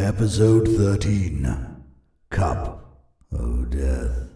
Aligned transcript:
Episode 0.00 0.66
13 0.66 1.46
Cup 2.30 2.82
of 3.32 3.68
Death. 3.68 4.30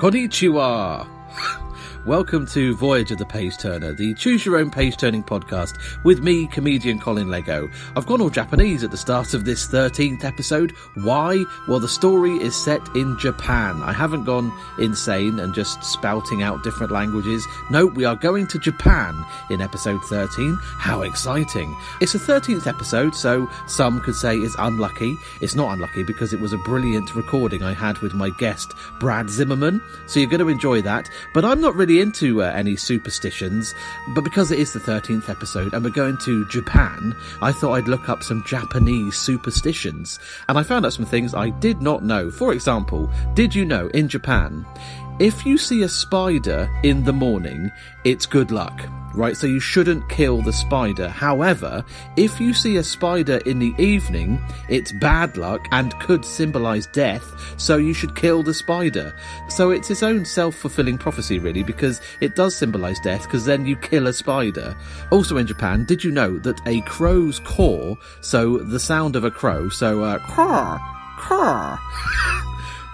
Konnichiwa! 0.00 1.06
Welcome 2.06 2.44
to 2.48 2.76
Voyage 2.76 3.12
of 3.12 3.16
the 3.16 3.24
Page 3.24 3.56
Turner, 3.56 3.94
the 3.94 4.12
choose 4.12 4.44
your 4.44 4.58
own 4.58 4.70
page 4.70 4.98
turning 4.98 5.24
podcast 5.24 5.78
with 6.04 6.22
me, 6.22 6.46
comedian 6.48 7.00
Colin 7.00 7.30
Lego. 7.30 7.70
I've 7.96 8.04
gone 8.04 8.20
all 8.20 8.28
Japanese 8.28 8.84
at 8.84 8.90
the 8.90 8.96
start 8.98 9.32
of 9.32 9.46
this 9.46 9.66
13th 9.66 10.22
episode. 10.22 10.72
Why? 10.96 11.42
Well, 11.66 11.80
the 11.80 11.88
story 11.88 12.32
is 12.32 12.54
set 12.54 12.86
in 12.94 13.18
Japan. 13.18 13.80
I 13.82 13.94
haven't 13.94 14.24
gone 14.24 14.52
insane 14.78 15.40
and 15.40 15.54
just 15.54 15.82
spouting 15.82 16.42
out 16.42 16.62
different 16.62 16.92
languages. 16.92 17.46
No, 17.70 17.86
we 17.86 18.04
are 18.04 18.16
going 18.16 18.48
to 18.48 18.58
Japan 18.58 19.24
in 19.48 19.62
episode 19.62 20.04
13. 20.04 20.58
How 20.60 21.00
exciting! 21.00 21.74
It's 22.02 22.14
a 22.14 22.18
13th 22.18 22.66
episode, 22.66 23.14
so 23.14 23.50
some 23.66 24.02
could 24.02 24.14
say 24.14 24.36
it's 24.36 24.56
unlucky. 24.58 25.16
It's 25.40 25.54
not 25.54 25.72
unlucky 25.72 26.02
because 26.02 26.34
it 26.34 26.40
was 26.40 26.52
a 26.52 26.58
brilliant 26.58 27.14
recording 27.14 27.62
I 27.62 27.72
had 27.72 27.96
with 28.00 28.12
my 28.12 28.28
guest, 28.28 28.74
Brad 29.00 29.30
Zimmerman. 29.30 29.80
So 30.06 30.20
you're 30.20 30.28
going 30.28 30.40
to 30.40 30.48
enjoy 30.48 30.82
that. 30.82 31.08
But 31.32 31.46
I'm 31.46 31.62
not 31.62 31.74
really 31.74 31.93
into 32.00 32.42
uh, 32.42 32.46
any 32.46 32.76
superstitions, 32.76 33.74
but 34.14 34.24
because 34.24 34.50
it 34.50 34.58
is 34.58 34.72
the 34.72 34.80
13th 34.80 35.28
episode 35.28 35.72
and 35.74 35.84
we're 35.84 35.90
going 35.90 36.16
to 36.18 36.46
Japan, 36.46 37.14
I 37.42 37.52
thought 37.52 37.74
I'd 37.74 37.88
look 37.88 38.08
up 38.08 38.22
some 38.22 38.44
Japanese 38.44 39.16
superstitions. 39.16 40.18
And 40.48 40.58
I 40.58 40.62
found 40.62 40.86
out 40.86 40.92
some 40.92 41.06
things 41.06 41.34
I 41.34 41.50
did 41.50 41.82
not 41.82 42.04
know. 42.04 42.30
For 42.30 42.52
example, 42.52 43.10
did 43.34 43.54
you 43.54 43.64
know 43.64 43.88
in 43.88 44.08
Japan, 44.08 44.66
if 45.20 45.46
you 45.46 45.56
see 45.56 45.82
a 45.82 45.88
spider 45.88 46.68
in 46.82 47.04
the 47.04 47.12
morning, 47.12 47.70
it's 48.04 48.26
good 48.26 48.50
luck, 48.50 48.88
right? 49.14 49.36
So 49.36 49.46
you 49.46 49.60
shouldn't 49.60 50.08
kill 50.08 50.42
the 50.42 50.52
spider. 50.52 51.08
However, 51.08 51.84
if 52.16 52.40
you 52.40 52.52
see 52.52 52.76
a 52.78 52.82
spider 52.82 53.36
in 53.46 53.60
the 53.60 53.74
evening, 53.78 54.42
it's 54.68 54.90
bad 54.90 55.36
luck 55.36 55.68
and 55.70 55.98
could 56.00 56.24
symbolize 56.24 56.86
death, 56.88 57.24
so 57.56 57.76
you 57.76 57.94
should 57.94 58.16
kill 58.16 58.42
the 58.42 58.52
spider. 58.52 59.14
So 59.48 59.70
it's 59.70 59.90
its 59.90 60.02
own 60.02 60.24
self 60.24 60.56
fulfilling 60.56 60.98
prophecy, 60.98 61.38
really, 61.38 61.62
because 61.62 62.00
it 62.20 62.34
does 62.34 62.56
symbolize 62.56 62.98
death, 63.00 63.22
because 63.22 63.44
then 63.44 63.66
you 63.66 63.76
kill 63.76 64.08
a 64.08 64.12
spider. 64.12 64.76
Also 65.12 65.36
in 65.36 65.46
Japan, 65.46 65.84
did 65.84 66.02
you 66.02 66.10
know 66.10 66.38
that 66.40 66.60
a 66.66 66.80
crow's 66.82 67.38
caw, 67.38 67.94
so 68.20 68.58
the 68.58 68.80
sound 68.80 69.14
of 69.14 69.22
a 69.22 69.30
crow, 69.30 69.68
so 69.68 70.02
uh, 70.02 70.18
caw, 70.18 70.76
caw, 71.18 71.78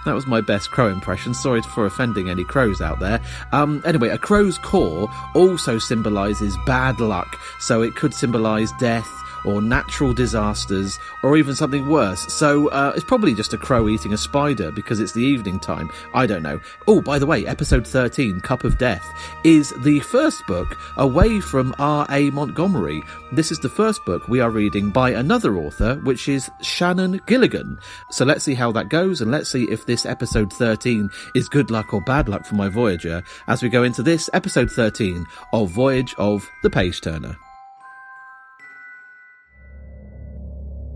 that 0.05 0.15
was 0.15 0.27
my 0.27 0.41
best 0.41 0.71
crow 0.71 0.87
impression. 0.87 1.33
Sorry 1.33 1.61
for 1.61 1.85
offending 1.85 2.29
any 2.29 2.43
crows 2.43 2.81
out 2.81 2.99
there. 2.99 3.21
Um, 3.51 3.81
anyway, 3.85 4.09
a 4.09 4.17
crow's 4.17 4.57
caw 4.57 5.07
also 5.33 5.77
symbolises 5.77 6.57
bad 6.65 6.99
luck, 6.99 7.37
so 7.59 7.81
it 7.81 7.95
could 7.95 8.13
symbolise 8.13 8.71
death 8.73 9.20
or 9.45 9.61
natural 9.61 10.13
disasters 10.13 10.99
or 11.23 11.37
even 11.37 11.55
something 11.55 11.87
worse. 11.87 12.21
So 12.33 12.69
uh, 12.69 12.93
it's 12.95 13.05
probably 13.05 13.33
just 13.33 13.53
a 13.53 13.57
crow 13.57 13.87
eating 13.87 14.13
a 14.13 14.17
spider 14.17 14.71
because 14.71 14.99
it's 14.99 15.13
the 15.13 15.23
evening 15.23 15.59
time. 15.59 15.89
I 16.13 16.25
don't 16.25 16.43
know. 16.43 16.59
Oh, 16.87 17.01
by 17.01 17.19
the 17.19 17.25
way, 17.25 17.45
episode 17.45 17.85
13, 17.85 18.41
Cup 18.41 18.63
of 18.63 18.77
Death, 18.77 19.05
is 19.43 19.73
the 19.79 19.99
first 20.01 20.45
book 20.47 20.77
away 20.97 21.39
from 21.39 21.75
R.A. 21.79 22.29
Montgomery. 22.31 23.03
This 23.31 23.51
is 23.51 23.59
the 23.59 23.69
first 23.69 24.03
book 24.05 24.27
we 24.27 24.39
are 24.39 24.49
reading 24.49 24.89
by 24.89 25.11
another 25.11 25.57
author, 25.57 25.95
which 26.03 26.27
is 26.27 26.49
Shannon 26.61 27.21
Gilligan. 27.25 27.79
So 28.09 28.25
let's 28.25 28.43
see 28.43 28.55
how 28.55 28.71
that 28.73 28.89
goes 28.89 29.21
and 29.21 29.31
let's 29.31 29.49
see 29.49 29.65
if 29.65 29.85
this 29.85 30.05
episode 30.05 30.51
13 30.53 31.09
is 31.35 31.49
good 31.49 31.71
luck 31.71 31.93
or 31.93 32.01
bad 32.01 32.29
luck 32.29 32.45
for 32.45 32.55
my 32.55 32.69
Voyager 32.69 33.23
as 33.47 33.61
we 33.61 33.69
go 33.69 33.83
into 33.83 34.03
this 34.03 34.29
episode 34.33 34.71
13 34.71 35.25
of 35.53 35.69
Voyage 35.69 36.15
of 36.17 36.49
the 36.63 36.69
Page 36.69 37.01
Turner. 37.01 37.37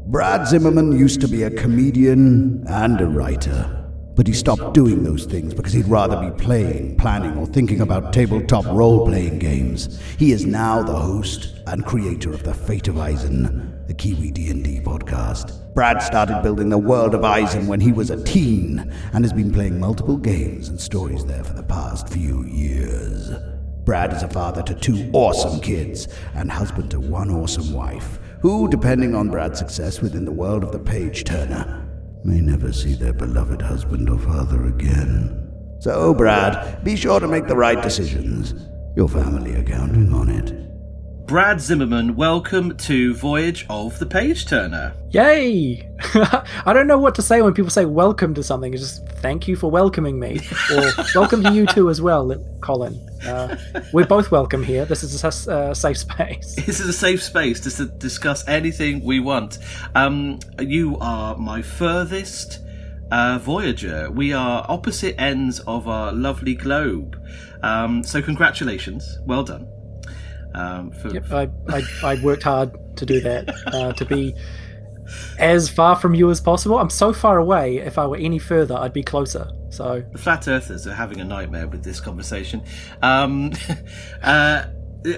Brad 0.08 0.48
Zimmerman 0.48 0.92
used 0.92 1.20
to 1.22 1.28
be 1.28 1.42
a 1.42 1.50
comedian 1.50 2.64
and 2.68 3.02
a 3.02 3.08
writer, 3.08 3.90
but 4.16 4.28
he 4.28 4.34
stopped 4.34 4.76
doing 4.76 5.04
those 5.04 5.26
things 5.26 5.52
because 5.52 5.74
he'd 5.74 5.88
rather 5.88 6.30
be 6.30 6.44
playing, 6.44 6.96
planning, 6.98 7.36
or 7.40 7.48
thinking 7.48 7.82
about 7.82 8.14
tabletop 8.14 8.66
role 8.66 9.08
playing 9.08 9.40
games. 9.40 10.00
He 10.20 10.32
is 10.32 10.46
now 10.46 10.84
the 10.84 10.94
host 10.94 11.56
and 11.66 11.84
creator 11.88 12.32
of 12.32 12.44
The 12.44 12.54
Fate 12.54 12.88
of 12.88 13.00
Eisen, 13.00 13.84
the 13.88 13.96
Kiwi 13.96 14.30
D&D 14.30 14.82
podcast. 14.82 15.74
Brad 15.74 16.04
started 16.04 16.44
building 16.44 16.70
the 16.70 16.78
world 16.78 17.16
of 17.16 17.26
Eisen 17.26 17.66
when 17.66 17.80
he 17.80 17.92
was 17.92 18.12
a 18.12 18.24
teen 18.24 18.94
and 19.12 19.26
has 19.26 19.34
been 19.34 19.52
playing 19.52 19.80
multiple 19.80 20.18
games 20.18 20.70
and 20.70 20.80
stories 20.80 21.26
there 21.26 21.44
for 21.44 21.54
the 21.54 21.64
past 21.64 22.10
few 22.10 22.44
years. 22.46 23.32
Brad 23.86 24.14
is 24.14 24.22
a 24.22 24.30
father 24.30 24.62
to 24.62 24.76
two 24.76 25.10
awesome 25.14 25.60
kids 25.62 26.08
and 26.36 26.52
husband 26.52 26.92
to 26.92 27.00
one 27.00 27.32
awesome 27.32 27.74
wife 27.74 28.20
who, 28.46 28.68
depending 28.68 29.16
on 29.16 29.28
Brad's 29.28 29.58
success 29.58 30.02
within 30.02 30.24
the 30.24 30.32
world 30.32 30.64
of 30.64 30.72
the 30.72 30.78
page 30.78 31.24
turner, 31.24 31.84
may 32.24 32.40
never 32.40 32.72
see 32.72 32.94
their 32.94 33.12
beloved 33.12 33.60
husband 33.60 34.08
or 34.08 34.20
father 34.20 34.68
again. 34.68 35.52
So, 35.80 36.14
Brad, 36.14 36.84
be 36.84 36.96
sure 36.96 37.20
to 37.20 37.28
make 37.28 37.48
the 37.48 37.56
right 37.56 37.82
decisions. 37.82 38.54
Your 38.96 39.10
family 39.10 39.56
are 39.56 39.64
counting 39.64 40.14
on 40.14 40.30
it. 40.30 40.75
Brad 41.26 41.60
Zimmerman, 41.60 42.16
welcome 42.16 42.78
to 42.78 43.16
Voyage 43.16 43.66
of 43.68 43.98
the 43.98 44.06
Page 44.06 44.46
Turner. 44.46 44.94
Yay! 45.10 45.90
I 46.14 46.72
don't 46.72 46.86
know 46.86 47.00
what 47.00 47.16
to 47.16 47.24
say 47.24 47.42
when 47.42 47.52
people 47.56 47.72
say 47.72 47.86
welcome 47.86 48.36
to 48.36 48.44
something. 48.44 48.72
It's 48.72 48.84
just 48.84 49.08
thank 49.08 49.48
you 49.48 49.56
for 49.56 49.72
welcoming 49.72 50.20
me. 50.20 50.40
Or 50.72 50.92
welcome 51.16 51.42
to 51.42 51.52
you 51.52 51.66
too 51.66 51.90
as 51.90 52.00
well, 52.00 52.32
Colin. 52.62 52.94
Uh, 53.26 53.58
we're 53.92 54.06
both 54.06 54.30
welcome 54.30 54.62
here. 54.62 54.86
This 54.86 55.02
is 55.02 55.24
a 55.24 55.52
uh, 55.52 55.74
safe 55.74 55.98
space. 55.98 56.56
This 56.68 56.80
is 56.80 56.88
a 56.88 56.94
safe 56.94 57.24
space 57.24 57.60
to 57.62 57.86
discuss 57.86 58.48
anything 58.48 59.04
we 59.04 59.20
want. 59.20 59.58
Um, 59.96 60.38
you 60.60 60.96
are 61.02 61.36
my 61.38 61.64
furthest 61.64 62.60
uh, 63.10 63.40
Voyager. 63.40 64.12
We 64.12 64.32
are 64.32 64.64
opposite 64.70 65.20
ends 65.20 65.60
of 65.62 65.88
our 65.88 66.14
lovely 66.14 66.54
globe. 66.54 67.20
Um, 67.64 68.04
so, 68.04 68.22
congratulations. 68.22 69.18
Well 69.26 69.44
done. 69.44 69.68
Um, 70.56 70.92
for, 70.92 71.10
yep, 71.10 71.32
I, 71.32 71.50
I, 71.68 71.84
I, 72.04 72.24
worked 72.24 72.44
hard 72.44 72.72
to 72.98 73.06
do 73.06 73.20
that, 73.22 73.54
uh, 73.68 73.92
to 73.92 74.06
be 74.06 74.34
as 75.38 75.70
far 75.70 75.96
from 75.96 76.16
you 76.16 76.30
as 76.30 76.40
possible. 76.40 76.80
I'm 76.80 76.90
so 76.90 77.12
far 77.12 77.38
away. 77.38 77.78
If 77.78 77.98
I 77.98 78.08
were 78.08 78.18
any 78.18 78.40
further, 78.40 78.76
I'd 78.76 78.94
be 78.94 79.04
closer. 79.04 79.50
So 79.70 80.04
the 80.14 80.18
flat 80.18 80.48
earthers 80.48 80.88
are 80.88 80.94
having 80.94 81.20
a 81.20 81.26
nightmare 81.26 81.68
with 81.68 81.84
this 81.84 82.00
conversation. 82.00 82.64
Um, 83.02 83.52
uh, 84.24 84.68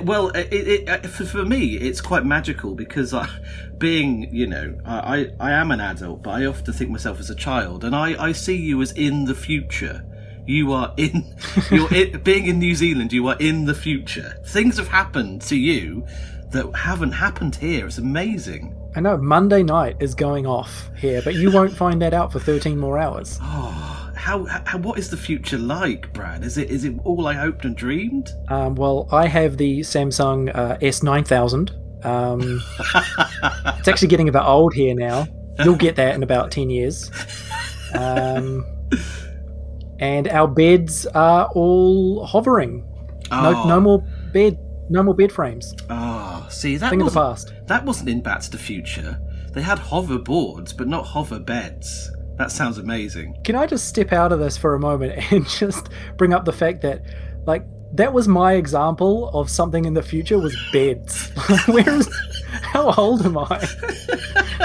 well, 0.02 0.30
it, 0.30 0.52
it, 0.52 0.90
it, 0.90 1.08
for, 1.08 1.26
for, 1.26 1.46
me, 1.46 1.76
it's 1.76 2.02
quite 2.02 2.26
magical 2.26 2.76
because 2.76 3.14
I, 3.14 3.30
being, 3.78 4.34
you 4.34 4.48
know, 4.48 4.78
I, 4.86 5.28
I 5.40 5.52
am 5.52 5.72
an 5.72 5.80
adult, 5.80 6.24
but 6.24 6.32
I 6.32 6.46
often 6.46 6.74
think 6.74 6.90
myself 6.90 7.20
as 7.20 7.30
a 7.30 7.36
child, 7.36 7.84
and 7.84 7.96
I, 7.96 8.22
I 8.22 8.32
see 8.32 8.58
you 8.58 8.82
as 8.82 8.92
in 8.94 9.26
the 9.26 9.36
future. 9.36 10.04
You 10.48 10.72
are 10.72 10.94
in, 10.96 11.36
you're 11.72 11.94
in, 11.94 12.22
being 12.22 12.48
in 12.48 12.58
New 12.58 12.74
Zealand. 12.74 13.12
You 13.12 13.28
are 13.28 13.38
in 13.40 13.66
the 13.66 13.76
future. 13.76 14.38
Things 14.48 14.78
have 14.78 14.88
happened 14.88 15.42
to 15.44 15.58
you 15.58 16.08
that 16.52 16.74
haven't 16.74 17.12
happened 17.12 17.56
here. 17.56 17.86
It's 17.86 17.98
amazing. 17.98 18.74
I 18.96 19.02
know 19.02 19.18
Monday 19.18 19.62
night 19.62 19.98
is 20.00 20.16
going 20.16 20.48
off 20.48 20.90
here, 20.98 21.22
but 21.22 21.36
you 21.36 21.52
won't 21.52 21.76
find 21.76 22.02
that 22.02 22.14
out 22.14 22.32
for 22.32 22.40
13 22.40 22.80
more 22.80 22.98
hours. 22.98 23.40
Oh, 23.50 24.14
how, 24.16 24.46
how 24.66 24.78
what 24.80 25.00
is 25.00 25.10
the 25.10 25.16
future 25.16 25.58
like, 25.58 26.12
Brad? 26.12 26.44
Is 26.44 26.58
it 26.58 26.70
is 26.70 26.84
it 26.84 26.96
all 27.06 27.28
I 27.28 27.34
hoped 27.34 27.64
and 27.64 27.78
dreamed? 27.78 28.30
Um, 28.50 28.76
well, 28.76 29.08
I 29.10 29.26
have 29.28 29.56
the 29.56 29.82
Samsung 29.82 30.54
uh, 30.54 30.78
S9000. 30.80 32.06
Um, 32.06 32.62
it's 33.80 33.88
actually 33.88 34.10
getting 34.10 34.28
a 34.28 34.34
bit 34.34 34.42
old 34.42 34.74
here 34.74 34.94
now. 34.96 35.28
You'll 35.64 35.76
get 35.76 35.96
that 35.96 36.16
in 36.16 36.24
about 36.24 36.52
10 36.52 36.70
years. 36.70 37.10
Um, 37.94 38.66
and 40.00 40.28
our 40.28 40.48
beds 40.48 41.06
are 41.08 41.50
all 41.54 42.26
hovering. 42.26 42.86
Oh. 43.32 43.42
No, 43.42 43.68
no 43.68 43.76
ah. 43.76 43.80
more 43.80 44.00
bed, 44.32 44.58
no 44.90 45.04
more 45.04 45.16
bed 45.16 45.32
frames. 45.32 45.76
Oh, 45.90 46.48
see 46.50 46.78
that 46.78 46.90
thing 46.90 47.02
of 47.02 47.14
the 47.14 47.20
past. 47.20 47.54
That 47.68 47.86
wasn't 47.86 48.10
in 48.10 48.22
Back 48.22 48.42
to 48.42 48.52
the 48.52 48.58
Future. 48.58 49.20
They 49.54 49.62
had 49.62 49.80
hover 49.80 50.20
boards, 50.20 50.74
but 50.74 50.88
not 50.88 51.06
hover 51.06 51.40
beds. 51.40 52.12
That 52.38 52.52
sounds 52.52 52.78
amazing. 52.78 53.36
Can 53.44 53.56
I 53.56 53.66
just 53.66 53.88
step 53.88 54.14
out 54.14 54.32
of 54.32 54.40
this 54.40 54.58
for 54.58 54.76
a 54.76 54.80
moment 54.80 55.32
and 55.32 55.48
just 55.48 55.90
bring 56.18 56.34
up 56.34 56.46
the 56.46 56.54
fact 56.54 56.82
that, 56.82 57.04
like, 57.46 57.66
that 57.94 58.14
was 58.14 58.28
my 58.28 58.54
example 58.54 59.30
of 59.30 59.50
something 59.50 59.86
in 59.86 59.94
the 59.94 60.04
future 60.04 60.38
was 60.38 60.56
beds. 60.72 61.30
Where 61.68 61.90
is? 61.90 62.10
How 62.62 62.94
old 62.94 63.26
am 63.26 63.38
I? 63.38 63.68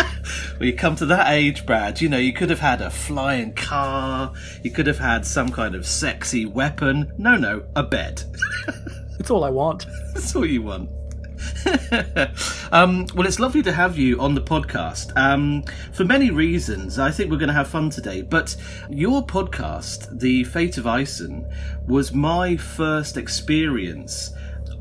well, 0.59 0.67
you 0.67 0.75
come 0.75 0.97
to 0.97 1.07
that 1.07 1.33
age, 1.33 1.67
Brad. 1.67 2.01
You 2.01 2.09
know, 2.09 2.19
you 2.19 2.33
could 2.33 2.51
have 2.51 2.61
had 2.61 2.81
a 2.81 2.91
flying 2.91 3.53
car. 3.55 4.33
You 4.63 4.71
could 4.71 4.87
have 4.87 4.99
had 4.99 5.27
some 5.27 5.51
kind 5.51 5.75
of 5.75 5.87
sexy 5.87 6.47
weapon. 6.47 7.13
No, 7.19 7.37
no, 7.37 7.65
a 7.77 7.83
bed. 7.83 8.23
it's 9.19 9.31
all 9.31 9.45
I 9.45 9.51
want. 9.51 9.87
That's 10.15 10.35
all 10.35 10.47
you 10.47 10.63
want. 10.63 10.91
um, 12.73 13.07
well, 13.15 13.27
it's 13.27 13.41
lovely 13.41 13.63
to 13.63 13.73
have 13.73 13.99
you 13.99 14.21
on 14.21 14.35
the 14.35 14.41
podcast. 14.41 15.17
Um, 15.17 15.65
for 15.93 16.05
many 16.05 16.31
reasons, 16.31 16.99
I 16.99 17.11
think 17.11 17.31
we're 17.31 17.39
going 17.39 17.49
to 17.49 17.55
have 17.55 17.69
fun 17.69 17.91
today. 17.91 18.23
But 18.23 18.57
your 18.89 19.25
podcast, 19.27 20.19
The 20.21 20.45
Fate 20.45 20.79
of 20.79 20.87
Eisen, 20.87 21.49
was 21.87 22.13
my 22.13 22.57
first 22.57 23.17
experience 23.17 24.33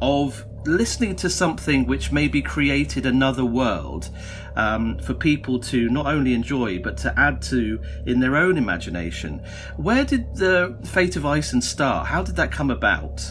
of 0.02 0.46
listening 0.66 1.16
to 1.18 1.30
something 1.30 1.86
which 1.86 2.12
maybe 2.12 2.42
created 2.42 3.06
another 3.06 3.46
world 3.46 4.10
um, 4.56 5.00
for 5.00 5.14
people 5.14 5.60
to 5.60 5.90
not 5.90 6.06
only 6.08 6.34
enjoy 6.34 6.80
but 6.80 6.98
to 6.98 7.20
add 7.20 7.42
to 7.42 7.80
in 8.06 8.20
their 8.20 8.36
own 8.36 8.58
imagination. 8.58 9.44
Where 9.78 10.04
did 10.04 10.36
the 10.36 10.78
Fate 10.86 11.16
of 11.16 11.26
Eisen 11.26 11.62
start? 11.62 12.08
How 12.08 12.24
did 12.24 12.36
that 12.36 12.52
come 12.52 12.70
about? 12.70 13.22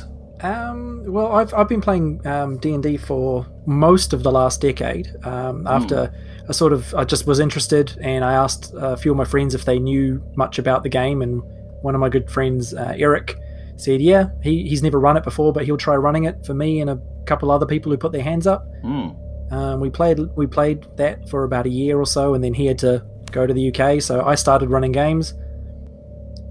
Um, 0.42 1.04
well, 1.06 1.32
I've, 1.32 1.52
I've 1.52 1.68
been 1.68 1.82
playing 1.82 2.26
um, 2.26 2.56
D&D 2.58 2.96
for 2.96 3.46
most 3.66 4.12
of 4.12 4.22
the 4.22 4.32
last 4.32 4.60
decade. 4.60 5.14
Um, 5.24 5.66
after 5.66 5.94
mm. 5.94 6.48
I 6.48 6.52
sort 6.52 6.72
of 6.72 6.94
I 6.94 7.04
just 7.04 7.26
was 7.26 7.40
interested, 7.40 7.96
and 8.00 8.24
I 8.24 8.32
asked 8.32 8.72
a 8.74 8.96
few 8.96 9.10
of 9.10 9.16
my 9.16 9.24
friends 9.24 9.54
if 9.54 9.66
they 9.66 9.78
knew 9.78 10.22
much 10.36 10.58
about 10.58 10.82
the 10.82 10.88
game, 10.88 11.20
and 11.20 11.42
one 11.82 11.94
of 11.94 12.00
my 12.00 12.08
good 12.08 12.30
friends, 12.30 12.74
uh, 12.74 12.94
Eric, 12.96 13.36
said, 13.80 14.00
"Yeah, 14.00 14.28
he, 14.42 14.68
he's 14.68 14.82
never 14.82 15.00
run 15.00 15.16
it 15.16 15.24
before, 15.24 15.52
but 15.52 15.64
he'll 15.64 15.76
try 15.76 15.96
running 15.96 16.24
it 16.24 16.44
for 16.44 16.54
me 16.54 16.80
and 16.80 16.90
a 16.90 17.00
couple 17.26 17.50
other 17.50 17.66
people 17.66 17.90
who 17.90 17.98
put 17.98 18.12
their 18.12 18.22
hands 18.22 18.46
up." 18.46 18.66
Mm. 18.84 19.52
Um, 19.52 19.80
we 19.80 19.90
played 19.90 20.18
we 20.36 20.46
played 20.46 20.86
that 20.96 21.28
for 21.28 21.44
about 21.44 21.66
a 21.66 21.70
year 21.70 21.98
or 21.98 22.06
so, 22.06 22.34
and 22.34 22.42
then 22.42 22.54
he 22.54 22.66
had 22.66 22.78
to 22.78 23.04
go 23.32 23.46
to 23.46 23.54
the 23.54 23.74
UK. 23.74 24.00
So 24.00 24.24
I 24.24 24.34
started 24.34 24.70
running 24.70 24.92
games. 24.92 25.34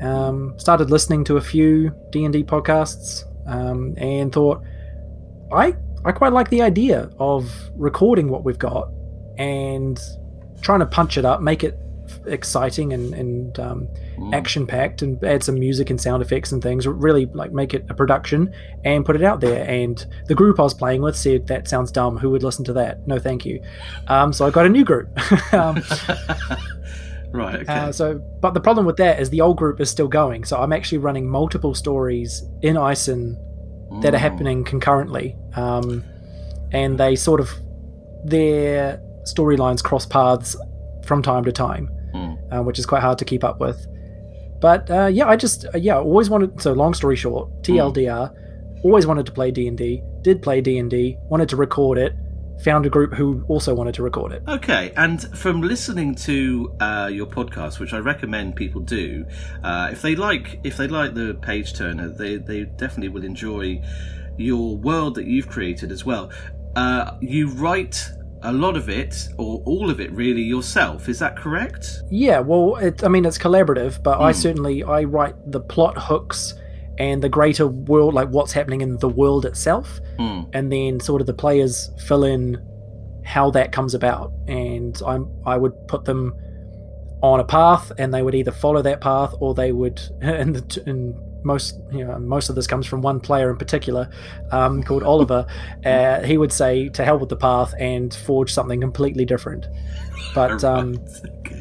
Um, 0.01 0.57
started 0.57 0.89
listening 0.89 1.25
to 1.25 1.37
a 1.37 1.41
few 1.41 1.93
D 2.11 2.23
and 2.23 2.33
D 2.33 2.43
podcasts, 2.43 3.23
um, 3.47 3.93
and 3.97 4.31
thought 4.31 4.61
I 5.51 5.75
I 6.05 6.11
quite 6.11 6.33
like 6.33 6.49
the 6.49 6.61
idea 6.61 7.09
of 7.19 7.51
recording 7.75 8.29
what 8.29 8.43
we've 8.43 8.59
got 8.59 8.89
and 9.37 9.99
trying 10.61 10.79
to 10.79 10.85
punch 10.85 11.17
it 11.17 11.25
up, 11.25 11.41
make 11.41 11.63
it 11.63 11.77
exciting 12.25 12.93
and, 12.93 13.13
and 13.13 13.59
um, 13.59 13.87
mm. 14.17 14.33
action 14.33 14.65
packed 14.65 15.01
and 15.01 15.23
add 15.23 15.43
some 15.43 15.55
music 15.55 15.89
and 15.89 15.99
sound 15.99 16.21
effects 16.21 16.51
and 16.51 16.61
things 16.61 16.87
really 16.87 17.25
like 17.27 17.51
make 17.51 17.73
it 17.73 17.85
a 17.89 17.93
production 17.93 18.53
and 18.83 19.05
put 19.05 19.15
it 19.15 19.23
out 19.23 19.41
there 19.41 19.67
and 19.67 20.05
the 20.27 20.35
group 20.35 20.59
i 20.59 20.63
was 20.63 20.73
playing 20.73 21.01
with 21.01 21.15
said 21.15 21.47
that 21.47 21.67
sounds 21.67 21.91
dumb 21.91 22.17
who 22.17 22.29
would 22.29 22.43
listen 22.43 22.63
to 22.65 22.73
that 22.73 23.05
no 23.07 23.19
thank 23.19 23.45
you 23.45 23.61
um, 24.07 24.31
so 24.33 24.45
i 24.45 24.49
got 24.49 24.65
a 24.65 24.69
new 24.69 24.83
group 24.83 25.07
um, 25.53 25.81
right 27.31 27.61
okay. 27.61 27.73
uh, 27.73 27.91
so 27.91 28.15
but 28.41 28.53
the 28.53 28.59
problem 28.59 28.85
with 28.85 28.97
that 28.97 29.19
is 29.19 29.29
the 29.29 29.41
old 29.41 29.57
group 29.57 29.79
is 29.79 29.89
still 29.89 30.07
going 30.07 30.43
so 30.43 30.59
i'm 30.59 30.73
actually 30.73 30.97
running 30.97 31.29
multiple 31.29 31.75
stories 31.75 32.43
in 32.61 32.77
Eisen 32.77 33.37
mm. 33.91 34.01
that 34.01 34.13
are 34.13 34.17
mm. 34.17 34.21
happening 34.21 34.63
concurrently 34.63 35.35
um, 35.55 36.03
and 36.71 36.99
they 36.99 37.15
sort 37.15 37.39
of 37.39 37.49
their 38.23 39.01
storylines 39.23 39.83
cross 39.83 40.05
paths 40.05 40.55
from 41.05 41.21
time 41.21 41.43
to 41.43 41.51
time 41.51 41.89
mm. 42.19 42.53
uh, 42.53 42.63
which 42.63 42.79
is 42.79 42.85
quite 42.85 43.01
hard 43.01 43.17
to 43.19 43.25
keep 43.25 43.43
up 43.43 43.59
with. 43.59 43.87
But 44.61 44.89
uh, 44.91 45.07
yeah, 45.07 45.27
I 45.27 45.35
just 45.35 45.65
uh, 45.73 45.77
yeah 45.77 45.97
always 45.97 46.29
wanted. 46.29 46.61
So 46.61 46.73
long 46.73 46.93
story 46.93 47.15
short, 47.15 47.49
TLDR, 47.63 48.33
mm. 48.33 48.83
always 48.83 49.05
wanted 49.05 49.25
to 49.25 49.31
play 49.31 49.51
D 49.51 49.67
and 49.67 49.77
D. 49.77 50.01
Did 50.21 50.41
play 50.41 50.61
D 50.61 50.77
and 50.77 50.89
D. 50.89 51.17
Wanted 51.29 51.49
to 51.49 51.55
record 51.55 51.97
it. 51.97 52.13
Found 52.63 52.85
a 52.85 52.89
group 52.89 53.13
who 53.13 53.45
also 53.47 53.73
wanted 53.73 53.93
to 53.95 54.03
record 54.03 54.33
it. 54.33 54.43
Okay, 54.45 54.91
and 54.97 55.21
from 55.37 55.61
listening 55.61 56.13
to 56.15 56.75
uh, 56.81 57.09
your 57.11 57.25
podcast, 57.25 57.79
which 57.79 57.93
I 57.93 57.99
recommend 57.99 58.57
people 58.57 58.81
do, 58.81 59.25
uh, 59.63 59.87
if 59.91 60.01
they 60.01 60.17
like 60.17 60.59
if 60.65 60.75
they 60.75 60.87
like 60.87 61.13
the 61.13 61.35
page 61.35 61.73
turner, 61.73 62.09
they 62.09 62.35
they 62.35 62.65
definitely 62.65 63.09
will 63.09 63.23
enjoy 63.23 63.81
your 64.37 64.75
world 64.77 65.15
that 65.15 65.25
you've 65.25 65.47
created 65.47 65.91
as 65.91 66.05
well. 66.05 66.31
Uh, 66.75 67.17
you 67.21 67.49
write 67.49 68.09
a 68.43 68.53
lot 68.53 68.77
of 68.77 68.89
it 68.89 69.27
or 69.37 69.61
all 69.65 69.89
of 69.89 69.99
it 69.99 70.11
really 70.11 70.41
yourself 70.41 71.09
is 71.09 71.19
that 71.19 71.35
correct 71.35 72.01
yeah 72.09 72.39
well 72.39 72.77
it, 72.77 73.03
i 73.03 73.07
mean 73.07 73.25
it's 73.25 73.37
collaborative 73.37 74.01
but 74.01 74.17
mm. 74.17 74.21
i 74.21 74.31
hmm. 74.31 74.37
certainly 74.37 74.83
i 74.83 75.03
write 75.03 75.35
the 75.51 75.59
plot 75.59 75.97
hooks 75.97 76.53
and 76.97 77.21
the 77.21 77.29
greater 77.29 77.67
world 77.67 78.13
like 78.13 78.29
what's 78.29 78.51
happening 78.51 78.81
in 78.81 78.97
the 78.97 79.09
world 79.09 79.45
itself 79.45 79.99
mm. 80.17 80.49
and 80.53 80.71
then 80.71 80.99
sort 80.99 81.21
of 81.21 81.27
the 81.27 81.33
players 81.33 81.91
fill 82.05 82.23
in 82.23 82.57
how 83.25 83.51
that 83.51 83.71
comes 83.71 83.93
about 83.93 84.31
and 84.47 85.01
i'm 85.05 85.29
i 85.45 85.57
would 85.57 85.73
put 85.87 86.05
them 86.05 86.33
on 87.21 87.39
a 87.39 87.43
path 87.43 87.91
and 87.97 88.13
they 88.13 88.21
would 88.21 88.35
either 88.35 88.51
follow 88.51 88.81
that 88.81 89.01
path 89.01 89.33
or 89.39 89.53
they 89.53 89.71
would 89.71 90.01
in, 90.21 90.53
the, 90.53 90.83
in 90.85 91.28
most 91.43 91.79
you 91.91 92.05
know 92.05 92.17
most 92.19 92.49
of 92.49 92.55
this 92.55 92.67
comes 92.67 92.85
from 92.85 93.01
one 93.01 93.19
player 93.19 93.49
in 93.49 93.57
particular 93.57 94.09
um, 94.51 94.83
called 94.83 95.03
Oliver. 95.03 95.45
Uh, 95.85 96.21
he 96.23 96.37
would 96.37 96.51
say 96.51 96.89
to 96.89 97.05
hell 97.05 97.17
with 97.17 97.29
the 97.29 97.35
path 97.35 97.73
and 97.79 98.13
forge 98.13 98.51
something 98.51 98.81
completely 98.81 99.25
different. 99.25 99.65
But 100.35 100.63
um, 100.63 101.03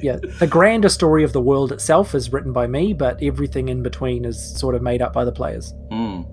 yeah, 0.03 0.17
the 0.39 0.47
grander 0.47 0.89
story 0.89 1.25
of 1.25 1.33
the 1.33 1.41
world 1.41 1.73
itself 1.73 2.15
is 2.15 2.33
written 2.33 2.53
by 2.53 2.67
me, 2.67 2.93
but 2.93 3.23
everything 3.23 3.69
in 3.69 3.83
between 3.83 4.25
is 4.25 4.59
sort 4.59 4.75
of 4.75 4.83
made 4.83 5.03
up 5.03 5.13
by 5.13 5.25
the 5.25 5.33
players. 5.33 5.75
Mm. 5.91 6.27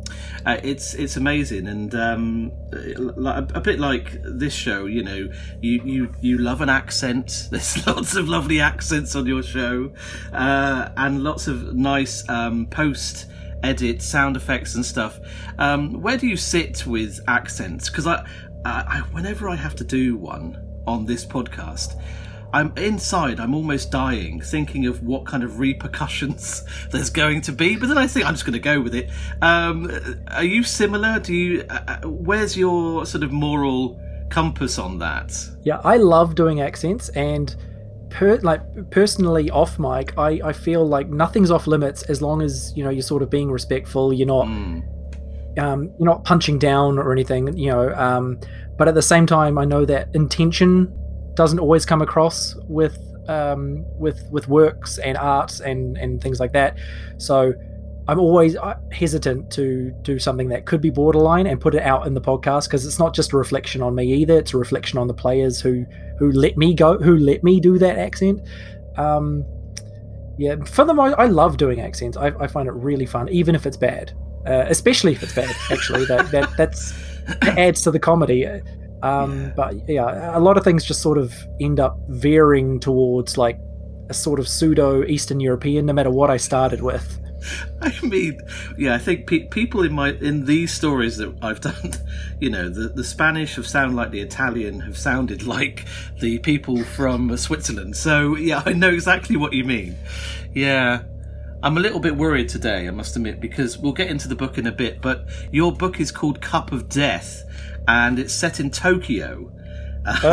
Uh, 0.46 0.60
it's 0.64 0.94
it's 0.94 1.18
amazing, 1.18 1.68
and 1.68 1.96
um, 1.96 2.52
a, 2.74 3.48
a, 3.56 3.62
bit 3.62 3.80
like 3.80 4.18
this 4.24 4.54
show. 4.54 4.86
You 4.86 5.04
know, 5.04 5.30
you, 5.62 5.82
you 5.84 6.12
you 6.22 6.38
love 6.38 6.62
an 6.62 6.70
accent. 6.70 7.48
There's 7.52 7.86
lots 7.88 8.16
of 8.16 8.28
lovely 8.30 8.60
accents 8.60 9.16
on 9.16 9.26
your 9.26 9.42
show, 9.42 9.92
uh, 10.34 10.90
and 10.98 11.24
lots 11.24 11.48
of 11.48 11.74
nice 11.74 12.28
um, 12.30 12.68
post 12.68 13.28
edit 13.64 14.02
sound 14.02 14.36
effects 14.36 14.76
and 14.76 14.86
stuff. 14.86 15.20
Um, 15.58 16.02
where 16.02 16.18
do 16.18 16.28
you 16.28 16.38
sit 16.38 16.86
with 16.86 17.20
accents? 17.28 17.90
Because 17.90 18.08
I, 18.08 18.26
I, 18.66 19.04
whenever 19.12 19.50
I 19.50 19.56
have 19.56 19.76
to 19.76 19.84
do 19.84 20.18
one 20.18 20.62
on 20.88 21.06
this 21.06 21.26
podcast, 21.26 22.00
I'm 22.54 22.72
inside. 22.78 23.40
I'm 23.40 23.54
almost 23.54 23.92
dying, 23.92 24.40
thinking 24.40 24.86
of 24.86 25.04
what 25.04 25.26
kind 25.26 25.44
of 25.44 25.60
repercussions 25.60 26.64
there's 26.92 27.10
going 27.10 27.42
to 27.42 27.52
be. 27.52 27.76
But 27.76 27.90
then 27.90 27.98
I 27.98 28.08
think 28.08 28.26
I'm 28.26 28.34
just 28.34 28.46
going 28.46 28.54
to 28.54 28.60
go 28.60 28.80
with 28.80 28.96
it. 28.96 29.10
Um, 29.42 29.92
are 30.28 30.44
you 30.44 30.64
similar? 30.64 31.20
Do 31.20 31.34
you? 31.34 31.66
Uh, 31.70 31.80
uh, 31.88 32.08
where's 32.08 32.56
your 32.56 33.06
sort 33.06 33.24
of 33.24 33.32
moral 33.32 34.00
compass 34.30 34.80
on 34.80 35.00
that? 35.00 35.38
Yeah, 35.64 35.82
I 35.84 35.98
love 35.98 36.36
doing 36.36 36.62
accents 36.62 37.10
and 37.10 37.54
per, 38.16 38.38
like 38.38 38.62
personally 38.92 39.52
off 39.52 39.78
mic, 39.78 40.18
I, 40.18 40.40
I 40.44 40.54
feel 40.54 40.88
like 40.88 41.10
nothing's 41.10 41.52
off 41.52 41.68
limits 41.68 42.04
as 42.04 42.22
long 42.22 42.42
as 42.42 42.72
you 42.76 42.84
know 42.84 42.90
you're 42.90 43.02
sort 43.02 43.22
of 43.22 43.30
being 43.30 43.52
respectful. 43.52 44.14
You're 44.14 44.28
not 44.28 44.48
mm. 44.48 45.60
um, 45.60 45.92
you're 46.00 46.06
not 46.06 46.24
punching 46.24 46.58
down 46.58 46.98
or 46.98 47.12
anything. 47.12 47.56
You 47.58 47.72
know, 47.72 47.94
um, 47.96 48.40
but 48.78 48.88
at 48.88 48.96
the 48.96 49.02
same 49.02 49.26
time, 49.26 49.58
I 49.58 49.66
know 49.66 49.84
that 49.86 50.16
intention 50.16 50.92
doesn't 51.36 51.60
always 51.60 51.86
come 51.86 52.02
across 52.02 52.56
with 52.70 52.98
um, 53.28 53.86
with 54.00 54.24
with 54.32 54.48
works 54.48 54.98
and 54.98 55.18
arts 55.18 55.60
and 55.60 55.98
and 55.98 56.22
things 56.22 56.40
like 56.40 56.54
that. 56.54 56.78
So 57.18 57.54
I'm 58.08 58.20
always 58.20 58.56
uh, 58.56 58.76
hesitant 58.92 59.52
to 59.54 59.92
do 60.04 60.20
something 60.20 60.50
that 60.50 60.66
could 60.66 60.80
be 60.80 60.92
borderline 60.92 61.48
and 61.48 61.60
put 61.60 61.74
it 61.74 61.82
out 61.82 62.06
in 62.06 62.14
the 62.14 62.22
podcast 62.22 62.66
because 62.66 62.86
it's 62.86 63.00
not 63.00 63.16
just 63.16 63.34
a 63.34 63.38
reflection 63.38 63.82
on 63.82 63.96
me 63.96 64.14
either. 64.14 64.38
It's 64.38 64.54
a 64.54 64.58
reflection 64.58 65.00
on 65.00 65.08
the 65.08 65.14
players 65.14 65.60
who 65.60 65.86
who 66.20 66.32
let 66.32 66.56
me 66.56 66.74
go, 66.74 66.98
who 67.00 67.18
let 67.18 67.44
me 67.44 67.60
do 67.60 67.78
that 67.80 67.98
accent. 67.98 68.42
Um, 68.98 69.44
yeah, 70.38 70.56
for 70.66 70.86
the 70.86 70.94
most, 70.94 71.16
I 71.18 71.26
love 71.26 71.58
doing 71.58 71.82
accents. 71.82 72.18
I, 72.18 72.28
I 72.40 72.48
find 72.48 72.68
it 72.68 72.74
really 72.74 73.06
fun, 73.06 73.28
even 73.30 73.56
if 73.56 73.66
it's 73.66 73.78
bad, 73.78 74.14
uh, 74.46 74.66
especially 74.68 75.14
if 75.14 75.24
it's 75.24 75.34
bad. 75.34 75.56
Actually, 75.72 76.06
that 76.06 76.30
that 76.32 76.50
that's 76.58 76.94
that 77.42 77.58
adds 77.58 77.82
to 77.84 77.92
the 77.92 78.00
comedy. 78.00 78.46
Um, 79.02 79.42
yeah. 79.42 79.54
But 79.56 79.90
yeah, 79.90 80.38
a 80.38 80.40
lot 80.40 80.58
of 80.58 80.64
things 80.64 80.86
just 80.86 81.02
sort 81.02 81.18
of 81.18 81.34
end 81.60 81.80
up 81.80 81.98
veering 82.10 82.80
towards 82.80 83.38
like 83.38 83.60
a 84.10 84.14
sort 84.14 84.40
of 84.40 84.48
pseudo 84.48 85.04
Eastern 85.06 85.40
European, 85.40 85.88
no 85.88 85.94
matter 85.94 86.12
what 86.12 86.30
I 86.30 86.38
started 86.38 86.82
with. 86.84 87.20
I 87.82 87.94
mean, 88.02 88.42
yeah, 88.78 88.96
I 88.96 88.98
think 88.98 89.28
pe- 89.28 89.48
people 89.48 89.84
in 89.84 89.94
my 89.94 90.12
in 90.14 90.46
these 90.46 90.74
stories 90.74 91.18
that 91.18 91.36
I've 91.42 91.62
done, 91.62 91.94
you 92.40 92.50
know, 92.50 92.70
the 92.70 92.90
the 92.90 93.04
Spanish 93.04 93.56
have 93.56 93.68
sounded 93.68 93.96
like 93.96 94.12
the 94.12 94.22
Italian 94.22 94.80
have 94.82 94.98
sounded 94.98 95.44
like 95.48 95.86
the 96.20 96.40
people 96.40 96.84
from 96.84 97.36
Switzerland. 97.38 97.96
So 97.96 98.36
yeah, 98.36 98.64
I 98.66 98.74
know 98.74 98.90
exactly 98.90 99.38
what 99.38 99.54
you 99.54 99.64
mean. 99.64 99.96
Yeah. 100.54 101.04
I'm 101.64 101.78
a 101.78 101.80
little 101.80 102.00
bit 102.00 102.16
worried 102.16 102.48
today, 102.48 102.88
I 102.88 102.92
must 102.92 103.16
admit, 103.16 103.40
because 103.40 103.76
we'll 103.76 103.94
get 103.94 104.10
into 104.10 104.28
the 104.28 104.36
book 104.36 104.60
in 104.60 104.68
a 104.68 104.72
bit, 104.72 105.02
but 105.02 105.26
your 105.52 105.72
book 105.72 106.00
is 106.00 106.12
called 106.12 106.40
Cup 106.40 106.72
of 106.72 106.90
Death 106.90 107.44
and 107.88 108.20
it's 108.20 108.34
set 108.34 108.60
in 108.60 108.70
Tokyo. 108.70 109.52
Um, 110.06 110.26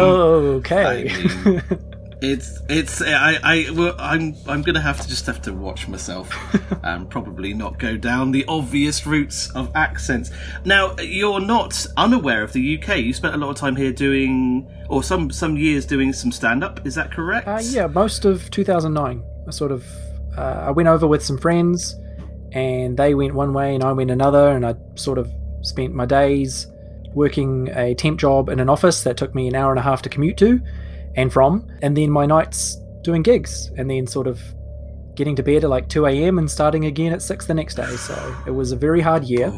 okay. 0.61 1.09
I 1.11 1.45
mean, 1.45 1.92
it's 2.23 2.61
it's 2.69 3.03
I 3.03 3.39
I 3.43 3.71
well, 3.73 3.97
I'm 3.99 4.37
I'm 4.47 4.63
gonna 4.63 4.81
have 4.81 5.01
to 5.01 5.09
just 5.09 5.27
have 5.27 5.43
to 5.43 5.53
watch 5.53 5.89
myself 5.89 6.33
and 6.85 7.11
probably 7.11 7.53
not 7.53 7.81
go 7.81 7.97
down 7.97 8.31
the 8.31 8.45
obvious 8.47 9.05
routes 9.05 9.51
of 9.51 9.73
accents. 9.75 10.31
Now 10.65 10.95
you're 10.99 11.41
not 11.41 11.85
unaware 11.97 12.45
of 12.45 12.53
the 12.53 12.79
UK. 12.81 12.99
You 12.99 13.13
spent 13.13 13.35
a 13.35 13.39
lot 13.39 13.51
of 13.51 13.57
time 13.57 13.75
here 13.75 13.93
doing, 13.93 14.73
or 14.89 15.03
some 15.03 15.33
some 15.33 15.57
years 15.57 15.85
doing 15.85 16.13
some 16.13 16.31
stand 16.31 16.63
up. 16.63 16.87
Is 16.87 16.95
that 16.95 17.11
correct? 17.11 17.49
Uh, 17.49 17.59
yeah, 17.61 17.89
most 17.89 18.25
of 18.25 18.49
2009. 18.53 19.25
I 19.49 19.51
sort 19.51 19.73
of 19.73 19.85
uh, 20.39 20.67
I 20.67 20.71
went 20.71 20.89
over 20.89 21.09
with 21.09 21.25
some 21.25 21.39
friends, 21.39 21.97
and 22.53 22.97
they 22.97 23.15
went 23.15 23.35
one 23.35 23.53
way 23.53 23.75
and 23.75 23.83
I 23.83 23.91
went 23.91 24.13
another, 24.13 24.51
and 24.51 24.65
I 24.65 24.77
sort 24.95 25.19
of 25.19 25.29
spent 25.63 25.93
my 25.93 26.07
days 26.07 26.69
working 27.15 27.69
a 27.75 27.95
temp 27.95 28.21
job 28.21 28.49
in 28.49 28.61
an 28.61 28.69
office 28.69 29.03
that 29.03 29.17
took 29.17 29.35
me 29.35 29.49
an 29.49 29.57
hour 29.57 29.71
and 29.71 29.79
a 29.79 29.83
half 29.83 30.03
to 30.03 30.09
commute 30.09 30.37
to 30.39 30.61
and 31.17 31.33
from, 31.33 31.69
and 31.83 31.97
then 31.97 32.11
my 32.11 32.27
nights 32.27 32.79
doing 33.03 33.23
gigs, 33.23 33.71
and 33.77 33.91
then 33.91 34.07
sort 34.07 34.27
of 34.27 34.41
getting 35.15 35.37
to 35.37 35.43
bed 35.43 35.65
at 35.65 35.71
like 35.71 35.89
2 35.89 36.07
a.m. 36.07 36.39
and 36.39 36.51
starting 36.51 36.87
again 36.87 37.13
at 37.13 37.21
6 37.21 37.47
the 37.47 37.55
next 37.55 37.75
day. 37.75 37.97
So 37.97 38.37
it 38.47 38.51
was 38.53 38.73
a 38.73 38.77
very 38.77 39.01
hard 39.01 39.25
year. 39.25 39.53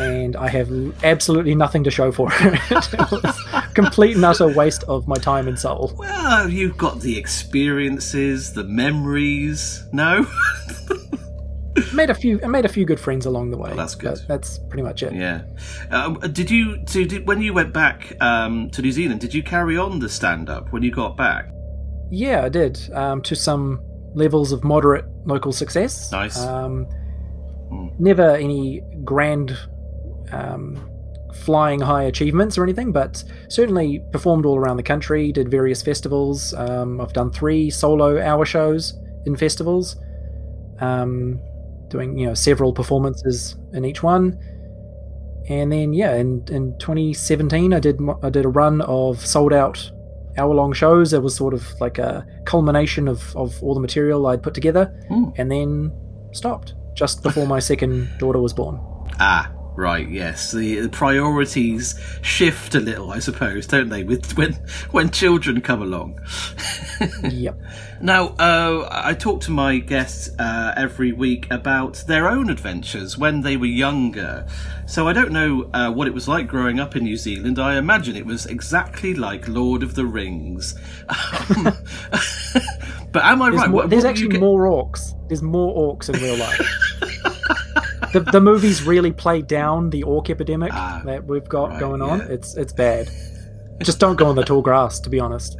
and 0.00 0.36
I 0.36 0.48
have 0.48 0.70
absolutely 1.04 1.54
nothing 1.54 1.84
to 1.84 1.90
show 1.90 2.12
for 2.12 2.28
it. 2.32 2.60
it 2.70 3.10
was 3.10 3.42
complete 3.74 4.16
and 4.16 4.24
utter 4.24 4.48
waste 4.48 4.84
of 4.84 5.06
my 5.08 5.16
time 5.16 5.48
and 5.48 5.58
soul. 5.58 5.92
Well, 5.96 6.48
you've 6.50 6.76
got 6.78 7.00
the 7.00 7.18
experiences, 7.18 8.52
the 8.52 8.64
memories. 8.64 9.84
No. 9.92 10.26
made 11.92 12.10
a 12.10 12.14
few. 12.14 12.40
I 12.42 12.46
made 12.46 12.64
a 12.64 12.68
few 12.68 12.84
good 12.84 13.00
friends 13.00 13.26
along 13.26 13.50
the 13.50 13.58
way. 13.58 13.68
Well, 13.70 13.76
that's 13.76 13.94
good. 13.94 14.18
That's 14.28 14.58
pretty 14.58 14.82
much 14.82 15.02
it. 15.02 15.12
Yeah. 15.12 15.42
Um, 15.90 16.14
did 16.32 16.50
you? 16.50 16.82
So 16.86 17.04
did, 17.04 17.26
when 17.26 17.40
you 17.40 17.52
went 17.54 17.72
back 17.72 18.16
um, 18.20 18.70
to 18.70 18.82
New 18.82 18.92
Zealand, 18.92 19.20
did 19.20 19.34
you 19.34 19.42
carry 19.42 19.76
on 19.76 19.98
the 19.98 20.08
stand-up 20.08 20.72
when 20.72 20.82
you 20.82 20.90
got 20.90 21.16
back? 21.16 21.50
Yeah, 22.10 22.44
I 22.44 22.48
did. 22.48 22.78
Um, 22.92 23.22
to 23.22 23.34
some 23.34 23.80
levels 24.14 24.52
of 24.52 24.64
moderate 24.64 25.04
local 25.26 25.52
success. 25.52 26.10
Nice. 26.12 26.38
Um, 26.38 26.86
mm. 27.70 27.98
Never 28.00 28.36
any 28.36 28.82
grand 29.04 29.56
um, 30.32 30.90
flying 31.34 31.80
high 31.80 32.04
achievements 32.04 32.56
or 32.56 32.64
anything, 32.64 32.92
but 32.92 33.22
certainly 33.48 34.02
performed 34.12 34.46
all 34.46 34.56
around 34.56 34.78
the 34.78 34.82
country, 34.82 35.32
did 35.32 35.50
various 35.50 35.82
festivals. 35.82 36.54
Um, 36.54 37.00
I've 37.00 37.12
done 37.12 37.30
three 37.30 37.70
solo 37.70 38.20
hour 38.20 38.44
shows 38.44 38.94
in 39.26 39.36
festivals, 39.36 39.96
um, 40.80 41.40
doing 41.88 42.18
you 42.18 42.26
know 42.26 42.34
several 42.34 42.72
performances 42.72 43.56
in 43.72 43.84
each 43.84 44.02
one. 44.02 44.38
And 45.48 45.70
then 45.70 45.92
yeah, 45.92 46.16
in, 46.16 46.44
in 46.50 46.76
2017, 46.78 47.72
I 47.72 47.78
did 47.78 48.00
I 48.22 48.30
did 48.30 48.44
a 48.44 48.48
run 48.48 48.80
of 48.82 49.24
sold 49.24 49.52
out 49.52 49.90
hour 50.38 50.54
long 50.54 50.72
shows. 50.72 51.12
It 51.12 51.22
was 51.22 51.36
sort 51.36 51.54
of 51.54 51.68
like 51.80 51.98
a 51.98 52.26
culmination 52.44 53.08
of, 53.08 53.34
of 53.36 53.62
all 53.62 53.74
the 53.74 53.80
material 53.80 54.26
I'd 54.26 54.42
put 54.42 54.54
together, 54.54 54.92
mm. 55.10 55.32
and 55.38 55.50
then 55.50 55.92
stopped 56.32 56.74
just 56.94 57.22
before 57.22 57.46
my 57.46 57.58
second 57.58 58.10
daughter 58.18 58.40
was 58.40 58.52
born. 58.52 58.80
Ah, 59.20 59.52
Right, 59.76 60.08
yes. 60.08 60.52
The, 60.52 60.80
the, 60.80 60.88
priorities 60.88 62.00
shift 62.22 62.74
a 62.74 62.80
little, 62.80 63.10
I 63.10 63.18
suppose, 63.18 63.66
don't 63.66 63.90
they, 63.90 64.04
with 64.04 64.34
when 64.38 64.54
when 64.90 65.10
children 65.10 65.60
come 65.60 65.82
along. 65.82 66.18
yep. 67.22 67.60
Now, 68.00 68.28
uh, 68.38 68.88
I 68.90 69.12
talk 69.12 69.42
to 69.42 69.50
my 69.50 69.76
guests 69.76 70.30
uh, 70.38 70.72
every 70.78 71.12
week 71.12 71.46
about 71.50 72.02
their 72.06 72.26
own 72.26 72.48
adventures 72.48 73.18
when 73.18 73.42
they 73.42 73.58
were 73.58 73.66
younger. 73.66 74.46
So 74.86 75.08
I 75.08 75.12
don't 75.12 75.32
know 75.32 75.68
uh, 75.74 75.90
what 75.90 76.08
it 76.08 76.14
was 76.14 76.26
like 76.26 76.46
growing 76.46 76.80
up 76.80 76.96
in 76.96 77.04
New 77.04 77.18
Zealand. 77.18 77.58
I 77.58 77.76
imagine 77.76 78.16
it 78.16 78.24
was 78.24 78.46
exactly 78.46 79.12
like 79.12 79.46
Lord 79.46 79.82
of 79.82 79.94
the 79.94 80.06
Rings. 80.06 80.74
Um, 81.08 81.64
but 83.12 83.24
am 83.24 83.42
I 83.42 83.50
there's 83.50 83.60
right? 83.60 83.70
More, 83.70 83.82
what, 83.82 83.90
there's 83.90 84.04
what 84.04 84.10
actually 84.10 84.28
get... 84.28 84.40
more 84.40 84.62
orcs. 84.62 85.12
There's 85.28 85.42
more 85.42 85.94
orcs 85.94 86.08
in 86.08 86.18
real 86.22 86.38
life. 86.38 87.52
the, 88.12 88.20
the 88.20 88.40
movies 88.40 88.82
really 88.82 89.12
play 89.12 89.42
down 89.42 89.90
the 89.90 90.02
orc 90.02 90.30
epidemic 90.30 90.72
uh, 90.72 91.02
that 91.04 91.24
we've 91.24 91.48
got 91.48 91.70
right, 91.70 91.80
going 91.80 92.02
on. 92.02 92.20
Yeah. 92.20 92.26
It's 92.26 92.56
it's 92.56 92.72
bad. 92.72 93.10
Just 93.82 94.00
don't 94.00 94.16
go 94.16 94.30
in 94.30 94.36
the 94.36 94.44
tall 94.44 94.62
grass, 94.62 95.00
to 95.00 95.10
be 95.10 95.20
honest. 95.20 95.58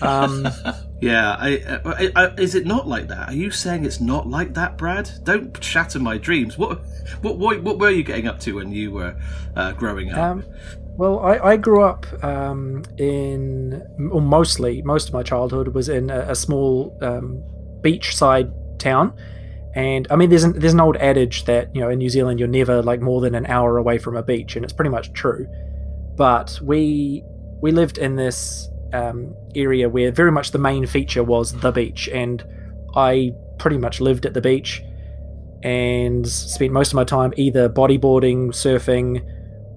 Um, 0.00 0.48
yeah, 1.00 1.36
I, 1.38 1.80
I, 1.84 2.12
I, 2.16 2.26
is 2.34 2.54
it 2.54 2.66
not 2.66 2.88
like 2.88 3.08
that? 3.08 3.28
Are 3.28 3.34
you 3.34 3.50
saying 3.50 3.84
it's 3.84 4.00
not 4.00 4.28
like 4.28 4.54
that, 4.54 4.78
Brad? 4.78 5.10
Don't 5.22 5.62
shatter 5.62 5.98
my 5.98 6.18
dreams. 6.18 6.58
What 6.58 6.80
what 7.20 7.38
what, 7.38 7.62
what 7.62 7.78
were 7.78 7.90
you 7.90 8.02
getting 8.02 8.26
up 8.26 8.40
to 8.40 8.56
when 8.56 8.72
you 8.72 8.90
were 8.90 9.16
uh, 9.54 9.72
growing 9.72 10.12
up? 10.12 10.18
Um, 10.18 10.44
well, 10.96 11.20
I, 11.20 11.38
I 11.38 11.56
grew 11.56 11.82
up 11.82 12.06
um, 12.22 12.82
in, 12.98 13.82
or 14.12 14.20
mostly, 14.20 14.82
most 14.82 15.08
of 15.08 15.14
my 15.14 15.22
childhood 15.22 15.68
was 15.68 15.88
in 15.88 16.10
a, 16.10 16.30
a 16.30 16.34
small 16.34 16.96
um, 17.00 17.42
beachside 17.80 18.52
town 18.78 19.14
and 19.74 20.06
I 20.10 20.16
mean, 20.16 20.28
there's 20.28 20.44
an, 20.44 20.58
there's 20.58 20.74
an 20.74 20.80
old 20.80 20.96
adage 20.96 21.44
that 21.44 21.74
you 21.74 21.80
know 21.80 21.88
in 21.88 21.98
New 21.98 22.10
Zealand 22.10 22.38
you're 22.38 22.48
never 22.48 22.82
like 22.82 23.00
more 23.00 23.20
than 23.20 23.34
an 23.34 23.46
hour 23.46 23.78
away 23.78 23.98
from 23.98 24.16
a 24.16 24.22
beach, 24.22 24.54
and 24.56 24.64
it's 24.64 24.72
pretty 24.72 24.90
much 24.90 25.12
true. 25.12 25.46
But 26.16 26.58
we 26.62 27.24
we 27.62 27.72
lived 27.72 27.96
in 27.96 28.16
this 28.16 28.68
um, 28.92 29.34
area 29.54 29.88
where 29.88 30.12
very 30.12 30.30
much 30.30 30.50
the 30.50 30.58
main 30.58 30.86
feature 30.86 31.22
was 31.24 31.52
the 31.60 31.72
beach, 31.72 32.08
and 32.08 32.44
I 32.94 33.32
pretty 33.58 33.78
much 33.78 34.00
lived 34.00 34.26
at 34.26 34.34
the 34.34 34.42
beach 34.42 34.82
and 35.62 36.28
spent 36.28 36.72
most 36.72 36.88
of 36.88 36.94
my 36.94 37.04
time 37.04 37.32
either 37.36 37.68
bodyboarding, 37.68 38.48
surfing, 38.48 39.24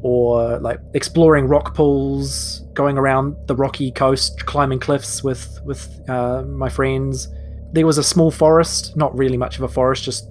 or 0.01 0.59
like 0.59 0.79
exploring 0.93 1.47
rock 1.47 1.73
pools, 1.73 2.65
going 2.73 2.97
around 2.97 3.37
the 3.47 3.55
rocky 3.55 3.91
coast, 3.91 4.45
climbing 4.45 4.79
cliffs 4.79 5.23
with 5.23 5.61
with 5.63 5.87
uh, 6.09 6.41
my 6.41 6.67
friends 6.67 7.29
there 7.75 7.85
was 7.85 7.97
a 7.97 8.03
small 8.03 8.31
forest, 8.31 8.95
not 8.95 9.15
really 9.15 9.37
much 9.37 9.57
of 9.57 9.63
a 9.63 9.67
forest, 9.67 10.03
just 10.03 10.29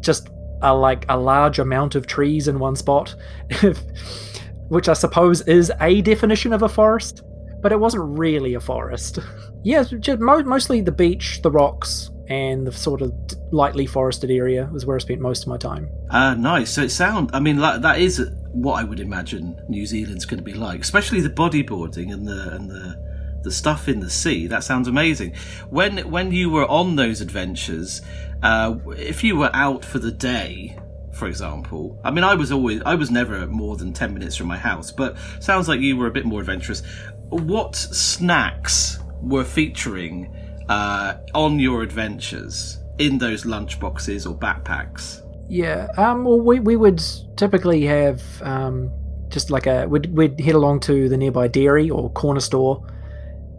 just 0.00 0.30
a 0.62 0.74
like 0.74 1.04
a 1.08 1.16
large 1.16 1.58
amount 1.58 1.94
of 1.94 2.06
trees 2.06 2.48
in 2.48 2.58
one 2.58 2.74
spot, 2.74 3.14
which 4.68 4.88
I 4.88 4.94
suppose 4.94 5.42
is 5.42 5.70
a 5.80 6.00
definition 6.00 6.52
of 6.52 6.62
a 6.62 6.68
forest, 6.68 7.22
but 7.60 7.72
it 7.72 7.78
wasn't 7.78 8.18
really 8.18 8.54
a 8.54 8.60
forest. 8.60 9.18
yeah, 9.62 9.84
just 9.84 10.20
mo- 10.20 10.42
mostly 10.44 10.80
the 10.80 10.92
beach, 10.92 11.42
the 11.42 11.50
rocks, 11.50 12.10
and 12.28 12.66
the 12.66 12.72
sort 12.72 13.02
of 13.02 13.12
lightly 13.52 13.84
forested 13.84 14.30
area 14.30 14.70
was 14.72 14.86
where 14.86 14.96
I 14.96 15.00
spent 15.00 15.20
most 15.20 15.42
of 15.42 15.48
my 15.48 15.58
time. 15.58 15.90
Ah, 16.10 16.30
uh, 16.30 16.34
nice. 16.34 16.70
So 16.70 16.82
it 16.82 16.90
sound. 16.90 17.30
I 17.34 17.40
mean, 17.40 17.58
like, 17.58 17.82
that 17.82 17.98
is 18.00 18.30
what 18.52 18.80
I 18.80 18.84
would 18.84 19.00
imagine 19.00 19.60
New 19.68 19.84
Zealand's 19.84 20.24
going 20.24 20.38
to 20.38 20.44
be 20.44 20.54
like, 20.54 20.80
especially 20.80 21.20
the 21.20 21.28
bodyboarding 21.28 22.14
and 22.14 22.26
the 22.26 22.54
and 22.54 22.70
the 22.70 23.11
the 23.42 23.50
stuff 23.50 23.88
in 23.88 24.00
the 24.00 24.10
sea. 24.10 24.46
That 24.46 24.64
sounds 24.64 24.88
amazing. 24.88 25.34
When 25.70 25.98
when 26.10 26.32
you 26.32 26.50
were 26.50 26.66
on 26.66 26.96
those 26.96 27.20
adventures, 27.20 28.02
uh, 28.42 28.76
if 28.96 29.22
you 29.24 29.36
were 29.36 29.50
out 29.54 29.84
for 29.84 29.98
the 29.98 30.12
day, 30.12 30.76
for 31.12 31.28
example, 31.28 32.00
I 32.04 32.10
mean, 32.10 32.24
I 32.24 32.34
was 32.34 32.52
always 32.52 32.82
I 32.82 32.94
was 32.94 33.10
never 33.10 33.46
more 33.46 33.76
than 33.76 33.92
ten 33.92 34.14
minutes 34.14 34.36
from 34.36 34.48
my 34.48 34.58
house, 34.58 34.90
but 34.90 35.16
sounds 35.40 35.68
like 35.68 35.80
you 35.80 35.96
were 35.96 36.06
a 36.06 36.12
bit 36.12 36.24
more 36.24 36.40
adventurous. 36.40 36.82
What 37.28 37.76
snacks 37.76 38.98
were 39.20 39.44
featuring 39.44 40.34
uh, 40.68 41.18
on 41.34 41.58
your 41.58 41.82
adventures 41.82 42.78
in 42.98 43.18
those 43.18 43.46
lunch 43.46 43.80
boxes 43.80 44.26
or 44.26 44.34
backpacks? 44.34 45.20
Yeah, 45.48 45.88
um, 45.96 46.24
well, 46.24 46.40
we 46.40 46.60
we 46.60 46.76
would 46.76 47.02
typically 47.36 47.82
have 47.82 48.22
um, 48.42 48.90
just 49.28 49.50
like 49.50 49.66
a 49.66 49.86
we'd, 49.86 50.14
we'd 50.16 50.40
head 50.40 50.54
along 50.54 50.80
to 50.80 51.08
the 51.08 51.16
nearby 51.16 51.48
dairy 51.48 51.90
or 51.90 52.10
corner 52.10 52.40
store 52.40 52.86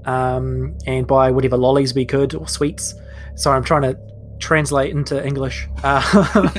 um, 0.05 0.77
and 0.85 1.07
buy 1.07 1.31
whatever 1.31 1.57
lollies 1.57 1.93
we 1.93 2.05
could 2.05 2.35
or 2.35 2.47
sweets. 2.47 2.95
Sorry, 3.35 3.55
I'm 3.57 3.63
trying 3.63 3.83
to 3.83 3.97
translate 4.39 4.91
into 4.91 5.25
English, 5.25 5.67
uh, 5.83 6.49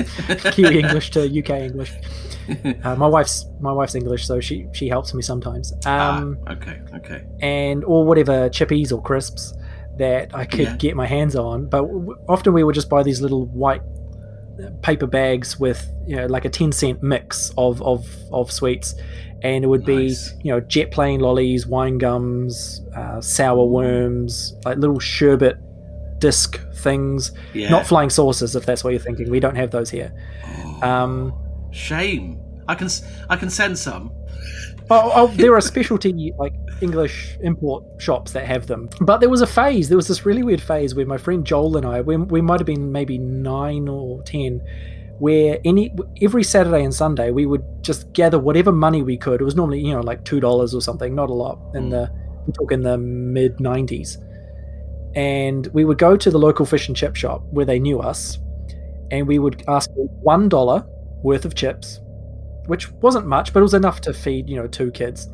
Kiwi 0.51 0.79
English 0.83 1.11
to 1.11 1.21
UK 1.39 1.49
English. 1.49 1.91
Uh, 2.83 2.95
my 2.95 3.07
wife's 3.07 3.47
my 3.59 3.71
wife's 3.71 3.95
English, 3.95 4.25
so 4.25 4.39
she 4.39 4.67
she 4.73 4.87
helps 4.87 5.13
me 5.13 5.21
sometimes. 5.21 5.73
Um, 5.85 6.37
ah, 6.47 6.51
okay, 6.53 6.81
okay. 6.95 7.23
And 7.41 7.83
or 7.83 8.05
whatever 8.05 8.49
chippies 8.49 8.91
or 8.91 9.01
crisps 9.01 9.53
that 9.97 10.35
I 10.35 10.45
could 10.45 10.59
yeah. 10.59 10.77
get 10.77 10.95
my 10.95 11.07
hands 11.07 11.35
on. 11.35 11.67
But 11.67 11.81
w- 11.81 12.17
often 12.27 12.53
we 12.53 12.63
would 12.63 12.75
just 12.75 12.89
buy 12.89 13.01
these 13.01 13.21
little 13.21 13.45
white 13.47 13.81
paper 14.81 15.07
bags 15.07 15.59
with 15.59 15.85
you 16.07 16.15
know 16.15 16.27
like 16.27 16.45
a 16.45 16.49
10 16.49 16.71
cent 16.71 17.03
mix 17.03 17.51
of 17.57 17.81
of 17.81 18.07
of 18.31 18.51
sweets 18.51 18.95
and 19.45 19.63
it 19.63 19.67
would 19.67 19.87
nice. 19.87 20.31
be 20.31 20.39
you 20.45 20.51
know 20.51 20.59
jet 20.59 20.91
plane 20.91 21.19
lollies, 21.19 21.67
wine 21.67 21.97
gums, 21.99 22.81
uh, 22.95 23.21
sour 23.21 23.65
worms, 23.65 24.55
like 24.65 24.77
little 24.77 24.99
sherbet 24.99 25.57
disc 26.19 26.59
things. 26.77 27.31
Yeah. 27.53 27.69
Not 27.69 27.85
flying 27.85 28.09
saucers, 28.09 28.55
if 28.55 28.65
that's 28.65 28.83
what 28.83 28.91
you're 28.91 28.99
thinking. 28.99 29.29
We 29.29 29.39
don't 29.39 29.55
have 29.55 29.69
those 29.69 29.91
here. 29.91 30.11
Oh, 30.47 30.87
um, 30.87 31.33
shame. 31.71 32.41
I 32.67 32.73
can 32.73 32.89
I 33.29 33.35
can 33.35 33.51
send 33.51 33.77
some. 33.77 34.11
oh, 34.89 35.11
oh, 35.13 35.27
there 35.27 35.53
are 35.53 35.61
specialty 35.61 36.33
like 36.39 36.53
English 36.81 37.37
import 37.41 37.83
shops 38.01 38.31
that 38.31 38.47
have 38.47 38.65
them. 38.65 38.89
But 38.99 39.19
there 39.19 39.29
was 39.29 39.41
a 39.41 39.47
phase. 39.47 39.89
There 39.89 39.97
was 39.97 40.07
this 40.07 40.25
really 40.25 40.41
weird 40.41 40.61
phase 40.61 40.95
where 40.95 41.05
my 41.05 41.17
friend 41.17 41.45
Joel 41.45 41.77
and 41.77 41.85
I, 41.85 42.01
we, 42.01 42.17
we 42.17 42.41
might 42.41 42.59
have 42.59 42.65
been 42.65 42.91
maybe 42.91 43.19
nine 43.19 43.87
or 43.87 44.23
ten, 44.23 44.61
where 45.19 45.59
any 45.63 45.93
every 46.21 46.43
Saturday 46.43 46.83
and 46.83 46.93
Sunday 46.93 47.31
we 47.31 47.45
would 47.45 47.63
just 47.81 48.11
gather 48.13 48.37
whatever 48.37 48.71
money 48.71 49.01
we 49.01 49.17
could. 49.17 49.41
It 49.41 49.43
was 49.43 49.55
normally 49.55 49.79
you 49.79 49.93
know 49.93 50.01
like 50.01 50.23
two 50.25 50.39
dollars 50.39 50.73
or 50.75 50.81
something, 50.81 51.15
not 51.15 51.29
a 51.29 51.33
lot. 51.33 51.59
In 51.73 51.85
mm. 51.85 51.91
the 51.91 52.11
we 52.45 52.53
talk 52.53 52.71
in 52.71 52.81
the 52.81 52.97
mid 52.97 53.57
'90s, 53.57 54.17
and 55.15 55.67
we 55.67 55.85
would 55.85 55.97
go 55.97 56.17
to 56.17 56.29
the 56.29 56.37
local 56.37 56.65
fish 56.65 56.87
and 56.87 56.95
chip 56.95 57.15
shop 57.15 57.43
where 57.51 57.65
they 57.65 57.79
knew 57.79 57.99
us, 57.99 58.39
and 59.11 59.27
we 59.27 59.39
would 59.39 59.63
ask 59.67 59.89
for 59.93 60.07
one 60.21 60.49
dollar 60.49 60.85
worth 61.23 61.45
of 61.45 61.55
chips, 61.55 62.01
which 62.67 62.91
wasn't 62.93 63.25
much, 63.25 63.53
but 63.53 63.59
it 63.59 63.63
was 63.63 63.73
enough 63.73 64.01
to 64.01 64.13
feed 64.13 64.49
you 64.49 64.55
know 64.55 64.67
two 64.67 64.91
kids. 64.91 65.29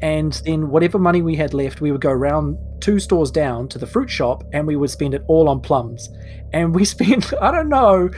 And 0.00 0.32
then 0.44 0.70
whatever 0.70 0.98
money 0.98 1.22
we 1.22 1.34
had 1.34 1.54
left, 1.54 1.80
we 1.80 1.90
would 1.90 2.00
go 2.00 2.10
around 2.10 2.56
two 2.80 3.00
stores 3.00 3.32
down 3.32 3.68
to 3.68 3.78
the 3.78 3.86
fruit 3.86 4.08
shop 4.08 4.44
and 4.52 4.64
we 4.64 4.76
would 4.76 4.90
spend 4.90 5.12
it 5.12 5.24
all 5.26 5.48
on 5.48 5.60
plums. 5.60 6.10
And 6.52 6.72
we 6.72 6.84
spent, 6.94 7.32
I 7.42 7.50
don't 7.50 7.68
know, 7.68 8.08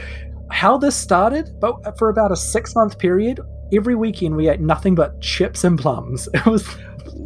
how 0.51 0.77
this 0.77 0.95
started, 0.95 1.59
but 1.59 1.97
for 1.97 2.09
about 2.09 2.31
a 2.31 2.35
six 2.35 2.75
month 2.75 2.97
period, 2.97 3.39
every 3.73 3.95
weekend 3.95 4.35
we 4.35 4.49
ate 4.49 4.59
nothing 4.59 4.95
but 4.95 5.19
chips 5.21 5.63
and 5.63 5.79
plums. 5.79 6.27
It 6.33 6.45
was, 6.45 6.67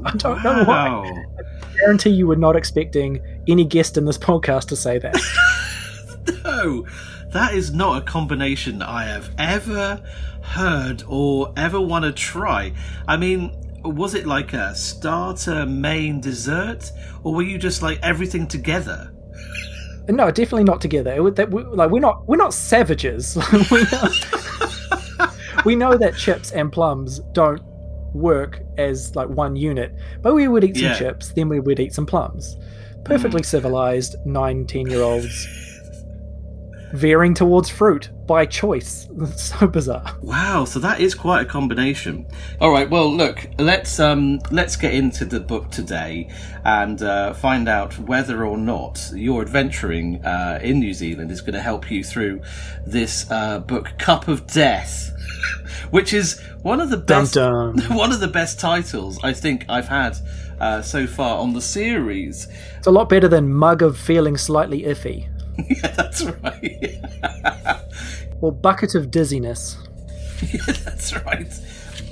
I 0.03 0.11
don't 0.11 0.43
wow. 0.43 0.53
know 0.53 0.63
why. 0.63 1.25
I 1.39 1.77
guarantee 1.79 2.11
you 2.11 2.27
were 2.27 2.35
not 2.35 2.55
expecting 2.55 3.21
any 3.47 3.65
guest 3.65 3.97
in 3.97 4.05
this 4.05 4.17
podcast 4.17 4.65
to 4.69 4.75
say 4.75 4.99
that. 4.99 5.15
no, 6.43 6.85
that 7.31 7.53
is 7.53 7.73
not 7.73 8.01
a 8.01 8.05
combination 8.05 8.81
I 8.81 9.05
have 9.05 9.33
ever 9.37 10.01
heard 10.41 11.03
or 11.07 11.53
ever 11.57 11.81
want 11.81 12.05
to 12.05 12.11
try. 12.11 12.73
I 13.07 13.17
mean, 13.17 13.51
was 13.83 14.15
it 14.15 14.25
like 14.25 14.53
a 14.53 14.75
starter, 14.75 15.65
main, 15.65 16.21
dessert, 16.21 16.91
or 17.23 17.35
were 17.35 17.43
you 17.43 17.57
just 17.57 17.81
like 17.81 17.99
everything 18.01 18.47
together? 18.47 19.11
No, 20.07 20.29
definitely 20.29 20.63
not 20.65 20.81
together. 20.81 21.21
Would- 21.21 21.35
that, 21.35 21.51
we, 21.51 21.63
like 21.63 21.89
we're 21.89 21.99
not 21.99 22.27
we're 22.27 22.37
not 22.37 22.53
savages. 22.53 23.37
we, 23.71 23.83
know, 23.83 25.27
we 25.65 25.75
know 25.75 25.97
that 25.97 26.15
chips 26.17 26.51
and 26.51 26.71
plums 26.71 27.19
don't 27.33 27.61
work 28.13 28.61
as 28.77 29.15
like 29.15 29.27
one 29.29 29.55
unit, 29.55 29.93
but 30.21 30.35
we 30.35 30.47
would 30.47 30.63
eat 30.63 30.75
some 30.75 30.85
Yeah. 30.85 30.97
chips, 30.97 31.29
then 31.33 31.49
we 31.49 31.59
would 31.59 31.79
eat 31.79 31.93
some 31.93 32.05
plums. 32.05 32.55
Perfectly 33.03 33.41
mm. 33.41 33.45
civilized 33.45 34.15
19 34.25 34.87
year 34.87 35.01
olds 35.01 35.47
veering 36.95 37.33
towards 37.33 37.69
fruit 37.69 38.09
by 38.25 38.45
choice. 38.45 39.07
so 39.35 39.67
bizarre. 39.67 40.15
Wow, 40.21 40.65
so 40.65 40.79
that 40.79 40.99
is 40.99 41.13
quite 41.13 41.41
a 41.41 41.45
combination. 41.45 42.25
All 42.59 42.71
right, 42.71 42.89
well, 42.89 43.13
look, 43.13 43.47
let's 43.59 43.99
um, 43.99 44.39
let's 44.51 44.75
get 44.75 44.93
into 44.93 45.25
the 45.25 45.39
book 45.39 45.69
today 45.71 46.29
and 46.63 47.01
uh, 47.01 47.33
find 47.33 47.69
out 47.69 47.97
whether 47.99 48.45
or 48.45 48.57
not 48.57 49.11
your 49.13 49.41
adventuring 49.41 50.23
uh, 50.25 50.59
in 50.61 50.79
New 50.79 50.93
Zealand 50.93 51.31
is 51.31 51.41
going 51.41 51.53
to 51.53 51.61
help 51.61 51.91
you 51.91 52.03
through 52.03 52.41
this 52.85 53.29
uh, 53.29 53.59
book, 53.59 53.93
Cup 53.97 54.27
of 54.27 54.47
Death, 54.47 55.11
which 55.91 56.13
is 56.13 56.41
one 56.61 56.81
of 56.81 56.89
the 56.89 56.97
Dun 56.97 57.23
best 57.23 57.33
dun. 57.35 57.77
one 57.95 58.11
of 58.11 58.19
the 58.19 58.27
best 58.27 58.59
titles 58.59 59.19
I 59.23 59.33
think 59.33 59.65
I've 59.69 59.87
had 59.87 60.17
uh, 60.59 60.81
so 60.81 61.05
far 61.05 61.37
on 61.39 61.53
the 61.53 61.61
series. 61.61 62.47
It's 62.77 62.87
a 62.87 62.91
lot 62.91 63.09
better 63.09 63.27
than 63.27 63.53
Mug 63.53 63.81
of 63.81 63.97
Feeling 63.97 64.37
Slightly 64.37 64.83
Iffy 64.83 65.27
yeah, 65.69 65.87
that's 65.87 66.23
right. 66.23 66.99
or 68.41 68.51
Bucket 68.51 68.95
of 68.95 69.11
Dizziness. 69.11 69.77
yeah, 70.41 70.61
That's 70.67 71.15
right. 71.25 71.53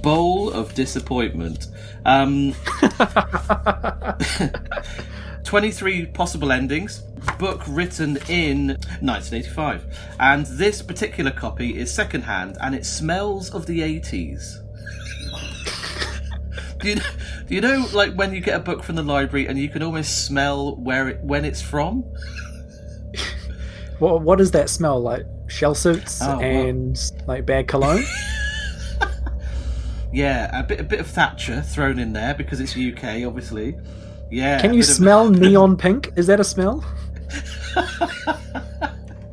Bowl 0.02 0.52
of 0.52 0.74
disappointment. 0.74 1.68
Um, 2.06 2.54
23 5.44 6.08
possible 6.08 6.52
endings. 6.52 7.00
Book 7.40 7.62
written 7.68 8.18
in 8.28 8.68
1985. 9.02 9.86
And 10.20 10.46
this 10.46 10.82
particular 10.82 11.32
copy 11.32 11.78
is 11.78 11.94
secondhand 11.94 12.58
and 12.62 12.76
it 12.76 12.86
smells 12.86 13.54
of 13.54 13.66
the 13.66 13.80
80s. 13.80 14.60
do, 16.80 16.90
you, 16.90 16.96
do 16.96 17.56
you 17.56 17.62
know, 17.62 17.88
like, 17.94 18.14
when 18.14 18.34
you 18.34 18.42
get 18.42 18.56
a 18.56 18.60
book 18.60 18.84
from 18.84 18.96
the 18.96 19.04
library 19.04 19.48
and 19.48 19.58
you 19.58 19.70
can 19.70 19.84
almost 19.84 20.26
smell 20.26 20.76
where 20.76 21.10
it, 21.10 21.22
when 21.22 21.46
it's 21.46 21.62
from? 21.62 22.04
What, 24.04 24.22
what 24.22 24.38
does 24.38 24.52
that 24.52 24.70
smell 24.70 25.00
like? 25.02 25.26
Shell 25.48 25.76
suits 25.76 26.22
Oh, 26.22 26.38
well. 26.38 26.42
and 26.42 27.12
like 27.26 27.46
bad 27.46 27.68
cologne? 27.70 28.04
Yeah, 30.12 30.60
a 30.60 30.62
bit, 30.62 30.80
a 30.80 30.84
bit 30.84 31.00
of 31.00 31.08
Thatcher 31.08 31.62
thrown 31.64 31.98
in 31.98 32.14
there 32.14 32.36
because 32.36 32.60
it's 32.60 32.78
UK, 32.78 33.26
obviously. 33.26 33.76
Yeah. 34.30 34.62
Can 34.62 34.74
you 34.76 34.82
bit 34.82 34.90
of- 34.90 34.96
smell 34.96 35.30
neon 35.32 35.76
pink? 35.76 36.12
Is 36.16 36.28
that 36.28 36.40
a 36.40 36.44
smell? 36.44 36.84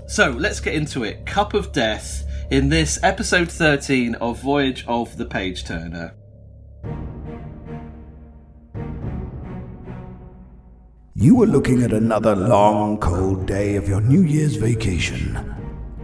So 0.07 0.31
let's 0.31 0.59
get 0.59 0.75
into 0.75 1.05
it. 1.05 1.25
Cup 1.25 1.55
of 1.55 1.71
Death 1.71 2.25
in 2.51 2.69
this 2.69 2.99
episode 3.05 3.49
13 3.51 4.17
of 4.17 4.41
Voyage 4.43 4.85
of 4.89 5.17
the 5.17 5.25
Page 5.25 5.65
Turner. 5.65 6.15
You 11.21 11.35
were 11.35 11.47
looking 11.47 11.83
at 11.83 11.93
another 11.93 12.35
long, 12.35 12.97
cold 12.97 13.45
day 13.45 13.77
of 13.77 13.87
your 13.87 14.01
New 14.01 14.23
Year's 14.23 14.57
vacation 14.57 15.35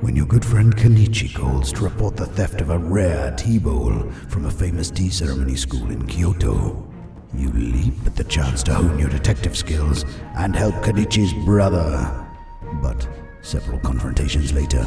when 0.03 0.15
your 0.15 0.27
good 0.27 0.45
friend 0.45 0.77
Kenichi 0.77 1.35
calls 1.35 1.73
to 1.73 1.85
report 1.85 2.19
the 2.19 2.27
theft 2.27 2.61
of 2.61 2.69
a 2.69 2.77
rare 2.77 3.35
tea 3.35 3.59
bowl 3.59 3.99
from 4.29 4.45
a 4.45 4.51
famous 4.51 4.91
tea 4.91 5.09
ceremony 5.09 5.57
school 5.57 5.91
in 5.91 6.07
Kyoto. 6.07 6.87
You 7.33 7.51
leap 7.53 7.95
at 8.05 8.15
the 8.15 8.25
chance 8.25 8.63
to 8.65 8.75
hone 8.75 8.99
your 8.99 9.09
detective 9.09 9.57
skills 9.57 10.05
and 10.37 10.55
help 10.55 10.75
Kenichi's 10.85 11.33
brother. 11.47 12.29
But 12.83 13.09
several 13.41 13.79
confrontations 13.79 14.53
later, 14.53 14.87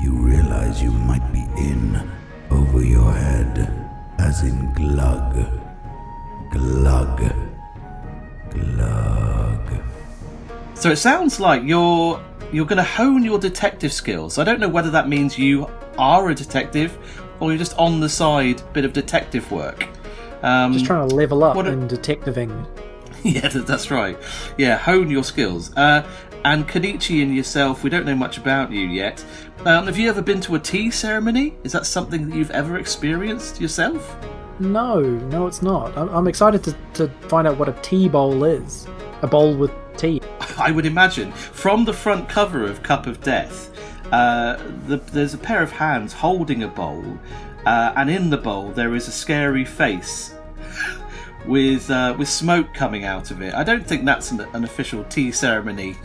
you 0.00 0.12
realize 0.12 0.80
you 0.80 0.92
might 0.92 1.32
be 1.32 1.44
in 1.60 2.08
over 2.52 2.84
your 2.84 3.10
head, 3.10 3.68
as 4.20 4.44
in 4.44 4.72
glug. 4.74 5.34
Glug. 6.52 7.32
Glug. 8.50 9.45
So 10.76 10.90
it 10.90 10.96
sounds 10.96 11.40
like 11.40 11.62
you're 11.64 12.22
you're 12.52 12.66
going 12.66 12.76
to 12.76 12.82
hone 12.84 13.24
your 13.24 13.38
detective 13.40 13.92
skills. 13.92 14.38
I 14.38 14.44
don't 14.44 14.60
know 14.60 14.68
whether 14.68 14.90
that 14.90 15.08
means 15.08 15.36
you 15.36 15.66
are 15.98 16.28
a 16.28 16.34
detective 16.34 16.96
or 17.40 17.50
you're 17.50 17.58
just 17.58 17.76
on 17.76 17.98
the 17.98 18.08
side 18.08 18.62
bit 18.72 18.84
of 18.84 18.92
detective 18.92 19.50
work. 19.50 19.88
Um, 20.42 20.72
Just 20.72 20.84
trying 20.86 21.08
to 21.08 21.14
level 21.14 21.42
up 21.42 21.56
a- 21.56 21.66
in 21.66 21.86
detectiving. 21.88 22.66
Yeah, 23.24 23.48
that's 23.48 23.90
right. 23.90 24.16
Yeah, 24.56 24.76
hone 24.76 25.10
your 25.10 25.24
skills. 25.24 25.76
Uh, 25.76 26.06
and 26.44 26.68
Kenichi 26.68 27.22
and 27.22 27.34
yourself, 27.34 27.82
we 27.82 27.90
don't 27.90 28.06
know 28.06 28.14
much 28.14 28.38
about 28.38 28.70
you 28.70 28.82
yet. 28.86 29.24
Um, 29.64 29.86
have 29.86 29.98
you 29.98 30.08
ever 30.08 30.22
been 30.22 30.40
to 30.42 30.54
a 30.54 30.60
tea 30.60 30.92
ceremony? 30.92 31.56
Is 31.64 31.72
that 31.72 31.86
something 31.86 32.28
that 32.30 32.36
you've 32.36 32.52
ever 32.52 32.78
experienced 32.78 33.60
yourself? 33.60 34.16
No, 34.60 35.00
no, 35.00 35.48
it's 35.48 35.60
not. 35.60 35.96
I'm, 35.98 36.08
I'm 36.10 36.28
excited 36.28 36.62
to, 36.64 36.76
to 36.94 37.08
find 37.28 37.48
out 37.48 37.58
what 37.58 37.68
a 37.68 37.72
tea 37.82 38.08
bowl 38.08 38.44
is. 38.44 38.86
A 39.22 39.26
bowl 39.26 39.56
with. 39.56 39.72
I 40.58 40.70
would 40.70 40.86
imagine 40.86 41.32
from 41.32 41.84
the 41.84 41.92
front 41.92 42.28
cover 42.28 42.64
of 42.64 42.82
Cup 42.82 43.06
of 43.06 43.20
Death, 43.22 43.70
uh, 44.12 44.56
the, 44.86 44.96
there's 44.96 45.34
a 45.34 45.38
pair 45.38 45.62
of 45.62 45.72
hands 45.72 46.12
holding 46.12 46.62
a 46.62 46.68
bowl, 46.68 47.18
uh, 47.66 47.92
and 47.96 48.08
in 48.08 48.30
the 48.30 48.36
bowl 48.36 48.70
there 48.70 48.94
is 48.94 49.08
a 49.08 49.12
scary 49.12 49.64
face 49.64 50.34
with 51.46 51.90
uh, 51.90 52.14
with 52.18 52.28
smoke 52.28 52.72
coming 52.72 53.04
out 53.04 53.30
of 53.30 53.42
it. 53.42 53.54
I 53.54 53.64
don't 53.64 53.86
think 53.86 54.04
that's 54.04 54.30
an, 54.30 54.40
an 54.54 54.64
official 54.64 55.04
tea 55.04 55.30
ceremony 55.32 55.96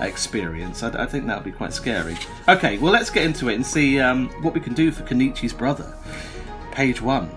experience. 0.00 0.82
I, 0.82 1.04
I 1.04 1.06
think 1.06 1.26
that 1.26 1.36
would 1.36 1.44
be 1.44 1.52
quite 1.52 1.72
scary. 1.72 2.16
Okay, 2.48 2.78
well 2.78 2.92
let's 2.92 3.10
get 3.10 3.24
into 3.24 3.48
it 3.48 3.54
and 3.54 3.64
see 3.64 4.00
um, 4.00 4.28
what 4.42 4.54
we 4.54 4.60
can 4.60 4.74
do 4.74 4.90
for 4.90 5.02
Kenichi's 5.04 5.52
brother. 5.52 5.96
Page 6.72 7.00
one. 7.00 7.30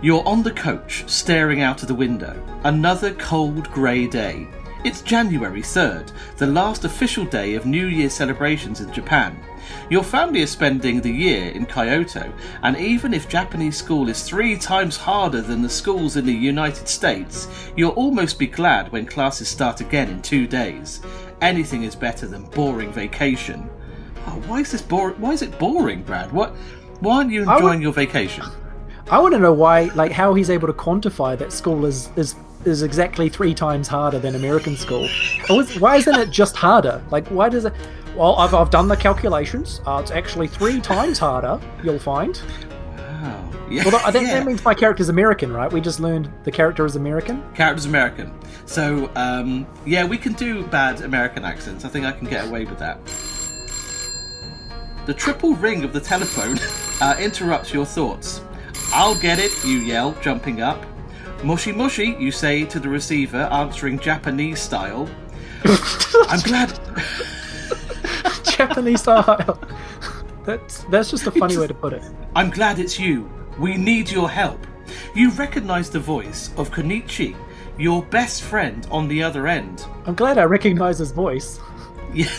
You're 0.00 0.26
on 0.28 0.44
the 0.44 0.52
coach, 0.52 1.02
staring 1.08 1.60
out 1.60 1.82
of 1.82 1.88
the 1.88 1.94
window. 1.94 2.40
Another 2.62 3.12
cold, 3.14 3.68
grey 3.72 4.06
day. 4.06 4.46
It's 4.84 5.02
January 5.02 5.60
3rd, 5.60 6.12
the 6.36 6.46
last 6.46 6.84
official 6.84 7.24
day 7.24 7.54
of 7.56 7.66
New 7.66 7.86
Year 7.86 8.08
celebrations 8.08 8.80
in 8.80 8.92
Japan. 8.92 9.38
Your 9.90 10.04
family 10.04 10.40
is 10.40 10.50
spending 10.50 11.00
the 11.00 11.10
year 11.10 11.50
in 11.50 11.66
Kyoto, 11.66 12.32
and 12.62 12.76
even 12.76 13.12
if 13.12 13.28
Japanese 13.28 13.76
school 13.76 14.08
is 14.08 14.22
three 14.22 14.56
times 14.56 14.96
harder 14.96 15.40
than 15.42 15.62
the 15.62 15.68
schools 15.68 16.16
in 16.16 16.24
the 16.24 16.32
United 16.32 16.86
States, 16.88 17.48
you'll 17.76 17.90
almost 17.92 18.38
be 18.38 18.46
glad 18.46 18.90
when 18.92 19.04
classes 19.04 19.48
start 19.48 19.80
again 19.80 20.08
in 20.10 20.22
two 20.22 20.46
days. 20.46 21.00
Anything 21.40 21.82
is 21.82 21.96
better 21.96 22.26
than 22.26 22.44
boring 22.44 22.92
vacation. 22.92 23.68
Oh, 24.28 24.40
why 24.46 24.60
is 24.60 24.70
this 24.70 24.82
boring? 24.82 25.20
Why 25.20 25.32
is 25.32 25.42
it 25.42 25.58
boring, 25.58 26.02
Brad? 26.02 26.30
What? 26.32 26.54
Why 27.00 27.16
aren't 27.16 27.32
you 27.32 27.42
I 27.44 27.54
would- 27.54 27.62
enjoying 27.62 27.82
your 27.82 27.92
vacation? 27.92 28.44
I 29.10 29.18
want 29.20 29.32
to 29.34 29.40
know 29.40 29.52
why, 29.54 29.90
like, 29.94 30.12
how 30.12 30.34
he's 30.34 30.50
able 30.50 30.66
to 30.68 30.74
quantify 30.74 31.36
that 31.38 31.52
school 31.52 31.84
is 31.86 32.10
is 32.16 32.34
is 32.68 32.82
exactly 32.82 33.28
three 33.28 33.54
times 33.54 33.88
harder 33.88 34.18
than 34.18 34.34
American 34.36 34.76
school. 34.76 35.08
Is- 35.50 35.80
Why 35.80 35.96
isn't 35.96 36.14
it 36.14 36.30
just 36.30 36.56
harder? 36.56 37.02
Like, 37.10 37.26
why 37.28 37.48
does 37.48 37.64
it? 37.64 37.72
Well, 38.14 38.36
I've, 38.36 38.54
I've 38.54 38.70
done 38.70 38.88
the 38.88 38.96
calculations. 38.96 39.80
Uh, 39.86 40.00
it's 40.02 40.10
actually 40.10 40.48
three 40.48 40.80
times 40.80 41.18
harder. 41.18 41.60
You'll 41.82 41.98
find. 41.98 42.40
Wow. 42.96 43.50
Yeah. 43.70 43.84
Well, 43.84 44.00
I 44.04 44.10
think 44.10 44.26
yeah. 44.26 44.38
that 44.38 44.46
means 44.46 44.64
my 44.64 44.74
character's 44.74 45.08
American, 45.08 45.52
right? 45.52 45.72
We 45.72 45.80
just 45.80 46.00
learned 46.00 46.30
the 46.44 46.50
character 46.50 46.84
is 46.84 46.96
American. 46.96 47.42
Character's 47.54 47.86
American. 47.86 48.32
So, 48.66 49.10
um, 49.14 49.66
yeah, 49.86 50.04
we 50.04 50.18
can 50.18 50.32
do 50.34 50.66
bad 50.66 51.02
American 51.02 51.44
accents. 51.44 51.84
I 51.84 51.88
think 51.88 52.06
I 52.06 52.12
can 52.12 52.28
get 52.28 52.46
away 52.46 52.64
with 52.64 52.78
that. 52.78 52.98
The 55.06 55.14
triple 55.14 55.54
ring 55.54 55.84
of 55.84 55.92
the 55.92 56.00
telephone 56.00 56.58
uh, 57.00 57.16
interrupts 57.18 57.72
your 57.72 57.86
thoughts. 57.86 58.42
I'll 58.92 59.18
get 59.18 59.38
it, 59.38 59.52
you 59.64 59.78
yell, 59.78 60.12
jumping 60.20 60.60
up. 60.60 60.84
Mushy 61.42 61.72
mushy, 61.72 62.16
you 62.18 62.32
say 62.32 62.64
to 62.64 62.80
the 62.80 62.88
receiver, 62.88 63.42
answering 63.52 63.98
Japanese 63.98 64.60
style. 64.60 65.08
I'm 66.28 66.40
glad. 66.40 66.78
Japanese 68.44 69.02
style. 69.02 69.60
That's 70.44 70.84
that's 70.84 71.10
just 71.10 71.26
a 71.26 71.30
funny 71.30 71.56
way 71.56 71.66
to 71.66 71.74
put 71.74 71.92
it. 71.92 72.02
I'm 72.34 72.50
glad 72.50 72.78
it's 72.78 72.98
you. 72.98 73.30
We 73.58 73.76
need 73.76 74.10
your 74.10 74.30
help. 74.30 74.66
You 75.14 75.30
recognize 75.30 75.90
the 75.90 76.00
voice 76.00 76.50
of 76.56 76.70
Kenichi, 76.70 77.36
your 77.76 78.02
best 78.04 78.42
friend 78.42 78.86
on 78.90 79.08
the 79.08 79.22
other 79.22 79.46
end. 79.46 79.84
I'm 80.06 80.14
glad 80.14 80.38
I 80.38 80.44
recognize 80.44 80.98
his 80.98 81.12
voice. 81.12 81.60
Yeah, 82.14 82.30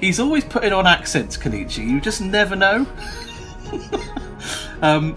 he's 0.00 0.18
always 0.18 0.44
putting 0.44 0.72
on 0.72 0.84
accents, 0.84 1.36
Kenichi. 1.36 1.88
You 1.88 2.00
just 2.00 2.20
never 2.20 2.56
know. 2.56 2.84
um, 4.82 5.16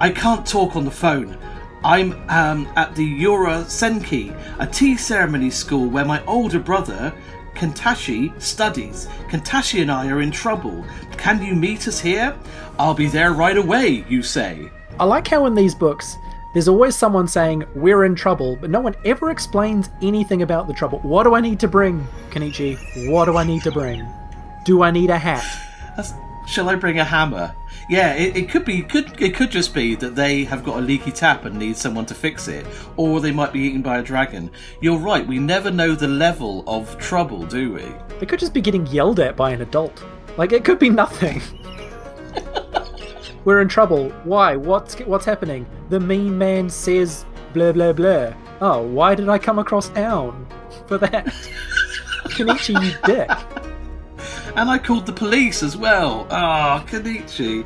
I 0.00 0.10
can't 0.10 0.44
talk 0.44 0.74
on 0.74 0.84
the 0.84 0.90
phone. 0.90 1.38
I'm 1.84 2.12
um, 2.28 2.68
at 2.76 2.94
the 2.94 3.20
Urasenke, 3.22 4.36
a 4.58 4.66
tea 4.66 4.96
ceremony 4.96 5.50
school 5.50 5.88
where 5.88 6.04
my 6.04 6.24
older 6.24 6.58
brother, 6.58 7.14
Kentashi 7.54 8.40
studies. 8.40 9.06
Kentashi 9.28 9.82
and 9.82 9.90
I 9.90 10.08
are 10.08 10.20
in 10.20 10.30
trouble. 10.30 10.84
Can 11.16 11.42
you 11.42 11.54
meet 11.54 11.86
us 11.88 12.00
here? 12.00 12.36
I'll 12.78 12.94
be 12.94 13.06
there 13.06 13.32
right 13.32 13.56
away, 13.56 14.04
you 14.08 14.22
say. 14.22 14.70
I 14.98 15.04
like 15.04 15.28
how 15.28 15.46
in 15.46 15.54
these 15.54 15.74
books, 15.74 16.16
there's 16.54 16.68
always 16.68 16.96
someone 16.96 17.28
saying, 17.28 17.64
We're 17.74 18.04
in 18.04 18.14
trouble, 18.14 18.56
but 18.56 18.70
no 18.70 18.80
one 18.80 18.94
ever 19.04 19.30
explains 19.30 19.90
anything 20.02 20.42
about 20.42 20.66
the 20.66 20.74
trouble. 20.74 21.00
What 21.00 21.24
do 21.24 21.34
I 21.34 21.40
need 21.40 21.60
to 21.60 21.68
bring, 21.68 22.06
Kenichi? 22.30 23.10
What 23.10 23.26
do 23.26 23.36
I 23.36 23.44
need 23.44 23.62
to 23.62 23.70
bring? 23.70 24.06
Do 24.64 24.82
I 24.82 24.90
need 24.90 25.10
a 25.10 25.18
hat? 25.18 25.44
That's, 25.96 26.12
shall 26.46 26.68
I 26.68 26.74
bring 26.74 26.98
a 26.98 27.04
hammer? 27.04 27.54
Yeah, 27.88 28.14
it, 28.14 28.36
it 28.36 28.50
could 28.50 28.64
be 28.64 28.82
could 28.82 29.20
it 29.22 29.34
could 29.34 29.50
just 29.50 29.72
be 29.72 29.94
that 29.96 30.16
they 30.16 30.42
have 30.44 30.64
got 30.64 30.78
a 30.78 30.80
leaky 30.80 31.12
tap 31.12 31.44
and 31.44 31.56
need 31.56 31.76
someone 31.76 32.04
to 32.06 32.14
fix 32.14 32.48
it, 32.48 32.66
or 32.96 33.20
they 33.20 33.30
might 33.30 33.52
be 33.52 33.60
eaten 33.60 33.80
by 33.80 33.98
a 33.98 34.02
dragon. 34.02 34.50
You're 34.80 34.98
right, 34.98 35.24
we 35.24 35.38
never 35.38 35.70
know 35.70 35.94
the 35.94 36.08
level 36.08 36.64
of 36.66 36.98
trouble, 36.98 37.46
do 37.46 37.72
we? 37.74 37.84
They 38.18 38.26
could 38.26 38.40
just 38.40 38.52
be 38.52 38.60
getting 38.60 38.86
yelled 38.88 39.20
at 39.20 39.36
by 39.36 39.52
an 39.52 39.62
adult. 39.62 40.04
Like 40.36 40.52
it 40.52 40.64
could 40.64 40.80
be 40.80 40.90
nothing. 40.90 41.40
We're 43.44 43.60
in 43.60 43.68
trouble. 43.68 44.10
Why? 44.24 44.56
What's 44.56 44.98
what's 45.00 45.24
happening? 45.24 45.66
The 45.88 46.00
mean 46.00 46.36
man 46.36 46.68
says 46.68 47.24
blah 47.54 47.70
blah 47.70 47.92
blah. 47.92 48.34
Oh, 48.60 48.82
why 48.82 49.14
did 49.14 49.28
I 49.28 49.38
come 49.38 49.60
across 49.60 49.90
town 49.90 50.48
for 50.88 50.98
that? 50.98 51.26
Kenichi, 52.30 52.74
you 52.82 52.96
dick. 53.04 53.30
And 54.56 54.70
I 54.70 54.78
called 54.78 55.04
the 55.04 55.12
police 55.12 55.62
as 55.62 55.76
well. 55.76 56.26
Ah, 56.30 56.82
oh. 56.90 57.64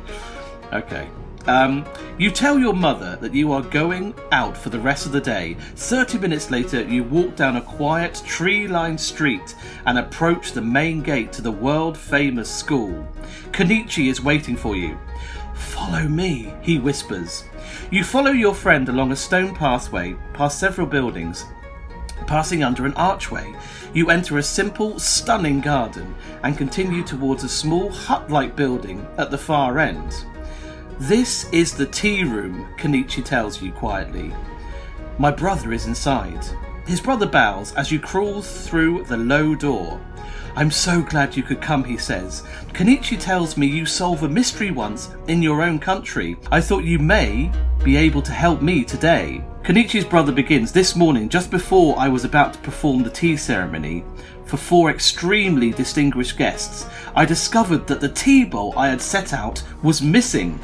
Okay. 0.73 1.09
Um, 1.47 1.85
you 2.17 2.29
tell 2.29 2.59
your 2.59 2.73
mother 2.73 3.15
that 3.21 3.33
you 3.33 3.51
are 3.53 3.61
going 3.61 4.13
out 4.31 4.57
for 4.57 4.69
the 4.69 4.79
rest 4.79 5.05
of 5.05 5.13
the 5.13 5.21
day. 5.21 5.55
30 5.75 6.19
minutes 6.19 6.51
later, 6.51 6.83
you 6.83 7.03
walk 7.05 7.37
down 7.37 7.55
a 7.55 7.61
quiet, 7.61 8.21
tree 8.25 8.67
lined 8.67 8.99
street 8.99 9.55
and 9.85 9.97
approach 9.97 10.51
the 10.51 10.61
main 10.61 11.01
gate 11.01 11.31
to 11.33 11.41
the 11.41 11.51
world 11.51 11.97
famous 11.97 12.53
school. 12.53 13.07
Kenichi 13.51 14.09
is 14.09 14.21
waiting 14.21 14.57
for 14.57 14.75
you. 14.75 14.99
Follow 15.55 16.07
me, 16.07 16.53
he 16.61 16.77
whispers. 16.77 17.45
You 17.89 18.03
follow 18.03 18.31
your 18.31 18.53
friend 18.53 18.89
along 18.89 19.11
a 19.11 19.15
stone 19.15 19.55
pathway 19.55 20.15
past 20.33 20.59
several 20.59 20.87
buildings. 20.87 21.45
Passing 22.27 22.63
under 22.63 22.85
an 22.85 22.93
archway, 22.93 23.55
you 23.93 24.09
enter 24.09 24.37
a 24.37 24.43
simple, 24.43 24.99
stunning 24.99 25.61
garden 25.61 26.15
and 26.43 26.57
continue 26.57 27.03
towards 27.03 27.43
a 27.43 27.49
small 27.49 27.89
hut 27.89 28.29
like 28.29 28.55
building 28.55 29.05
at 29.17 29.31
the 29.31 29.37
far 29.37 29.79
end. 29.79 30.25
This 30.99 31.49
is 31.51 31.73
the 31.73 31.87
tea 31.87 32.23
room, 32.23 32.67
Kenichi 32.77 33.23
tells 33.23 33.61
you 33.61 33.71
quietly. 33.71 34.33
My 35.17 35.31
brother 35.31 35.73
is 35.73 35.87
inside. 35.87 36.45
His 36.87 36.99
brother 36.99 37.25
bows 37.25 37.73
as 37.75 37.91
you 37.91 37.99
crawl 37.99 38.41
through 38.41 39.05
the 39.05 39.17
low 39.17 39.55
door. 39.55 40.01
I'm 40.55 40.71
so 40.71 41.01
glad 41.01 41.37
you 41.37 41.43
could 41.43 41.61
come, 41.61 41.83
he 41.83 41.97
says. 41.97 42.43
Kenichi 42.73 43.17
tells 43.17 43.55
me 43.55 43.67
you 43.67 43.85
solve 43.85 44.23
a 44.23 44.29
mystery 44.29 44.71
once 44.71 45.15
in 45.27 45.41
your 45.41 45.61
own 45.61 45.79
country. 45.79 46.35
I 46.51 46.59
thought 46.59 46.83
you 46.83 46.99
may 46.99 47.51
be 47.83 47.95
able 47.95 48.21
to 48.23 48.31
help 48.33 48.61
me 48.61 48.83
today. 48.83 49.43
Kenichi's 49.63 50.03
brother 50.03 50.31
begins 50.31 50.71
this 50.71 50.95
morning, 50.95 51.29
just 51.29 51.51
before 51.51 51.97
I 51.97 52.09
was 52.09 52.25
about 52.25 52.53
to 52.53 52.59
perform 52.59 53.03
the 53.03 53.09
tea 53.09 53.37
ceremony 53.37 54.03
for 54.45 54.57
four 54.57 54.89
extremely 54.89 55.71
distinguished 55.71 56.37
guests. 56.37 56.85
I 57.15 57.23
discovered 57.23 57.87
that 57.87 58.01
the 58.01 58.09
tea 58.09 58.43
bowl 58.43 58.73
I 58.75 58.89
had 58.89 59.01
set 59.01 59.33
out 59.33 59.63
was 59.83 60.01
missing. 60.01 60.59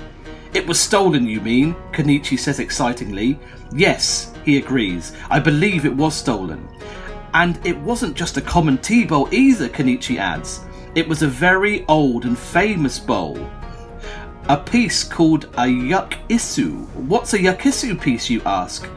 It 0.53 0.65
was 0.65 0.79
stolen, 0.79 1.27
you 1.27 1.41
mean? 1.41 1.75
Kenichi 1.91 2.37
says 2.37 2.59
excitingly. 2.59 3.39
Yes, 3.73 4.33
he 4.43 4.57
agrees. 4.57 5.13
I 5.29 5.39
believe 5.39 5.85
it 5.85 5.95
was 5.95 6.15
stolen. 6.15 6.67
And 7.33 7.59
it 7.65 7.77
wasn't 7.79 8.15
just 8.15 8.37
a 8.37 8.41
common 8.41 8.77
tea 8.77 9.05
bowl 9.05 9.27
either, 9.31 9.69
Kenichi 9.69 10.17
adds. 10.17 10.61
It 10.95 11.07
was 11.07 11.21
a 11.21 11.27
very 11.27 11.85
old 11.87 12.25
and 12.25 12.37
famous 12.37 12.97
bowl. 12.97 13.37
A 14.49 14.57
piece 14.57 15.03
called 15.03 15.45
a 15.55 15.65
yakisu. 15.65 16.87
What's 16.95 17.33
a 17.33 17.37
yakisu 17.37 18.01
piece, 18.01 18.29
you 18.29 18.41
ask? 18.45 18.89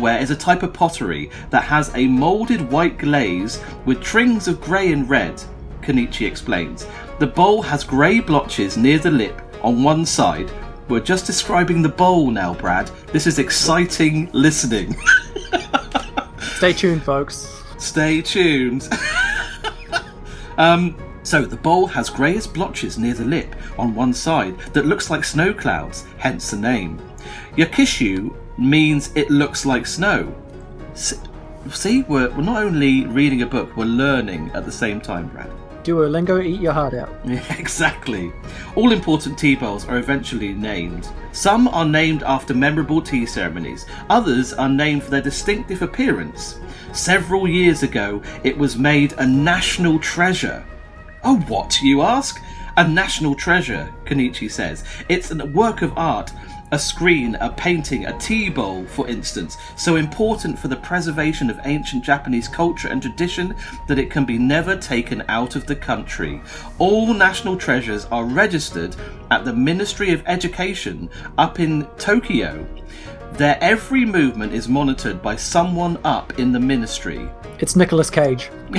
ware 0.00 0.18
is 0.18 0.30
a 0.30 0.36
type 0.36 0.62
of 0.62 0.72
pottery 0.72 1.30
that 1.50 1.62
has 1.62 1.94
a 1.94 2.08
moulded 2.08 2.68
white 2.72 2.98
glaze 2.98 3.62
with 3.84 4.02
trings 4.02 4.48
of 4.48 4.60
grey 4.60 4.92
and 4.92 5.08
red, 5.08 5.40
Kenichi 5.82 6.26
explains. 6.26 6.86
The 7.20 7.26
bowl 7.26 7.62
has 7.62 7.84
grey 7.84 8.18
blotches 8.18 8.76
near 8.76 8.98
the 8.98 9.10
lip 9.10 9.40
on 9.66 9.82
one 9.82 10.06
side. 10.06 10.50
We're 10.88 11.00
just 11.00 11.26
describing 11.26 11.82
the 11.82 11.88
bowl 11.88 12.30
now, 12.30 12.54
Brad. 12.54 12.86
This 13.08 13.26
is 13.26 13.40
exciting 13.40 14.30
listening. 14.32 14.96
Stay 16.38 16.72
tuned, 16.72 17.02
folks. 17.02 17.64
Stay 17.76 18.22
tuned. 18.22 18.88
um, 20.58 20.96
so 21.24 21.44
the 21.44 21.56
bowl 21.56 21.88
has 21.88 22.08
greyish 22.08 22.46
blotches 22.46 22.96
near 22.96 23.14
the 23.14 23.24
lip 23.24 23.56
on 23.76 23.92
one 23.92 24.14
side 24.14 24.56
that 24.72 24.86
looks 24.86 25.10
like 25.10 25.24
snow 25.24 25.52
clouds, 25.52 26.06
hence 26.18 26.52
the 26.52 26.56
name. 26.56 26.98
Yakishu 27.56 28.32
means 28.56 29.10
it 29.16 29.28
looks 29.30 29.66
like 29.66 29.84
snow. 29.84 30.32
See, 30.94 32.02
we're, 32.04 32.30
we're 32.30 32.42
not 32.42 32.62
only 32.62 33.04
reading 33.06 33.42
a 33.42 33.46
book, 33.46 33.76
we're 33.76 33.86
learning 33.86 34.52
at 34.54 34.64
the 34.64 34.72
same 34.72 35.00
time, 35.00 35.26
Brad. 35.26 35.50
Duolingo, 35.86 36.44
eat 36.44 36.60
your 36.60 36.72
heart 36.72 36.94
out. 36.94 37.08
Exactly. 37.60 38.32
All 38.74 38.90
important 38.90 39.38
tea 39.38 39.54
bowls 39.54 39.86
are 39.86 39.98
eventually 39.98 40.52
named. 40.52 41.08
Some 41.30 41.68
are 41.68 41.84
named 41.84 42.24
after 42.24 42.54
memorable 42.54 43.00
tea 43.00 43.24
ceremonies, 43.24 43.86
others 44.10 44.52
are 44.52 44.68
named 44.68 45.04
for 45.04 45.10
their 45.10 45.22
distinctive 45.22 45.82
appearance. 45.82 46.58
Several 46.92 47.46
years 47.46 47.84
ago, 47.84 48.20
it 48.42 48.58
was 48.58 48.76
made 48.76 49.12
a 49.18 49.26
national 49.26 50.00
treasure. 50.00 50.64
Oh, 51.22 51.36
what, 51.46 51.80
you 51.82 52.02
ask? 52.02 52.42
A 52.78 52.88
national 52.88 53.34
treasure, 53.36 53.88
Kenichi 54.06 54.50
says. 54.50 54.84
It's 55.08 55.30
a 55.30 55.46
work 55.46 55.82
of 55.82 55.96
art 55.96 56.32
a 56.72 56.78
screen, 56.78 57.36
a 57.36 57.50
painting, 57.50 58.06
a 58.06 58.18
tea 58.18 58.48
bowl, 58.50 58.84
for 58.86 59.08
instance, 59.08 59.56
so 59.76 59.96
important 59.96 60.58
for 60.58 60.68
the 60.68 60.76
preservation 60.76 61.48
of 61.48 61.60
ancient 61.64 62.04
Japanese 62.04 62.48
culture 62.48 62.88
and 62.88 63.00
tradition 63.00 63.54
that 63.86 63.98
it 63.98 64.10
can 64.10 64.24
be 64.24 64.38
never 64.38 64.76
taken 64.76 65.22
out 65.28 65.54
of 65.54 65.66
the 65.66 65.76
country. 65.76 66.40
All 66.78 67.14
national 67.14 67.56
treasures 67.56 68.06
are 68.06 68.24
registered 68.24 68.96
at 69.30 69.44
the 69.44 69.52
Ministry 69.52 70.12
of 70.12 70.22
Education 70.26 71.08
up 71.38 71.60
in 71.60 71.86
Tokyo. 71.98 72.66
Their 73.32 73.58
every 73.60 74.04
movement 74.04 74.52
is 74.52 74.68
monitored 74.68 75.22
by 75.22 75.36
someone 75.36 75.98
up 76.04 76.38
in 76.38 76.52
the 76.52 76.60
ministry. 76.60 77.28
It's 77.58 77.76
Nicolas 77.76 78.08
Cage. 78.10 78.50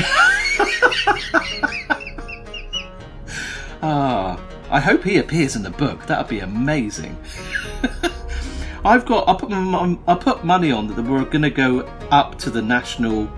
ah, 3.83 4.41
I 4.69 4.79
hope 4.79 5.03
he 5.03 5.19
appears 5.19 5.55
in 5.55 5.63
the 5.63 5.69
book. 5.69 6.05
That 6.07 6.17
would 6.17 6.27
be 6.27 6.39
amazing. 6.39 7.15
I've 8.85 9.05
got. 9.05 9.27
I 9.27 9.33
put 9.33 9.51
I 10.07 10.15
put 10.15 10.43
money 10.43 10.71
on 10.71 10.87
that 10.87 11.01
we're 11.01 11.25
going 11.25 11.41
to 11.41 11.49
go 11.49 11.81
up 12.11 12.37
to 12.39 12.49
the 12.49 12.61
National 12.61 13.29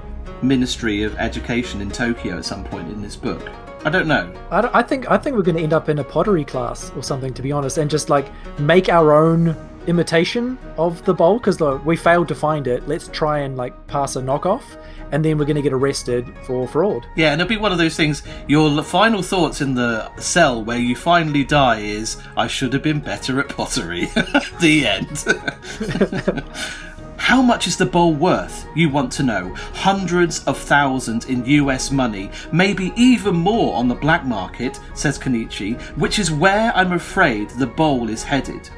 Ministry 0.41 1.04
of 1.04 1.15
Education 1.17 1.82
in 1.82 1.89
Tokyo 1.89 2.38
at 2.38 2.45
some 2.45 2.63
point 2.63 2.89
in 2.89 3.02
this 3.02 3.15
book. 3.15 3.49
I 3.86 3.89
don't 3.89 4.08
know. 4.08 4.32
I, 4.52 4.62
don't, 4.62 4.75
I 4.75 4.84
think 4.84 5.10
I 5.10 5.17
think 5.17 5.36
we're 5.36 5.43
going 5.43 5.58
to 5.58 5.63
end 5.63 5.73
up 5.73 5.89
in 5.89 5.99
a 5.99 6.04
pottery 6.04 6.43
class 6.43 6.91
or 6.95 7.04
something, 7.04 7.34
to 7.34 7.41
be 7.41 7.52
honest, 7.52 7.78
and 7.78 7.89
just 7.89 8.10
like 8.10 8.30
make 8.60 8.89
our 8.89 9.13
own 9.13 9.56
imitation 9.88 10.58
of 10.78 11.04
the 11.06 11.13
bowl 11.13 11.39
because 11.39 11.60
we 11.86 11.95
failed 11.95 12.28
to 12.28 12.36
find 12.36 12.67
it. 12.67 12.88
Let's 12.88 13.08
try 13.08 13.39
and 13.39 13.58
like 13.58 13.88
pass 13.88 14.17
a 14.17 14.21
knockoff, 14.21 14.63
and 15.12 15.24
then 15.24 15.38
we're 15.38 15.45
going 15.45 15.56
to 15.56 15.62
get 15.62 15.74
arrested 15.74 16.26
for 16.43 16.67
fraud. 16.67 17.06
Yeah, 17.15 17.32
and 17.32 17.41
it'll 17.41 17.50
be 17.50 17.58
one 17.58 17.72
of 17.72 17.78
those 17.78 17.95
things. 17.95 18.24
Your 18.48 18.84
final 18.84 19.22
thoughts 19.22 19.62
in 19.62 19.76
the 19.76 20.13
cell 20.17 20.63
where 20.63 20.78
you 20.78 20.95
finally 20.95 21.43
die 21.43 21.80
is, 21.80 22.17
"I 22.38 22.48
should 22.48 22.74
have 22.74 22.84
been 22.84 23.00
better 23.00 23.39
at 23.39 23.50
pottery." 23.50 24.06
the 24.60 24.86
end. 24.86 26.43
How 27.30 27.41
much 27.43 27.67
is 27.67 27.78
the 27.78 27.86
bowl 27.86 28.13
worth? 28.13 28.65
You 28.76 28.89
want 28.89 29.12
to 29.13 29.24
know. 29.24 29.54
Hundreds 29.74 30.43
of 30.45 30.58
thousands 30.58 31.26
in 31.26 31.45
US 31.45 31.91
money, 31.91 32.32
maybe 32.52 32.91
even 32.95 33.36
more 33.36 33.76
on 33.76 33.88
the 33.88 33.93
black 33.93 34.26
market, 34.26 34.80
says 34.95 35.19
Kenichi, 35.19 35.80
which 35.98 36.17
is 36.17 36.32
where 36.32 36.76
I'm 36.76 36.93
afraid 36.93 37.52
the 37.52 37.67
bowl 37.67 38.10
is 38.10 38.24
headed. 38.24 38.69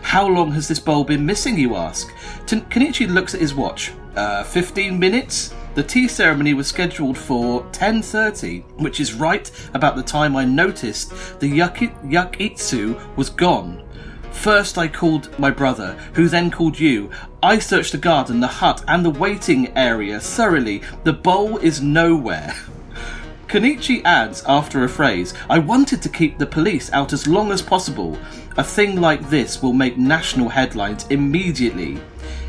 How 0.00 0.26
long 0.26 0.52
has 0.52 0.68
this 0.68 0.78
bowl 0.78 1.04
been 1.04 1.26
missing, 1.26 1.58
you 1.58 1.76
ask? 1.76 2.10
Kenichi 2.46 3.08
looks 3.08 3.34
at 3.34 3.40
his 3.40 3.54
watch. 3.54 3.92
Uh, 4.16 4.42
15 4.44 4.98
minutes? 4.98 5.52
The 5.74 5.82
tea 5.82 6.08
ceremony 6.08 6.54
was 6.54 6.66
scheduled 6.66 7.16
for 7.16 7.62
10.30, 7.66 8.80
which 8.80 9.00
is 9.00 9.14
right 9.14 9.50
about 9.74 9.96
the 9.96 10.02
time 10.02 10.34
I 10.34 10.44
noticed 10.44 11.10
the 11.40 11.50
yaki- 11.50 11.94
yakitsu 12.10 13.16
was 13.16 13.30
gone. 13.30 13.84
First, 14.32 14.78
I 14.78 14.88
called 14.88 15.36
my 15.38 15.50
brother, 15.50 15.96
who 16.14 16.28
then 16.28 16.50
called 16.50 16.78
you. 16.78 17.10
I 17.42 17.58
searched 17.58 17.92
the 17.92 17.98
garden, 17.98 18.40
the 18.40 18.46
hut, 18.46 18.84
and 18.88 19.04
the 19.04 19.10
waiting 19.10 19.76
area 19.76 20.20
thoroughly. 20.20 20.82
The 21.04 21.12
bowl 21.12 21.58
is 21.58 21.80
nowhere. 21.80 22.54
Kenichi 23.48 24.02
adds 24.04 24.44
after 24.46 24.84
a 24.84 24.88
phrase, 24.88 25.32
I 25.48 25.58
wanted 25.58 26.02
to 26.02 26.08
keep 26.08 26.38
the 26.38 26.46
police 26.46 26.92
out 26.92 27.12
as 27.12 27.26
long 27.26 27.50
as 27.50 27.62
possible. 27.62 28.18
A 28.58 28.64
thing 28.64 29.00
like 29.00 29.30
this 29.30 29.62
will 29.62 29.72
make 29.72 29.96
national 29.96 30.50
headlines 30.50 31.06
immediately. 31.08 31.98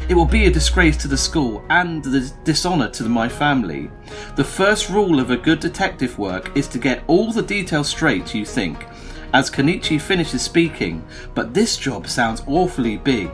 It 0.09 0.15
will 0.15 0.25
be 0.25 0.47
a 0.47 0.51
disgrace 0.51 0.97
to 0.97 1.07
the 1.07 1.15
school 1.15 1.63
and 1.69 2.03
the 2.03 2.33
dishonour 2.43 2.89
to 2.89 3.03
my 3.03 3.29
family. 3.29 3.91
The 4.35 4.43
first 4.43 4.89
rule 4.89 5.19
of 5.19 5.29
a 5.29 5.37
good 5.37 5.59
detective 5.59 6.17
work 6.17 6.57
is 6.57 6.67
to 6.69 6.79
get 6.79 7.03
all 7.05 7.31
the 7.31 7.43
details 7.43 7.89
straight, 7.89 8.33
you 8.33 8.43
think. 8.43 8.87
As 9.33 9.51
Kenichi 9.51 10.01
finishes 10.01 10.41
speaking, 10.41 11.05
but 11.35 11.53
this 11.53 11.77
job 11.77 12.07
sounds 12.07 12.41
awfully 12.47 12.97
big. 12.97 13.29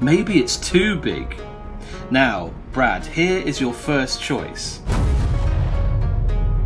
Maybe 0.00 0.40
it's 0.40 0.56
too 0.56 0.96
big. 0.96 1.40
Now, 2.10 2.52
Brad, 2.72 3.06
here 3.06 3.38
is 3.38 3.60
your 3.60 3.72
first 3.72 4.20
choice. 4.20 4.80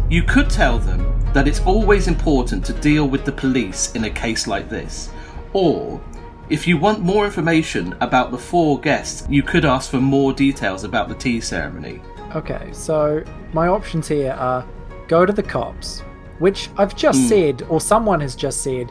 You 0.08 0.22
could 0.22 0.48
tell 0.48 0.78
them 0.78 1.14
that 1.34 1.46
it's 1.46 1.60
always 1.60 2.08
important 2.08 2.64
to 2.64 2.72
deal 2.72 3.06
with 3.06 3.26
the 3.26 3.32
police 3.32 3.92
in 3.92 4.04
a 4.04 4.10
case 4.10 4.46
like 4.46 4.70
this. 4.70 5.10
Or, 5.52 6.00
if 6.48 6.66
you 6.66 6.76
want 6.76 7.00
more 7.00 7.24
information 7.24 7.94
about 8.00 8.30
the 8.30 8.38
four 8.38 8.78
guests, 8.80 9.26
you 9.30 9.42
could 9.42 9.64
ask 9.64 9.90
for 9.90 10.00
more 10.00 10.32
details 10.32 10.84
about 10.84 11.08
the 11.08 11.14
tea 11.14 11.40
ceremony. 11.40 12.00
Okay, 12.34 12.68
so 12.72 13.22
my 13.52 13.68
options 13.68 14.08
here 14.08 14.32
are 14.32 14.64
go 15.08 15.24
to 15.26 15.32
the 15.32 15.42
cops, 15.42 16.00
which 16.38 16.68
I've 16.78 16.96
just 16.96 17.20
Hmm. 17.22 17.26
said, 17.28 17.62
or 17.68 17.80
someone 17.80 18.20
has 18.20 18.34
just 18.34 18.62
said, 18.62 18.90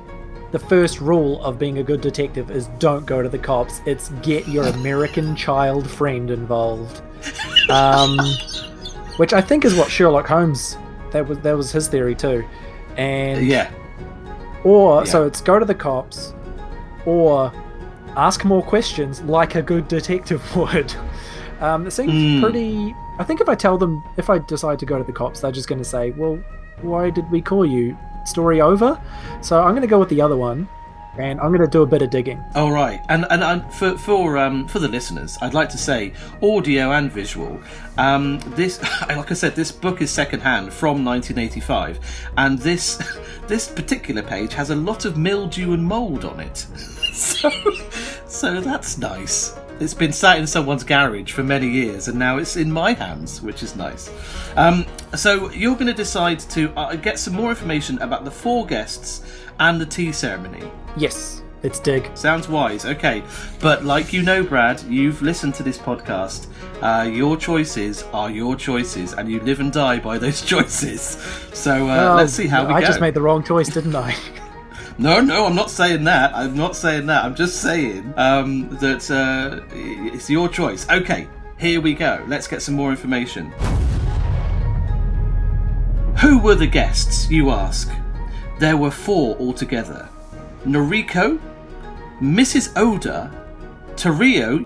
the 0.52 0.60
first 0.60 1.00
rule 1.00 1.42
of 1.44 1.58
being 1.58 1.78
a 1.78 1.84
good 1.84 2.02
detective 2.02 2.52
is 2.52 2.68
don't 2.80 3.06
go 3.06 3.22
to 3.22 3.30
the 3.30 3.38
cops. 3.38 3.80
It's 3.86 4.10
get 4.22 4.48
your 4.50 4.66
American 4.68 5.36
child 5.36 5.90
friend 5.90 6.30
involved. 6.32 7.02
Um, 7.70 8.18
which 9.18 9.32
I 9.34 9.40
think 9.40 9.64
is 9.64 9.76
what 9.76 9.90
Sherlock 9.90 10.28
Holmes 10.28 10.78
that 11.12 11.26
was 11.28 11.38
that 11.40 11.56
was 11.56 11.72
his 11.72 11.88
theory 11.88 12.16
too. 12.16 12.44
And 12.98 13.46
Yeah. 13.46 13.70
or 14.66 15.06
so 15.06 15.26
it's 15.26 15.40
go 15.40 15.58
to 15.60 15.64
the 15.66 15.76
cops 15.76 16.34
or 17.06 17.52
ask 18.18 18.44
more 18.46 18.62
questions 18.64 19.22
like 19.22 19.56
a 19.56 19.62
good 19.62 19.88
detective 19.88 20.44
would. 20.56 20.94
Um, 21.60 21.86
it 21.88 21.92
seems 21.92 22.12
Mm. 22.12 22.42
pretty. 22.42 22.96
I 23.20 23.24
think 23.24 23.40
if 23.42 23.48
I 23.48 23.56
tell 23.56 23.78
them, 23.78 24.04
if 24.18 24.30
I 24.30 24.40
decide 24.40 24.80
to 24.80 24.86
go 24.86 24.98
to 24.98 25.04
the 25.04 25.14
cops, 25.14 25.42
they're 25.42 25.52
just 25.52 25.68
going 25.68 25.80
to 25.80 25.86
say, 25.88 26.12
well, 26.12 26.40
why 26.82 27.10
did 27.12 27.30
we 27.32 27.42
call 27.42 27.66
you? 27.66 27.96
Story 28.26 28.62
over? 28.62 29.00
So 29.42 29.62
I'm 29.62 29.72
going 29.72 29.82
to 29.82 29.88
go 29.88 30.00
with 30.00 30.10
the 30.10 30.22
other 30.22 30.38
one 30.38 30.68
and 31.18 31.40
I'm 31.40 31.50
going 31.50 31.62
to 31.62 31.68
do 31.68 31.82
a 31.82 31.86
bit 31.86 32.02
of 32.02 32.10
digging. 32.10 32.44
All 32.56 32.72
right, 32.72 33.04
and 33.10 33.26
and, 33.30 33.44
and 33.44 33.74
for 33.74 33.98
for 33.98 34.38
um, 34.38 34.68
for 34.68 34.80
the 34.80 34.88
listeners, 34.88 35.38
I'd 35.42 35.54
like 35.54 35.70
to 35.70 35.78
say 35.78 36.14
audio 36.42 36.92
and 36.92 37.12
visual. 37.12 37.62
Um, 37.98 38.40
this, 38.56 38.82
like 39.10 39.32
I 39.32 39.34
said, 39.34 39.56
this 39.56 39.72
book 39.72 40.02
is 40.02 40.10
secondhand 40.10 40.74
from 40.74 41.04
1985, 41.04 42.00
and 42.38 42.60
this 42.60 43.02
this 43.48 43.68
particular 43.68 44.24
page 44.24 44.54
has 44.54 44.70
a 44.70 44.76
lot 44.76 45.06
of 45.06 45.18
mildew 45.18 45.74
and 45.74 45.84
mould 45.84 46.26
on 46.26 46.40
it. 46.40 46.58
so 47.14 47.50
so 48.26 48.62
that's 48.62 48.98
nice. 48.98 49.56
It's 49.82 49.96
been 49.96 50.14
sat 50.14 50.38
in 50.38 50.46
someone's 50.46 50.84
garage 50.84 51.32
for 51.32 51.42
many 51.42 51.68
years, 51.68 52.08
and 52.08 52.20
now 52.20 52.38
it's 52.38 52.56
in 52.56 52.72
my 52.72 52.94
hands, 52.94 53.42
which 53.42 53.64
is 53.64 53.76
nice. 53.76 54.12
Um, 54.56 54.86
so 55.16 55.50
you're 55.50 55.74
going 55.74 55.88
to 55.88 55.94
decide 55.94 56.40
to 56.52 56.72
uh, 56.78 56.96
get 56.96 57.18
some 57.18 57.34
more 57.34 57.50
information 57.50 58.00
about 58.00 58.24
the 58.24 58.30
four 58.30 58.68
guests 58.68 59.41
and 59.62 59.80
the 59.80 59.86
tea 59.86 60.12
ceremony. 60.12 60.70
Yes, 60.98 61.44
it's 61.64 61.80
dig. 61.80 62.10
Sounds 62.18 62.50
wise, 62.50 62.86
okay. 62.86 63.24
But 63.62 63.86
like 63.86 64.12
you 64.12 64.24
know, 64.24 64.44
Brad, 64.44 64.82
you've 64.84 65.22
listened 65.22 65.54
to 65.56 65.64
this 65.64 65.78
podcast. 65.78 66.48
Uh, 66.82 67.04
your 67.04 67.38
choices 67.38 68.04
are 68.12 68.30
your 68.32 68.56
choices, 68.56 69.14
and 69.14 69.32
you 69.32 69.40
live 69.42 69.60
and 69.60 69.72
die 69.72 70.00
by 70.00 70.18
those 70.18 70.42
choices. 70.54 71.02
So 71.54 71.88
uh, 71.88 72.16
let's 72.16 72.34
see 72.34 72.48
how 72.48 72.68
we 72.68 72.74
I 72.74 72.82
go. 72.82 72.88
just 72.88 73.00
made 73.00 73.14
the 73.14 73.22
wrong 73.22 73.44
choice, 73.44 73.70
didn't 73.70 73.96
I? 73.96 74.16
No, 74.98 75.20
no, 75.20 75.46
I'm 75.46 75.56
not 75.56 75.72
saying 75.72 76.04
that. 76.04 76.36
I'm 76.36 76.56
not 76.56 76.76
saying 76.76 77.08
that. 77.08 77.24
I'm 77.24 77.34
just 77.34 77.60
saying 77.62 78.14
um, 78.18 78.70
that 78.82 79.10
uh, 79.10 79.62
it's 79.72 80.30
your 80.30 80.48
choice. 80.48 80.88
Okay, 80.90 81.28
here 81.58 81.82
we 81.82 81.96
go. 81.96 82.24
Let's 82.28 82.46
get 82.46 82.62
some 82.62 82.76
more 82.76 82.92
information. 82.92 83.52
Who 86.20 86.38
were 86.38 86.54
the 86.56 86.68
guests, 86.68 87.32
you 87.32 87.50
ask? 87.50 87.90
There 88.62 88.78
were 88.78 88.92
four 88.92 89.36
altogether 89.40 90.08
Noriko, 90.66 91.40
Mrs. 92.22 92.72
Oda, 92.76 93.32
Tario, 93.96 94.64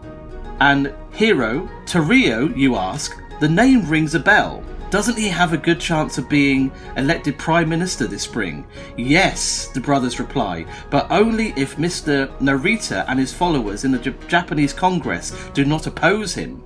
and 0.60 0.94
Hiro. 1.14 1.70
Tario, 1.86 2.50
you 2.50 2.76
ask? 2.76 3.18
The 3.40 3.48
name 3.48 3.88
rings 3.88 4.14
a 4.14 4.20
bell. 4.20 4.62
Doesn't 4.90 5.18
he 5.18 5.30
have 5.30 5.54
a 5.54 5.58
good 5.58 5.80
chance 5.80 6.18
of 6.18 6.28
being 6.28 6.74
elected 6.98 7.38
Prime 7.38 7.70
Minister 7.70 8.06
this 8.06 8.24
spring? 8.24 8.68
Yes, 8.98 9.68
the 9.68 9.80
brothers 9.80 10.20
reply, 10.20 10.66
but 10.90 11.10
only 11.10 11.54
if 11.56 11.78
Mr. 11.78 12.28
Narita 12.40 13.06
and 13.08 13.18
his 13.18 13.32
followers 13.32 13.86
in 13.86 13.94
the 13.94 14.00
J- 14.00 14.14
Japanese 14.28 14.74
Congress 14.74 15.32
do 15.54 15.64
not 15.64 15.88
oppose 15.88 16.34
him. 16.34 16.62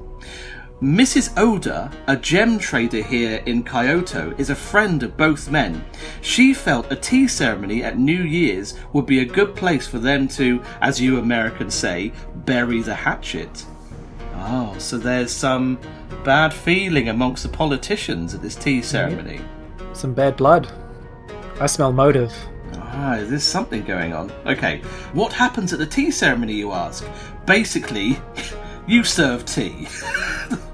Mrs. 0.81 1.37
Oda, 1.37 1.91
a 2.07 2.15
gem 2.15 2.57
trader 2.57 3.03
here 3.03 3.43
in 3.45 3.63
Kyoto, 3.63 4.33
is 4.37 4.49
a 4.49 4.55
friend 4.55 5.03
of 5.03 5.17
both 5.17 5.51
men. 5.51 5.83
She 6.21 6.53
felt 6.53 6.89
a 6.89 6.95
tea 6.95 7.27
ceremony 7.27 7.83
at 7.83 7.99
New 7.99 8.23
Year's 8.23 8.79
would 8.93 9.05
be 9.05 9.19
a 9.19 9.25
good 9.25 9.57
place 9.57 9.85
for 9.85 9.99
them 9.99 10.29
to, 10.29 10.63
as 10.79 11.01
you 11.01 11.19
Americans 11.19 11.75
say, 11.75 12.13
bury 12.45 12.81
the 12.81 12.95
hatchet. 12.95 13.65
Oh, 14.35 14.73
so 14.77 14.97
there's 14.97 15.33
some 15.33 15.77
bad 16.23 16.53
feeling 16.53 17.09
amongst 17.09 17.43
the 17.43 17.49
politicians 17.49 18.33
at 18.33 18.41
this 18.41 18.55
tea 18.55 18.81
ceremony. 18.81 19.41
Some 19.91 20.13
bad 20.13 20.37
blood. 20.37 20.71
I 21.59 21.65
smell 21.65 21.91
motive. 21.91 22.33
Ah, 22.75 23.15
is 23.15 23.29
there's 23.29 23.43
something 23.43 23.83
going 23.83 24.13
on. 24.13 24.31
Okay, 24.45 24.79
what 25.11 25.33
happens 25.33 25.73
at 25.73 25.79
the 25.79 25.85
tea 25.85 26.09
ceremony, 26.09 26.53
you 26.53 26.71
ask? 26.71 27.05
Basically, 27.45 28.17
you 28.87 29.03
serve 29.03 29.45
tea. 29.45 29.89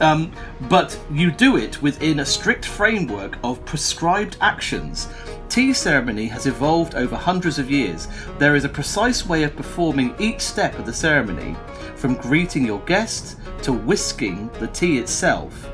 um, 0.00 0.32
but 0.68 0.98
you 1.10 1.30
do 1.30 1.56
it 1.56 1.80
within 1.82 2.20
a 2.20 2.26
strict 2.26 2.64
framework 2.64 3.38
of 3.44 3.64
prescribed 3.64 4.36
actions. 4.40 5.08
Tea 5.48 5.72
ceremony 5.72 6.26
has 6.26 6.46
evolved 6.46 6.94
over 6.94 7.16
hundreds 7.16 7.58
of 7.58 7.70
years. 7.70 8.08
There 8.38 8.54
is 8.54 8.64
a 8.64 8.68
precise 8.68 9.26
way 9.26 9.42
of 9.42 9.56
performing 9.56 10.14
each 10.18 10.40
step 10.40 10.78
of 10.78 10.86
the 10.86 10.92
ceremony, 10.92 11.56
from 11.96 12.14
greeting 12.14 12.64
your 12.64 12.80
guest 12.80 13.36
to 13.62 13.72
whisking 13.72 14.48
the 14.60 14.68
tea 14.68 14.98
itself. 14.98 15.68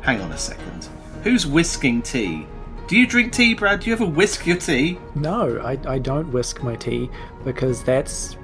Hang 0.00 0.20
on 0.20 0.32
a 0.32 0.38
second. 0.38 0.88
Who's 1.22 1.46
whisking 1.46 2.02
tea? 2.02 2.46
Do 2.86 2.96
you 2.96 3.06
drink 3.06 3.32
tea, 3.32 3.54
Brad? 3.54 3.80
Do 3.80 3.90
you 3.90 3.92
ever 3.92 4.06
whisk 4.06 4.46
your 4.46 4.56
tea? 4.56 4.98
No, 5.14 5.60
I, 5.60 5.78
I 5.86 5.98
don't 5.98 6.32
whisk 6.32 6.62
my 6.62 6.74
tea 6.74 7.10
because 7.44 7.84
that's 7.84 8.36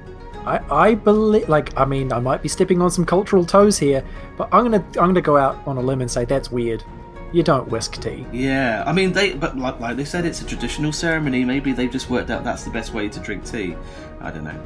I 0.46 0.60
I 0.70 0.94
believe 0.94 1.48
like 1.48 1.76
I 1.76 1.84
mean 1.84 2.12
I 2.12 2.20
might 2.20 2.42
be 2.42 2.48
stepping 2.48 2.80
on 2.80 2.90
some 2.90 3.04
cultural 3.04 3.44
toes 3.44 3.78
here, 3.78 4.04
but 4.36 4.48
I'm 4.52 4.64
gonna 4.64 4.84
I'm 5.00 5.08
gonna 5.08 5.20
go 5.20 5.36
out 5.36 5.58
on 5.66 5.76
a 5.76 5.80
limb 5.80 6.00
and 6.00 6.10
say 6.10 6.24
that's 6.24 6.50
weird. 6.50 6.84
You 7.32 7.42
don't 7.42 7.68
whisk 7.68 8.00
tea. 8.00 8.24
Yeah, 8.32 8.84
I 8.86 8.92
mean 8.92 9.12
they, 9.12 9.34
but 9.34 9.58
like, 9.58 9.80
like 9.80 9.96
they 9.96 10.04
said, 10.04 10.24
it's 10.24 10.40
a 10.40 10.46
traditional 10.46 10.92
ceremony. 10.92 11.44
Maybe 11.44 11.72
they've 11.72 11.90
just 11.90 12.08
worked 12.08 12.30
out 12.30 12.44
that's 12.44 12.62
the 12.62 12.70
best 12.70 12.94
way 12.94 13.08
to 13.08 13.20
drink 13.20 13.44
tea. 13.44 13.76
I 14.20 14.30
don't 14.30 14.44
know. 14.44 14.62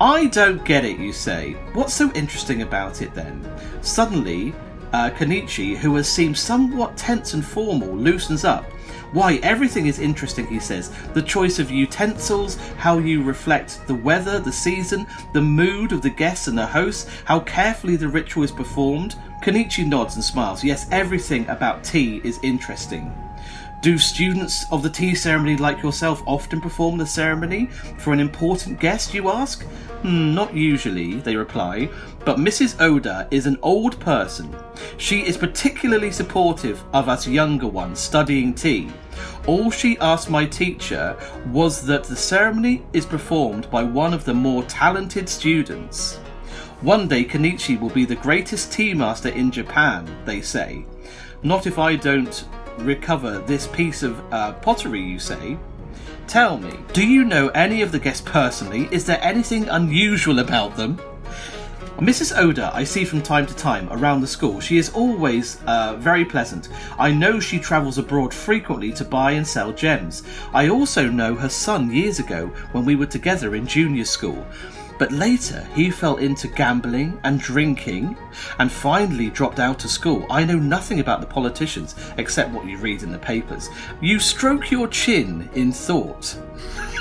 I 0.00 0.26
don't 0.26 0.64
get 0.64 0.84
it. 0.84 0.98
You 0.98 1.12
say. 1.12 1.52
What's 1.74 1.94
so 1.94 2.10
interesting 2.12 2.62
about 2.62 3.02
it 3.02 3.12
then? 3.14 3.44
Suddenly, 3.82 4.54
uh, 4.92 5.10
Kenichi, 5.10 5.76
who 5.76 5.94
has 5.96 6.08
seemed 6.08 6.36
somewhat 6.36 6.96
tense 6.96 7.34
and 7.34 7.44
formal, 7.44 7.94
loosens 7.96 8.44
up. 8.44 8.64
Why, 9.12 9.34
everything 9.42 9.86
is 9.86 9.98
interesting, 9.98 10.46
he 10.46 10.58
says. 10.58 10.90
The 11.12 11.20
choice 11.20 11.58
of 11.58 11.70
utensils, 11.70 12.56
how 12.78 12.98
you 12.98 13.22
reflect 13.22 13.86
the 13.86 13.94
weather, 13.94 14.40
the 14.40 14.52
season, 14.52 15.06
the 15.34 15.42
mood 15.42 15.92
of 15.92 16.00
the 16.00 16.10
guests 16.10 16.48
and 16.48 16.56
the 16.56 16.66
hosts, 16.66 17.10
how 17.26 17.40
carefully 17.40 17.96
the 17.96 18.08
ritual 18.08 18.44
is 18.44 18.50
performed. 18.50 19.16
Kenichi 19.42 19.86
nods 19.86 20.14
and 20.14 20.24
smiles. 20.24 20.64
Yes, 20.64 20.86
everything 20.90 21.46
about 21.48 21.84
tea 21.84 22.22
is 22.24 22.38
interesting. 22.42 23.12
Do 23.82 23.98
students 23.98 24.64
of 24.70 24.82
the 24.82 24.88
tea 24.88 25.14
ceremony 25.14 25.56
like 25.56 25.82
yourself 25.82 26.22
often 26.24 26.60
perform 26.60 26.96
the 26.96 27.06
ceremony 27.06 27.66
for 27.98 28.12
an 28.12 28.20
important 28.20 28.78
guest, 28.78 29.12
you 29.12 29.28
ask? 29.28 29.64
Hmm, 30.02 30.34
not 30.34 30.54
usually, 30.54 31.14
they 31.14 31.34
reply, 31.34 31.90
but 32.24 32.38
Mrs. 32.38 32.80
Oda 32.80 33.26
is 33.30 33.46
an 33.46 33.58
old 33.62 33.98
person. 34.00 34.54
She 34.96 35.20
is 35.26 35.36
particularly 35.36 36.12
supportive 36.12 36.82
of 36.92 37.08
us 37.08 37.26
younger 37.26 37.66
ones 37.66 37.98
studying 37.98 38.54
tea. 38.54 38.90
All 39.46 39.70
she 39.70 39.98
asked 39.98 40.30
my 40.30 40.46
teacher 40.46 41.16
was 41.48 41.84
that 41.86 42.04
the 42.04 42.16
ceremony 42.16 42.82
is 42.92 43.04
performed 43.04 43.70
by 43.70 43.82
one 43.82 44.14
of 44.14 44.24
the 44.24 44.34
more 44.34 44.62
talented 44.64 45.28
students. 45.28 46.16
One 46.80 47.08
day 47.08 47.24
Kenichi 47.24 47.78
will 47.78 47.90
be 47.90 48.04
the 48.04 48.16
greatest 48.16 48.72
tea 48.72 48.94
master 48.94 49.28
in 49.28 49.50
Japan, 49.50 50.08
they 50.24 50.40
say. 50.40 50.84
Not 51.42 51.66
if 51.66 51.78
I 51.78 51.96
don't 51.96 52.44
recover 52.78 53.38
this 53.38 53.66
piece 53.66 54.02
of 54.02 54.20
uh, 54.32 54.52
pottery, 54.54 55.00
you 55.00 55.18
say. 55.18 55.58
Tell 56.26 56.56
me, 56.56 56.72
do 56.92 57.06
you 57.06 57.24
know 57.24 57.48
any 57.48 57.82
of 57.82 57.92
the 57.92 57.98
guests 57.98 58.22
personally? 58.24 58.88
Is 58.90 59.04
there 59.06 59.22
anything 59.22 59.68
unusual 59.68 60.38
about 60.38 60.76
them? 60.76 61.00
Mrs. 61.98 62.36
Oda, 62.36 62.70
I 62.74 62.82
see 62.84 63.04
from 63.04 63.22
time 63.22 63.46
to 63.46 63.54
time 63.54 63.88
around 63.92 64.22
the 64.22 64.26
school. 64.26 64.60
She 64.60 64.76
is 64.78 64.90
always 64.90 65.62
uh, 65.66 65.96
very 65.98 66.24
pleasant. 66.24 66.68
I 66.98 67.12
know 67.12 67.38
she 67.38 67.60
travels 67.60 67.98
abroad 67.98 68.34
frequently 68.34 68.92
to 68.94 69.04
buy 69.04 69.32
and 69.32 69.46
sell 69.46 69.72
gems. 69.72 70.24
I 70.52 70.68
also 70.68 71.08
know 71.08 71.34
her 71.34 71.48
son 71.48 71.92
years 71.92 72.18
ago 72.18 72.48
when 72.72 72.84
we 72.84 72.96
were 72.96 73.06
together 73.06 73.54
in 73.54 73.66
junior 73.66 74.04
school. 74.04 74.44
But 74.98 75.12
later, 75.12 75.66
he 75.74 75.90
fell 75.90 76.16
into 76.16 76.48
gambling 76.48 77.20
and 77.24 77.38
drinking 77.38 78.16
and 78.58 78.70
finally 78.70 79.30
dropped 79.30 79.60
out 79.60 79.84
of 79.84 79.90
school. 79.90 80.26
I 80.30 80.44
know 80.44 80.58
nothing 80.58 81.00
about 81.00 81.20
the 81.20 81.26
politicians 81.26 81.94
except 82.18 82.50
what 82.50 82.66
you 82.66 82.78
read 82.78 83.02
in 83.02 83.12
the 83.12 83.18
papers. 83.18 83.68
You 84.00 84.18
stroke 84.18 84.70
your 84.70 84.88
chin 84.88 85.48
in 85.54 85.72
thought. 85.72 86.36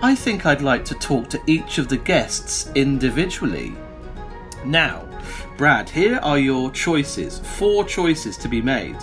I 0.00 0.14
think 0.14 0.46
I'd 0.46 0.62
like 0.62 0.84
to 0.86 0.94
talk 0.94 1.28
to 1.30 1.42
each 1.48 1.78
of 1.78 1.88
the 1.88 1.96
guests 1.96 2.70
individually. 2.76 3.74
Now, 4.64 5.08
Brad, 5.56 5.90
here 5.90 6.20
are 6.22 6.38
your 6.38 6.70
choices. 6.70 7.40
Four 7.40 7.84
choices 7.84 8.36
to 8.36 8.48
be 8.48 8.62
made. 8.62 8.96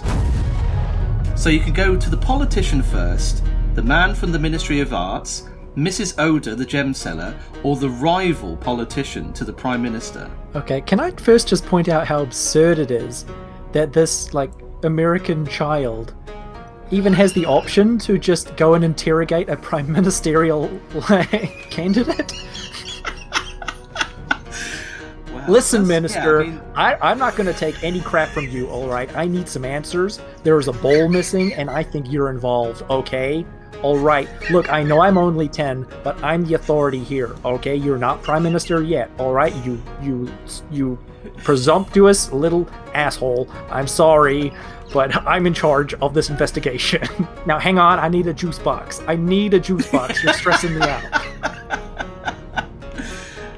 So 1.36 1.50
you 1.50 1.60
can 1.60 1.74
go 1.74 1.98
to 1.98 2.10
the 2.10 2.16
politician 2.16 2.82
first, 2.82 3.44
the 3.74 3.82
man 3.82 4.16
from 4.16 4.32
the 4.32 4.40
Ministry 4.40 4.80
of 4.80 4.94
Arts, 4.94 5.50
Mrs. 5.76 6.18
Oda, 6.18 6.56
the 6.56 6.66
gem 6.66 6.94
seller, 6.94 7.38
or 7.64 7.76
the 7.76 7.90
rival 7.90 8.56
politician 8.56 9.34
to 9.34 9.44
the 9.44 9.52
Prime 9.52 9.82
Minister. 9.82 10.32
Okay, 10.56 10.80
can 10.80 11.02
I 11.02 11.12
first 11.12 11.50
just 11.50 11.66
point 11.66 11.90
out 11.90 12.08
how 12.08 12.22
absurd 12.22 12.80
it 12.80 12.90
is 12.90 13.26
that 13.74 13.92
this, 13.92 14.34
like, 14.34 14.52
American 14.84 15.46
child 15.46 16.14
even 16.92 17.14
has 17.14 17.34
the 17.34 17.46
option 17.46 17.98
to 18.00 18.18
just 18.18 18.56
go 18.58 18.74
and 18.74 18.84
interrogate 18.84 19.50
a 19.50 19.58
prime 19.58 19.92
ministerial 19.92 20.70
like, 21.10 21.70
candidate? 21.70 22.32
Wow, 25.32 25.46
Listen, 25.48 25.88
Minister, 25.88 26.44
yeah, 26.44 26.62
I 26.76 26.92
mean, 26.92 27.00
I'm 27.02 27.18
not 27.18 27.36
going 27.36 27.52
to 27.52 27.58
take 27.58 27.84
any 27.84 28.02
crap 28.02 28.30
from 28.30 28.48
you, 28.48 28.68
alright? 28.70 29.16
I 29.16 29.26
need 29.26 29.50
some 29.50 29.66
answers. 29.66 30.20
There 30.44 30.58
is 30.60 30.68
a 30.68 30.74
bowl 30.74 31.10
missing, 31.10 31.54
and 31.54 31.70
I 31.70 31.84
think 31.84 32.12
you're 32.12 32.30
involved, 32.30 32.84
okay? 32.90 33.46
Alright, 33.84 34.30
look, 34.50 34.72
I 34.72 34.82
know 34.84 35.02
I'm 35.02 35.18
only 35.18 35.48
10, 35.48 35.86
but 36.04 36.22
I'm 36.24 36.46
the 36.46 36.54
authority 36.54 37.04
here, 37.04 37.36
okay? 37.44 37.76
You're 37.76 37.98
not 37.98 38.24
Prime 38.24 38.44
Minister 38.44 38.82
yet, 38.82 39.12
alright? 39.20 39.54
You, 39.66 39.82
you, 40.02 40.32
you 40.72 40.98
presumptuous 41.44 42.32
little 42.32 42.68
asshole. 42.94 43.50
I'm 43.70 43.88
sorry, 43.88 44.54
but 44.94 45.16
I'm 45.28 45.46
in 45.46 45.54
charge 45.54 45.94
of 45.96 46.14
this 46.14 46.30
investigation. 46.30 47.08
now, 47.46 47.60
hang 47.60 47.80
on, 47.80 48.00
I 48.00 48.08
need 48.10 48.28
a 48.28 48.34
juice 48.34 48.60
box. 48.60 49.02
I 49.08 49.16
need 49.16 49.54
a 49.54 49.60
juice 49.60 49.90
box. 49.90 50.24
You're 50.24 50.34
stressing 50.34 50.76
me 50.76 50.82
out. 50.82 51.04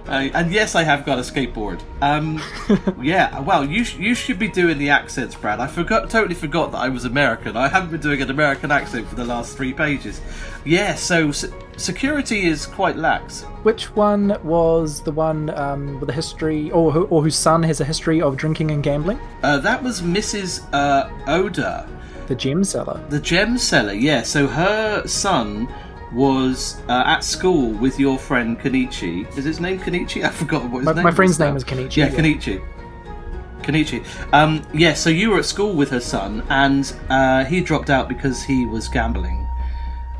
Uh, 0.08 0.30
and 0.34 0.52
yes, 0.54 0.74
I 0.76 0.84
have 0.84 1.06
got 1.06 1.18
a 1.18 1.22
skateboard. 1.22 1.82
Um, 2.02 2.42
yeah, 3.02 3.40
well, 3.42 3.66
you 3.66 3.84
sh- 3.84 3.98
you 3.98 4.16
should 4.16 4.40
be 4.40 4.48
doing 4.48 4.78
the 4.78 4.90
accents, 4.90 5.36
Brad. 5.36 5.60
I 5.60 5.68
forgot, 5.68 6.10
totally 6.10 6.36
forgot 6.36 6.72
that 6.72 6.78
I 6.78 6.88
was 6.90 7.04
American. 7.06 7.58
I 7.58 7.68
haven't 7.68 7.92
been 7.92 8.00
doing 8.02 8.22
an 8.22 8.30
American 8.30 8.72
accent 8.72 9.08
for 9.08 9.16
the 9.16 9.26
last 9.26 9.58
three 9.58 9.74
pages. 9.74 10.22
Yeah, 10.66 10.96
so 10.96 11.32
se- 11.32 11.52
security 11.76 12.48
is 12.48 12.66
quite 12.66 12.96
lax. 12.96 13.42
Which 13.64 13.94
one 13.96 14.38
was 14.44 15.02
the 15.02 15.12
one 15.12 15.50
um, 15.52 16.00
with 16.00 16.10
a 16.10 16.14
history, 16.14 16.72
or, 16.72 16.92
who, 16.92 17.04
or 17.06 17.22
whose 17.22 17.36
son 17.36 17.64
has 17.64 17.82
a 17.82 17.86
history 17.86 18.22
of 18.22 18.38
drinking 18.38 18.72
and 18.72 18.82
gambling? 18.82 19.20
Uh, 19.44 19.58
that 19.58 19.84
was 19.84 20.02
Mrs. 20.02 20.66
Uh, 20.74 21.10
Oda, 21.28 21.88
The 22.28 22.36
gem 22.36 22.64
seller. 22.64 23.04
the 23.10 23.20
gem 23.20 23.58
seller. 23.58 23.94
Yeah, 23.94 24.24
so 24.24 24.48
her 24.48 25.06
son 25.06 25.68
was 26.14 26.80
uh, 26.88 27.04
at 27.06 27.24
school 27.24 27.72
with 27.72 28.00
your 28.00 28.18
friend 28.18 28.60
Kenichi. 28.60 29.28
Is 29.38 29.46
his 29.46 29.60
name 29.60 29.80
Kenichi? 29.80 30.24
I 30.26 30.30
forgot 30.30 30.64
what 30.70 30.80
his 30.80 30.86
My, 30.86 30.94
name 30.94 31.04
my 31.04 31.12
friend's 31.12 31.40
now. 31.40 31.48
name 31.48 31.58
is 31.58 31.64
Kenichi. 31.64 31.98
Yeah, 31.98 32.10
Kenichi. 32.10 32.66
Kenichi. 33.62 34.06
Um, 34.34 34.66
yeah, 34.74 34.94
so 34.94 35.10
you 35.10 35.32
were 35.32 35.40
at 35.40 35.46
school 35.46 35.74
with 35.74 35.90
her 35.90 36.00
son, 36.00 36.44
and 36.50 36.94
uh, 37.10 37.44
he 37.46 37.60
dropped 37.62 37.90
out 37.90 38.08
because 38.08 38.42
he 38.44 38.66
was 38.66 38.88
gambling 38.88 39.46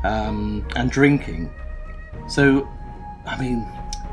um, 0.04 0.66
and 0.76 0.90
drinking. 0.90 1.50
So, 2.28 2.68
I 3.26 3.40
mean, 3.40 3.66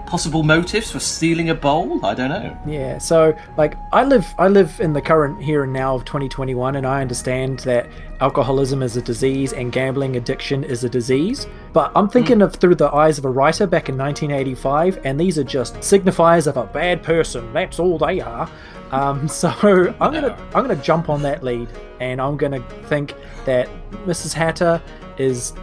possible 0.05 0.43
motives 0.43 0.91
for 0.91 0.99
stealing 0.99 1.49
a 1.49 1.55
bowl? 1.55 2.05
I 2.05 2.13
don't 2.13 2.29
know. 2.29 2.57
Yeah, 2.65 2.97
so 2.97 3.35
like 3.57 3.75
I 3.91 4.03
live 4.03 4.33
I 4.37 4.47
live 4.47 4.79
in 4.79 4.93
the 4.93 5.01
current 5.01 5.41
here 5.41 5.63
and 5.63 5.73
now 5.73 5.95
of 5.95 6.05
2021 6.05 6.75
and 6.75 6.85
I 6.85 7.01
understand 7.01 7.59
that 7.59 7.87
alcoholism 8.21 8.81
is 8.81 8.97
a 8.97 9.01
disease 9.01 9.53
and 9.53 9.71
gambling 9.71 10.15
addiction 10.15 10.63
is 10.63 10.83
a 10.83 10.89
disease, 10.89 11.47
but 11.73 11.91
I'm 11.95 12.09
thinking 12.09 12.41
of 12.41 12.55
through 12.55 12.75
the 12.75 12.93
eyes 12.93 13.17
of 13.17 13.25
a 13.25 13.29
writer 13.29 13.67
back 13.67 13.89
in 13.89 13.97
1985 13.97 15.01
and 15.05 15.19
these 15.19 15.37
are 15.37 15.43
just 15.43 15.75
signifiers 15.75 16.47
of 16.47 16.57
a 16.57 16.65
bad 16.65 17.03
person. 17.03 17.51
That's 17.53 17.79
all 17.79 17.97
they 17.97 18.21
are. 18.21 18.49
Um, 18.91 19.27
so 19.29 19.49
I'm 19.49 20.13
gonna 20.13 20.37
I'm 20.53 20.67
gonna 20.67 20.75
jump 20.75 21.09
on 21.09 21.21
that 21.23 21.43
lead 21.43 21.69
and 21.99 22.21
I'm 22.21 22.37
gonna 22.37 22.63
think 22.87 23.15
that 23.45 23.67
Mrs. 24.05 24.33
Hatter 24.33 24.81
is 25.17 25.53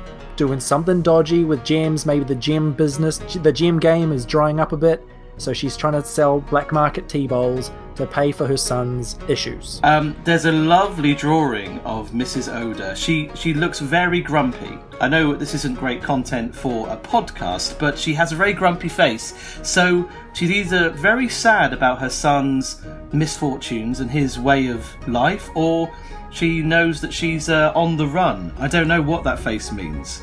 doing 0.42 0.58
something 0.58 1.02
dodgy 1.02 1.44
with 1.44 1.62
gems. 1.64 2.04
Maybe 2.04 2.24
the 2.24 2.34
gem 2.34 2.72
business, 2.72 3.18
the 3.18 3.52
gem 3.52 3.78
game 3.78 4.10
is 4.10 4.26
drying 4.26 4.58
up 4.58 4.72
a 4.72 4.76
bit. 4.76 5.06
So 5.36 5.52
she's 5.52 5.76
trying 5.76 5.92
to 5.92 6.04
sell 6.04 6.40
black 6.40 6.72
market 6.72 7.08
tea 7.08 7.28
bowls 7.28 7.70
to 7.94 8.06
pay 8.06 8.32
for 8.32 8.44
her 8.48 8.56
son's 8.56 9.16
issues. 9.28 9.78
Um, 9.84 10.16
there's 10.24 10.46
a 10.46 10.50
lovely 10.50 11.14
drawing 11.14 11.78
of 11.80 12.10
Mrs. 12.10 12.52
Oda. 12.52 12.96
She 12.96 13.30
she 13.36 13.54
looks 13.54 13.78
very 13.78 14.20
grumpy. 14.20 14.80
I 15.00 15.08
know 15.08 15.36
this 15.36 15.54
isn't 15.54 15.78
great 15.78 16.02
content 16.02 16.52
for 16.52 16.88
a 16.88 16.96
podcast, 16.96 17.78
but 17.78 17.96
she 17.96 18.12
has 18.14 18.32
a 18.32 18.34
very 18.34 18.52
grumpy 18.52 18.88
face. 18.88 19.34
So 19.62 20.10
she's 20.32 20.50
either 20.50 20.90
very 20.90 21.28
sad 21.28 21.72
about 21.72 22.00
her 22.00 22.10
son's 22.10 22.82
misfortunes 23.12 24.00
and 24.00 24.10
his 24.10 24.40
way 24.40 24.66
of 24.66 24.84
life, 25.06 25.50
or 25.54 25.88
she 26.32 26.62
knows 26.62 27.00
that 27.02 27.12
she's 27.12 27.48
uh, 27.48 27.72
on 27.74 27.96
the 27.96 28.06
run. 28.06 28.52
I 28.58 28.66
don't 28.66 28.88
know 28.88 29.02
what 29.02 29.22
that 29.24 29.38
face 29.38 29.70
means. 29.70 30.22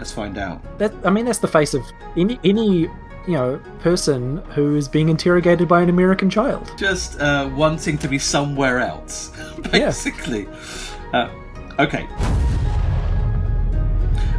Let's 0.00 0.12
find 0.12 0.38
out. 0.38 0.62
That 0.78 0.94
I 1.04 1.10
mean, 1.10 1.26
that's 1.26 1.40
the 1.40 1.46
face 1.46 1.74
of 1.74 1.82
any 2.16 2.40
any 2.42 2.88
you 3.28 3.34
know 3.34 3.60
person 3.80 4.38
who 4.54 4.74
is 4.74 4.88
being 4.88 5.10
interrogated 5.10 5.68
by 5.68 5.82
an 5.82 5.90
American 5.90 6.30
child. 6.30 6.72
just 6.78 7.20
uh, 7.20 7.50
wanting 7.54 7.98
to 7.98 8.08
be 8.08 8.18
somewhere 8.18 8.78
else, 8.78 9.30
basically. 9.70 10.48
Uh, 11.12 11.28
okay. 11.78 12.06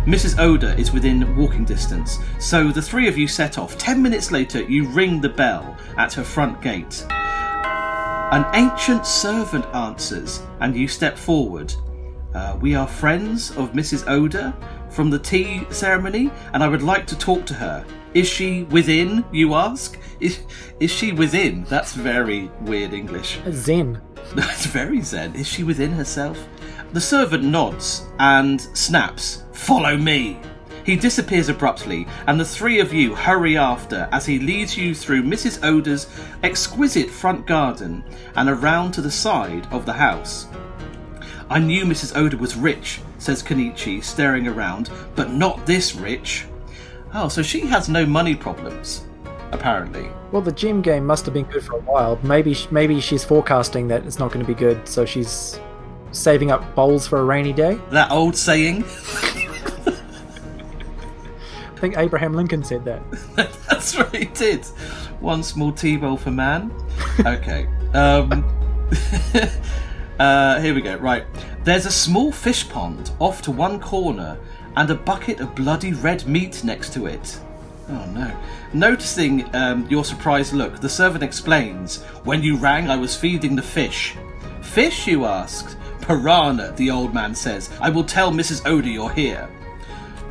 Mrs. 0.08 0.40
Oda 0.40 0.76
is 0.80 0.92
within 0.92 1.38
walking 1.38 1.64
distance, 1.64 2.18
so 2.40 2.72
the 2.72 2.82
three 2.82 3.08
of 3.08 3.16
you 3.16 3.28
set 3.28 3.60
off. 3.60 3.78
Ten 3.78 4.02
minutes 4.02 4.32
later, 4.32 4.64
you 4.64 4.88
ring 4.88 5.22
the 5.22 5.30
bell 5.30 5.78
at 5.96 6.12
her 6.14 6.24
front 6.24 6.60
gate. 6.60 7.06
An 7.12 8.48
ancient 8.56 9.06
servant 9.06 9.66
answers, 9.76 10.42
and 10.60 10.76
you 10.76 10.88
step 10.88 11.20
forward. 11.20 11.72
Uh, 12.34 12.58
we 12.62 12.74
are 12.74 12.88
friends 12.88 13.52
of 13.58 13.74
Mrs. 13.74 14.10
Oda 14.10 14.56
from 14.92 15.10
the 15.10 15.20
tea 15.20 15.66
ceremony, 15.72 16.30
and 16.54 16.64
I 16.64 16.68
would 16.68 16.84
like 16.84 17.08
to 17.08 17.18
talk 17.18 17.46
to 17.48 17.54
her. 17.54 17.86
Is 18.14 18.28
she 18.28 18.64
within, 18.64 19.24
you 19.32 19.54
ask? 19.56 19.98
Is, 20.20 20.42
is 20.80 20.92
she 20.92 21.14
within? 21.14 21.64
That's 21.64 21.94
very 21.94 22.52
weird 22.62 22.94
English. 22.94 23.40
Zen. 23.52 24.02
That's 24.36 24.66
very 24.66 25.02
zen. 25.02 25.36
Is 25.36 25.48
she 25.48 25.64
within 25.64 25.92
herself? 25.92 26.38
The 26.94 27.02
servant 27.02 27.44
nods 27.44 28.06
and 28.20 28.62
snaps, 28.78 29.44
Follow 29.54 29.98
me! 29.98 30.40
He 30.86 30.96
disappears 30.96 31.48
abruptly, 31.48 32.08
and 32.28 32.40
the 32.40 32.46
three 32.46 32.80
of 32.80 32.92
you 32.92 33.14
hurry 33.14 33.56
after 33.56 34.10
as 34.12 34.26
he 34.26 34.40
leads 34.40 34.76
you 34.76 34.96
through 34.96 35.24
Mrs. 35.24 35.64
Oda's 35.64 36.08
exquisite 36.44 37.10
front 37.10 37.46
garden 37.46 38.04
and 38.36 38.50
around 38.50 38.92
to 38.94 39.02
the 39.02 39.12
side 39.12 39.68
of 39.72 39.86
the 39.86 39.94
house. 39.94 40.48
I 41.50 41.60
knew 41.60 41.86
Mrs. 41.86 42.18
Oda 42.18 42.38
was 42.38 42.56
rich, 42.56 43.00
says 43.22 43.44
Kenichi, 43.44 44.04
staring 44.04 44.48
around, 44.48 44.90
but 45.16 45.32
not 45.32 45.66
this 45.66 45.96
rich. 45.96 46.46
Oh, 47.14 47.28
so 47.28 47.42
she 47.42 47.62
has 47.62 47.88
no 47.88 48.06
money 48.06 48.36
problems, 48.36 49.06
apparently. 49.52 50.10
Well, 50.32 50.42
the 50.42 50.52
gym 50.52 50.82
game 50.82 51.06
must 51.06 51.26
have 51.26 51.34
been 51.34 51.46
good 51.46 51.64
for 51.64 51.78
a 51.78 51.82
while. 51.82 52.20
Maybe 52.24 52.58
maybe 52.72 53.00
she's 53.00 53.24
forecasting 53.24 53.88
that 53.90 54.06
it's 54.06 54.18
not 54.18 54.32
going 54.32 54.46
to 54.46 54.52
be 54.52 54.58
good, 54.58 54.88
so 54.88 55.06
she's 55.06 55.60
saving 56.12 56.52
up 56.52 56.76
bowls 56.76 57.08
for 57.08 57.20
a 57.20 57.24
rainy 57.24 57.54
day. 57.54 57.80
That 57.90 58.12
old 58.12 58.36
saying. 58.36 58.84
I 61.66 61.80
think 61.82 61.98
Abraham 61.98 62.34
Lincoln 62.34 62.64
said 62.64 62.86
that. 62.86 63.02
That's 63.70 63.98
what 63.98 64.16
he 64.16 64.26
did. 64.26 64.66
One 65.20 65.44
small 65.44 65.72
tea 65.72 65.98
bowl 65.98 66.16
for 66.16 66.32
man. 66.32 66.72
Okay. 67.26 67.68
Um, 67.94 68.46
uh, 70.20 70.62
here 70.62 70.76
we 70.76 70.82
go. 70.82 70.96
Right. 70.98 71.26
There's 71.64 71.86
a 71.86 71.92
small 71.92 72.32
fish 72.32 72.68
pond 72.68 73.12
off 73.20 73.44
to 73.44 73.52
one 73.52 73.80
corner 73.80 74.40
and 74.76 74.90
a 74.90 74.96
bucket 74.96 75.40
of 75.40 75.54
bloody 75.54 75.94
red 75.94 76.26
meat 76.26 76.64
next 76.64 76.92
to 76.94 77.06
it. 77.06 77.40
Oh 77.90 78.06
no. 78.08 78.36
Noticing 78.74 79.54
um, 79.56 79.88
your 79.88 80.04
surprised 80.04 80.54
look, 80.54 80.80
the 80.80 80.90
servant 80.90 81.24
explains 81.24 82.02
When 82.24 82.42
you 82.42 82.58
rang, 82.58 82.90
I 82.90 82.96
was 82.96 83.16
feeding 83.16 83.56
the 83.56 83.62
fish. 83.62 84.16
Fish, 84.62 85.06
you 85.06 85.26
asked? 85.26 85.78
Piranha, 86.02 86.74
the 86.78 86.90
old 86.90 87.14
man 87.14 87.36
says. 87.36 87.70
I 87.80 87.90
will 87.90 88.06
tell 88.06 88.32
Mrs. 88.32 88.66
Oda 88.66 88.90
you're 88.90 89.12
here. 89.12 89.48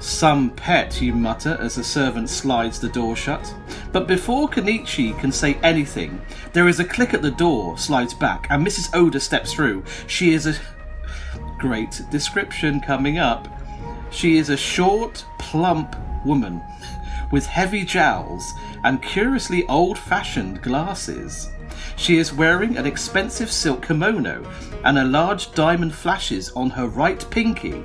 Some 0.01 0.51
pet, 0.51 1.01
you 1.01 1.12
mutter 1.12 1.59
as 1.61 1.74
the 1.76 1.85
servant 1.85 2.31
slides 2.31 2.81
the 2.81 2.89
door 2.89 3.14
shut. 3.14 3.55
But 3.93 4.09
before 4.09 4.49
Kenichi 4.49 5.16
can 5.20 5.31
say 5.31 5.55
anything, 5.62 6.20
there 6.55 6.68
is 6.68 6.81
a 6.81 6.85
click 6.85 7.12
at 7.12 7.22
the 7.22 7.31
door, 7.31 7.76
slides 7.76 8.14
back, 8.14 8.47
and 8.51 8.66
Mrs. 8.66 8.91
Oda 8.95 9.20
steps 9.20 9.53
through. 9.53 9.85
She 10.07 10.33
is 10.33 10.47
a. 10.47 10.55
Great 11.61 12.00
description 12.11 12.80
coming 12.80 13.18
up. 13.18 13.46
She 14.11 14.38
is 14.38 14.48
a 14.48 14.56
short, 14.56 15.24
plump 15.38 15.94
woman 16.24 16.62
with 17.30 17.44
heavy 17.44 17.84
jowls 17.84 18.54
and 18.82 19.02
curiously 19.02 19.66
old 19.68 19.98
fashioned 19.98 20.62
glasses. 20.62 21.50
She 21.96 22.16
is 22.16 22.32
wearing 22.32 22.78
an 22.78 22.86
expensive 22.86 23.52
silk 23.52 23.86
kimono 23.86 24.42
and 24.84 24.98
a 24.98 25.04
large 25.04 25.52
diamond 25.52 25.94
flashes 25.94 26.50
on 26.52 26.70
her 26.70 26.88
right 26.88 27.24
pinky. 27.30 27.84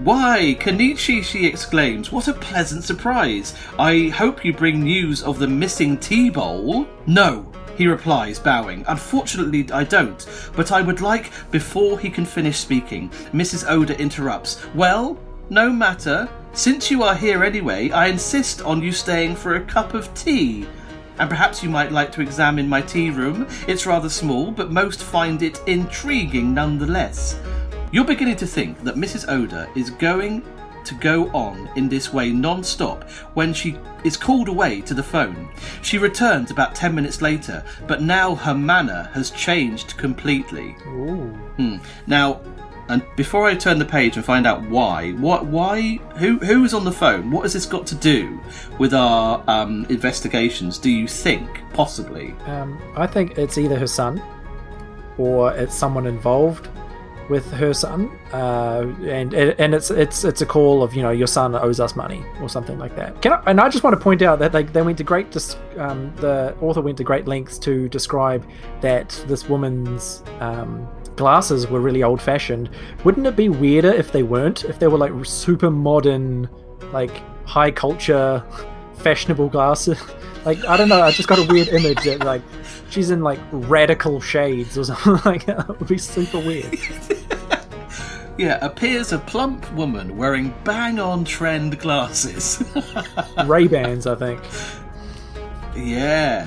Why, 0.00 0.56
Kenichi, 0.60 1.24
she 1.24 1.46
exclaims, 1.46 2.12
what 2.12 2.28
a 2.28 2.34
pleasant 2.34 2.84
surprise. 2.84 3.54
I 3.78 4.08
hope 4.08 4.44
you 4.44 4.52
bring 4.52 4.82
news 4.82 5.22
of 5.22 5.38
the 5.38 5.48
missing 5.48 5.96
tea 5.96 6.28
bowl. 6.28 6.86
No, 7.06 7.50
he 7.76 7.86
replies, 7.86 8.38
bowing. 8.38 8.84
Unfortunately, 8.88 9.66
I 9.72 9.84
don't, 9.84 10.26
but 10.54 10.72
I 10.72 10.82
would 10.82 11.00
like, 11.00 11.30
before 11.50 11.98
he 11.98 12.10
can 12.10 12.24
finish 12.24 12.58
speaking, 12.58 13.10
Mrs. 13.32 13.68
Oda 13.68 13.98
interrupts. 13.98 14.64
Well, 14.74 15.18
no 15.50 15.70
matter. 15.70 16.28
Since 16.52 16.90
you 16.90 17.02
are 17.02 17.14
here 17.14 17.42
anyway, 17.42 17.90
I 17.90 18.06
insist 18.06 18.62
on 18.62 18.80
you 18.80 18.92
staying 18.92 19.36
for 19.36 19.56
a 19.56 19.64
cup 19.64 19.92
of 19.92 20.12
tea. 20.14 20.66
And 21.18 21.28
perhaps 21.28 21.62
you 21.62 21.70
might 21.70 21.92
like 21.92 22.10
to 22.12 22.20
examine 22.20 22.68
my 22.68 22.80
tea 22.80 23.10
room. 23.10 23.46
It's 23.68 23.86
rather 23.86 24.08
small, 24.08 24.50
but 24.50 24.70
most 24.70 25.02
find 25.02 25.42
it 25.42 25.60
intriguing 25.66 26.54
nonetheless. 26.54 27.38
You're 27.92 28.04
beginning 28.04 28.36
to 28.36 28.46
think 28.46 28.82
that 28.84 28.96
Mrs. 28.96 29.28
Oda 29.28 29.68
is 29.76 29.90
going 29.90 30.42
to 30.84 30.94
go 30.94 31.28
on 31.30 31.68
in 31.76 31.88
this 31.88 32.12
way 32.12 32.30
non 32.30 32.62
stop 32.62 33.08
when 33.34 33.52
she 33.52 33.78
is 34.04 34.16
called 34.16 34.48
away 34.48 34.80
to 34.82 34.94
the 34.94 35.02
phone. 35.02 35.48
She 35.82 35.98
returns 35.98 36.50
about 36.50 36.74
10 36.74 36.94
minutes 36.94 37.22
later, 37.22 37.64
but 37.86 38.02
now 38.02 38.34
her 38.34 38.54
manner 38.54 39.10
has 39.12 39.30
changed 39.30 39.96
completely. 39.96 40.76
Ooh. 40.86 41.30
Hmm. 41.56 41.76
Now, 42.06 42.40
and 42.88 43.02
before 43.16 43.46
I 43.46 43.54
turn 43.54 43.78
the 43.78 43.84
page 43.84 44.16
and 44.16 44.24
find 44.24 44.46
out 44.46 44.62
why, 44.68 45.12
what, 45.12 45.46
why, 45.46 45.96
who, 46.16 46.38
who 46.38 46.64
is 46.64 46.74
on 46.74 46.84
the 46.84 46.92
phone? 46.92 47.30
What 47.30 47.42
has 47.42 47.54
this 47.54 47.64
got 47.64 47.86
to 47.88 47.94
do 47.94 48.40
with 48.78 48.92
our 48.92 49.42
um, 49.46 49.86
investigations? 49.88 50.78
Do 50.78 50.90
you 50.90 51.08
think 51.08 51.48
possibly? 51.72 52.32
Um, 52.46 52.80
I 52.96 53.06
think 53.06 53.38
it's 53.38 53.56
either 53.56 53.78
her 53.78 53.86
son 53.86 54.22
or 55.16 55.54
it's 55.54 55.74
someone 55.74 56.06
involved 56.06 56.68
with 57.28 57.50
her 57.52 57.72
son, 57.72 58.10
uh, 58.32 58.86
and 59.04 59.34
and 59.34 59.74
it's 59.74 59.90
it's 59.90 60.24
it's 60.24 60.40
a 60.40 60.46
call 60.46 60.82
of 60.82 60.94
you 60.94 61.02
know 61.02 61.10
your 61.10 61.26
son 61.26 61.54
owes 61.54 61.80
us 61.80 61.96
money 61.96 62.24
or 62.40 62.48
something 62.48 62.78
like 62.78 62.94
that. 62.96 63.20
Can 63.22 63.32
I, 63.32 63.42
and 63.46 63.60
I 63.60 63.68
just 63.68 63.84
want 63.84 63.94
to 63.98 64.02
point 64.02 64.22
out 64.22 64.38
that 64.38 64.52
they, 64.52 64.62
they 64.62 64.82
went 64.82 64.98
to 64.98 65.04
great 65.04 65.30
dis, 65.30 65.56
um, 65.78 66.12
the 66.16 66.54
author 66.60 66.80
went 66.80 66.98
to 66.98 67.04
great 67.04 67.26
lengths 67.26 67.58
to 67.60 67.88
describe 67.88 68.46
that 68.80 69.10
this 69.26 69.48
woman's 69.48 70.22
um, 70.40 70.88
glasses 71.16 71.66
were 71.66 71.80
really 71.80 72.02
old 72.02 72.20
fashioned. 72.20 72.70
Wouldn't 73.04 73.26
it 73.26 73.36
be 73.36 73.48
weirder 73.48 73.92
if 73.92 74.12
they 74.12 74.22
weren't? 74.22 74.64
If 74.64 74.78
they 74.78 74.86
were 74.86 74.98
like 74.98 75.12
super 75.24 75.70
modern, 75.70 76.48
like 76.92 77.22
high 77.46 77.70
culture, 77.70 78.44
fashionable 78.98 79.48
glasses? 79.48 80.00
like 80.44 80.64
I 80.66 80.76
don't 80.76 80.88
know. 80.88 81.02
I 81.02 81.10
just 81.10 81.28
got 81.28 81.38
a 81.38 81.46
weird 81.52 81.68
image 81.68 82.02
that 82.04 82.20
like 82.20 82.42
she's 82.90 83.10
in 83.10 83.22
like 83.22 83.40
radical 83.52 84.20
shades 84.20 84.76
or 84.78 84.84
something 84.84 85.20
like 85.24 85.46
that. 85.46 85.68
It 85.70 85.78
would 85.80 85.88
be 85.88 85.98
super 85.98 86.38
weird. 86.38 86.76
Yeah, 88.36 88.58
appears 88.66 89.12
a 89.12 89.18
plump 89.20 89.72
woman 89.74 90.16
wearing 90.16 90.52
bang 90.64 90.98
on 90.98 91.24
trend 91.24 91.78
glasses. 91.78 92.64
Ray 93.46 93.68
Bans, 93.68 94.08
I 94.08 94.16
think. 94.16 94.40
yeah. 95.76 96.44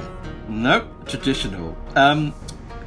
Nope, 0.50 0.86
traditional. 1.08 1.78
Um, 1.96 2.34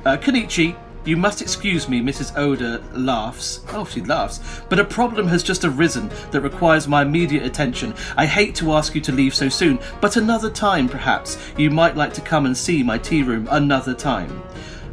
uh, 0.05 0.19
Kenichi, 0.19 0.77
you 1.05 1.17
must 1.17 1.41
excuse 1.41 1.89
me, 1.89 2.01
Mrs. 2.01 2.37
Oda 2.37 2.83
laughs. 2.93 3.61
Oh, 3.69 3.85
she 3.85 4.03
laughs. 4.03 4.61
But 4.69 4.79
a 4.79 4.85
problem 4.85 5.27
has 5.29 5.43
just 5.43 5.65
arisen 5.65 6.11
that 6.31 6.43
requires 6.43 6.87
my 6.87 7.03
immediate 7.03 7.45
attention. 7.45 7.95
I 8.17 8.27
hate 8.27 8.55
to 8.57 8.73
ask 8.73 8.95
you 8.95 9.01
to 9.03 9.13
leave 9.13 9.35
so 9.35 9.49
soon, 9.49 9.79
but 10.01 10.17
another 10.17 10.51
time, 10.51 10.89
perhaps, 10.89 11.39
you 11.57 11.71
might 11.71 11.97
like 11.97 12.13
to 12.15 12.21
come 12.21 12.47
and 12.47 12.57
see 12.57 12.83
my 12.83 12.99
tea 12.99 13.23
room 13.23 13.49
another 13.51 13.95
time. 13.95 14.43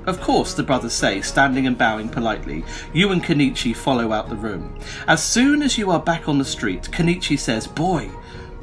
Of 0.05 0.21
course, 0.21 0.53
the 0.53 0.63
brothers 0.63 0.93
say, 0.93 1.19
standing 1.19 1.67
and 1.67 1.77
bowing 1.77 2.07
politely. 2.07 2.63
You 2.93 3.11
and 3.11 3.21
Kenichi 3.21 3.75
follow 3.75 4.13
out 4.13 4.29
the 4.29 4.37
room. 4.37 4.79
As 5.07 5.21
soon 5.21 5.61
as 5.61 5.77
you 5.77 5.91
are 5.91 5.99
back 5.99 6.29
on 6.29 6.37
the 6.37 6.45
street, 6.45 6.83
Kenichi 6.83 7.37
says, 7.37 7.67
Boy, 7.67 8.09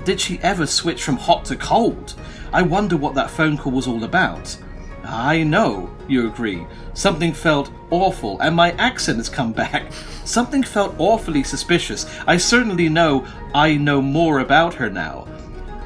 did 0.04 0.18
she 0.18 0.38
ever 0.40 0.66
switch 0.66 1.04
from 1.04 1.18
hot 1.18 1.44
to 1.46 1.56
cold? 1.56 2.14
I 2.54 2.62
wonder 2.62 2.96
what 2.96 3.14
that 3.16 3.30
phone 3.30 3.58
call 3.58 3.72
was 3.72 3.86
all 3.86 4.04
about. 4.04 4.56
I 5.02 5.42
know, 5.42 5.93
you 6.08 6.26
agree. 6.26 6.66
Something 6.94 7.32
felt 7.32 7.70
awful, 7.90 8.40
and 8.40 8.54
my 8.54 8.72
accent 8.72 9.18
has 9.18 9.28
come 9.28 9.52
back. 9.52 9.92
Something 10.24 10.62
felt 10.62 10.94
awfully 10.98 11.42
suspicious. 11.42 12.06
I 12.26 12.36
certainly 12.36 12.88
know 12.88 13.26
I 13.54 13.76
know 13.76 14.00
more 14.00 14.40
about 14.40 14.74
her 14.74 14.90
now. 14.90 15.28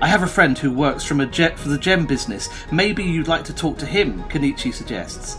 I 0.00 0.06
have 0.06 0.22
a 0.22 0.28
friend 0.28 0.56
who 0.56 0.72
works 0.72 1.04
from 1.04 1.20
a 1.20 1.26
jet 1.26 1.58
for 1.58 1.68
the 1.68 1.78
gem 1.78 2.06
business. 2.06 2.48
Maybe 2.70 3.02
you'd 3.02 3.26
like 3.26 3.44
to 3.44 3.54
talk 3.54 3.78
to 3.78 3.86
him, 3.86 4.22
Kenichi 4.24 4.72
suggests. 4.72 5.38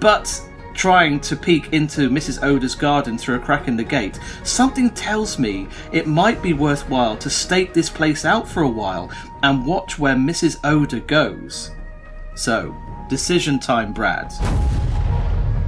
But 0.00 0.42
trying 0.74 1.20
to 1.20 1.36
peek 1.36 1.72
into 1.72 2.10
Mrs. 2.10 2.42
Oda's 2.42 2.74
garden 2.74 3.18
through 3.18 3.36
a 3.36 3.40
crack 3.40 3.68
in 3.68 3.76
the 3.76 3.84
gate, 3.84 4.18
something 4.44 4.90
tells 4.90 5.38
me 5.38 5.66
it 5.92 6.06
might 6.06 6.42
be 6.42 6.52
worthwhile 6.52 7.16
to 7.18 7.30
stake 7.30 7.72
this 7.72 7.88
place 7.88 8.24
out 8.24 8.46
for 8.48 8.62
a 8.62 8.68
while 8.68 9.10
and 9.42 9.66
watch 9.66 9.98
where 9.98 10.14
Mrs. 10.14 10.58
Oda 10.64 11.00
goes. 11.00 11.70
So, 12.34 12.74
decision 13.10 13.58
time, 13.58 13.92
Brad. 13.92 14.32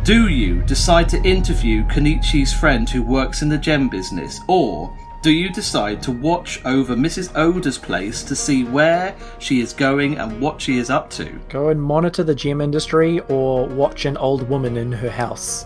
Do 0.05 0.29
you 0.29 0.63
decide 0.63 1.09
to 1.11 1.23
interview 1.23 1.85
Kenichi's 1.85 2.53
friend 2.53 2.89
who 2.89 3.03
works 3.03 3.43
in 3.43 3.49
the 3.49 3.59
gem 3.59 3.89
business, 3.89 4.41
or 4.49 4.97
do 5.23 5.31
you 5.31 5.49
decide 5.51 6.03
to 6.03 6.11
watch 6.13 6.61
over 6.65 6.97
Mrs. 6.97 7.31
Oda's 7.37 7.79
place 7.79 8.25
to 8.25 8.35
see 8.35 8.65
where 8.65 9.15
she 9.39 9.61
is 9.61 9.73
going 9.73 10.19
and 10.19 10.41
what 10.41 10.61
she 10.61 10.79
is 10.79 10.91
up 10.91 11.11
to? 11.11 11.39
Go 11.49 11.69
and 11.69 11.81
monitor 11.81 12.25
the 12.25 12.35
gem 12.35 12.61
industry 12.61 13.21
or 13.29 13.67
watch 13.69 14.05
an 14.05 14.17
old 14.17 14.49
woman 14.49 14.77
in 14.77 14.91
her 14.91 15.11
house. 15.11 15.65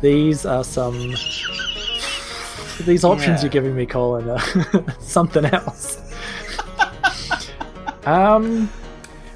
These 0.00 0.46
are 0.46 0.64
some. 0.64 1.14
These 2.86 3.04
options 3.04 3.40
Yeah. 3.40 3.42
you're 3.42 3.50
giving 3.50 3.76
me, 3.76 3.86
Colin, 3.86 4.28
are 4.30 4.94
something 5.00 5.44
else. 5.44 5.98
um, 8.06 8.70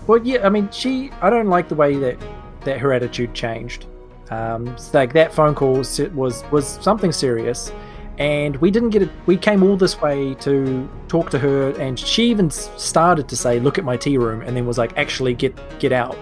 well, 0.08 0.18
yeah, 0.24 0.44
I 0.44 0.48
mean, 0.48 0.70
she. 0.70 1.10
I 1.20 1.28
don't 1.28 1.48
like 1.48 1.68
the 1.68 1.74
way 1.74 1.96
that 1.96 2.16
that 2.62 2.78
her 2.78 2.92
attitude 2.92 3.34
changed. 3.34 3.86
Um, 4.30 4.74
like 4.94 5.12
that 5.12 5.32
phone 5.32 5.54
call 5.54 5.74
was 5.74 6.42
was 6.50 6.66
something 6.80 7.12
serious, 7.12 7.70
and 8.18 8.56
we 8.56 8.70
didn't 8.70 8.90
get 8.90 9.02
it. 9.02 9.10
We 9.26 9.36
came 9.36 9.62
all 9.62 9.76
this 9.76 10.00
way 10.00 10.34
to 10.36 10.88
talk 11.08 11.28
to 11.30 11.38
her, 11.38 11.70
and 11.78 11.98
she 11.98 12.24
even 12.30 12.50
started 12.50 13.28
to 13.28 13.36
say, 13.36 13.60
"Look 13.60 13.76
at 13.78 13.84
my 13.84 13.98
tea 13.98 14.16
room," 14.16 14.40
and 14.40 14.56
then 14.56 14.66
was 14.66 14.78
like, 14.78 14.96
"Actually, 14.96 15.34
get 15.34 15.54
get 15.78 15.92
out." 15.92 16.16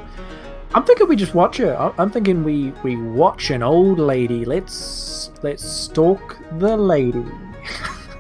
I'm 0.75 0.85
thinking 0.85 1.07
we 1.09 1.15
just 1.15 1.35
watch 1.35 1.57
her. 1.59 1.93
I'm 1.97 2.11
thinking 2.11 2.43
we 2.43 2.73
we 2.83 2.97
watch 2.97 3.51
an 3.51 3.63
old 3.63 4.01
lady. 4.01 4.45
Let's 4.45 5.31
let's 5.43 5.65
stalk 5.65 6.37
the 6.59 6.77
lady. 6.77 7.25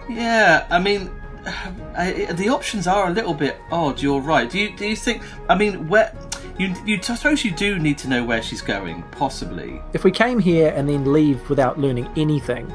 Yeah, 0.08 0.66
I 0.70 0.78
mean, 0.78 1.10
I, 1.96 2.28
the 2.32 2.48
options 2.48 2.86
are 2.86 3.08
a 3.08 3.10
little 3.10 3.34
bit 3.34 3.56
odd. 3.70 4.02
You're 4.02 4.20
right. 4.20 4.50
Do 4.50 4.58
you 4.58 4.76
do 4.76 4.86
you 4.86 4.96
think? 4.96 5.22
I 5.48 5.54
mean, 5.56 5.88
where 5.88 6.12
you 6.58 6.74
you 6.84 7.00
suppose 7.02 7.44
you 7.44 7.52
do 7.52 7.78
need 7.78 7.98
to 7.98 8.08
know 8.08 8.24
where 8.24 8.42
she's 8.42 8.62
going, 8.62 9.02
possibly. 9.12 9.80
If 9.92 10.04
we 10.04 10.10
came 10.10 10.38
here 10.38 10.72
and 10.76 10.88
then 10.88 11.12
leave 11.12 11.48
without 11.48 11.78
learning 11.78 12.08
anything, 12.16 12.72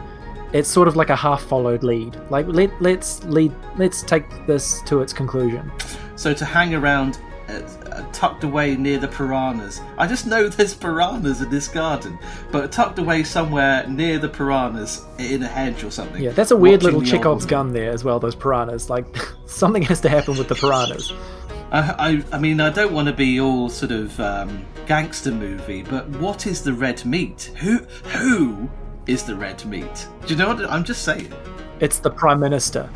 it's 0.53 0.69
sort 0.69 0.88
of 0.88 0.95
like 0.95 1.09
a 1.09 1.15
half-followed 1.15 1.84
lead. 1.84 2.17
Like 2.30 2.47
let 2.47 2.69
let's 2.82 3.24
lead. 3.26 3.53
Let's 3.78 4.03
take 4.03 4.26
this 4.47 4.82
to 4.84 5.01
its 5.01 5.13
conclusion. 5.13 5.72
So 6.15 6.34
to 6.34 6.45
hang 6.45 6.74
around. 6.74 7.19
Uh, 7.52 7.62
uh, 7.91 8.12
tucked 8.14 8.45
away 8.45 8.78
near 8.78 8.97
the 8.97 9.08
piranhas. 9.08 9.82
I 9.97 10.08
just 10.08 10.26
know 10.26 10.47
there's 10.47 10.74
piranhas 10.74 11.41
in 11.41 11.49
this 11.49 11.68
garden, 11.68 12.18
but 12.52 12.72
tucked 12.72 12.97
away 12.99 13.24
somewhere 13.24 13.86
near 13.88 14.20
the 14.20 14.30
piranhas 14.30 15.06
in 15.20 15.43
a 15.43 15.47
hedge 15.47 15.84
or 15.84 15.91
something. 15.91 16.22
Yeah, 16.24 16.32
that's 16.32 16.52
a 16.52 16.56
weird 16.56 16.84
little 16.84 17.02
Chekhov's 17.02 17.45
gun 17.45 17.74
there 17.74 17.91
as 17.91 18.04
well. 18.04 18.20
Those 18.20 18.36
piranhas. 18.36 18.89
Like 18.89 19.06
something 19.45 19.84
has 19.84 19.99
to 20.02 20.10
happen 20.10 20.38
with 20.38 20.47
the 20.47 20.56
piranhas. 20.56 21.12
I, 21.72 22.24
I, 22.32 22.36
I 22.36 22.39
mean, 22.39 22.60
I 22.60 22.70
don't 22.70 22.93
want 22.93 23.08
to 23.08 23.14
be 23.14 23.39
all 23.39 23.70
sort 23.70 23.91
of 23.91 24.20
um, 24.20 24.66
gangster 24.88 25.32
movie, 25.32 25.84
but 25.84 26.08
what 26.10 26.45
is 26.45 26.64
the 26.64 26.74
red 26.74 27.04
meat? 27.06 27.52
Who 27.58 27.78
who 27.78 28.70
is 29.08 29.24
the 29.24 29.36
red 29.36 29.66
meat? 29.66 30.08
Do 30.26 30.34
you 30.34 30.36
know 30.38 30.49
what 30.49 30.70
I'm 30.70 30.84
just 30.84 31.04
saying? 31.04 31.34
It's 31.80 31.99
the 31.99 32.12
prime 32.12 32.39
minister. 32.39 32.89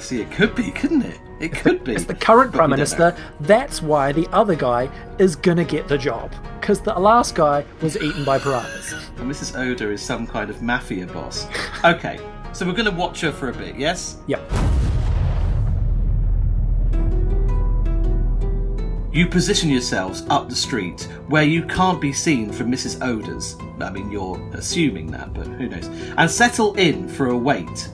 See, 0.00 0.20
it 0.20 0.30
could 0.30 0.54
be, 0.54 0.70
couldn't 0.70 1.02
it? 1.02 1.20
It 1.40 1.52
could 1.52 1.84
be. 1.84 1.94
It's 1.94 2.04
the 2.04 2.14
current 2.14 2.52
But 2.52 2.58
prime 2.58 2.70
minister. 2.70 3.16
That's 3.40 3.80
why 3.80 4.12
the 4.12 4.26
other 4.28 4.54
guy 4.54 4.90
is 5.18 5.36
gonna 5.36 5.64
get 5.64 5.88
the 5.88 5.98
job 5.98 6.32
because 6.60 6.80
the 6.80 6.94
last 6.94 7.34
guy 7.34 7.64
was 7.80 7.96
eaten 7.96 8.24
by 8.24 8.38
piranhas. 8.38 8.92
And 9.16 9.30
Mrs. 9.30 9.58
Oda 9.58 9.90
is 9.90 10.02
some 10.02 10.26
kind 10.26 10.50
of 10.50 10.62
mafia 10.62 11.06
boss. 11.06 11.46
Okay, 11.84 12.20
so 12.52 12.66
we're 12.66 12.72
going 12.72 12.90
to 12.90 12.90
watch 12.90 13.20
her 13.20 13.32
for 13.32 13.48
a 13.48 13.52
bit, 13.52 13.76
yes? 13.76 14.18
Yep. 14.26 14.40
You 19.12 19.26
position 19.26 19.70
yourselves 19.70 20.24
up 20.30 20.48
the 20.48 20.54
street 20.54 21.02
where 21.28 21.42
you 21.42 21.64
can't 21.64 22.00
be 22.00 22.12
seen 22.12 22.52
from 22.52 22.70
Mrs. 22.70 23.04
Oda's. 23.04 23.56
I 23.80 23.90
mean, 23.90 24.10
you're 24.10 24.40
assuming 24.52 25.10
that, 25.12 25.32
but 25.32 25.46
who 25.46 25.68
knows? 25.68 25.86
And 26.16 26.30
settle 26.30 26.74
in 26.74 27.08
for 27.08 27.30
a 27.30 27.36
wait. 27.36 27.88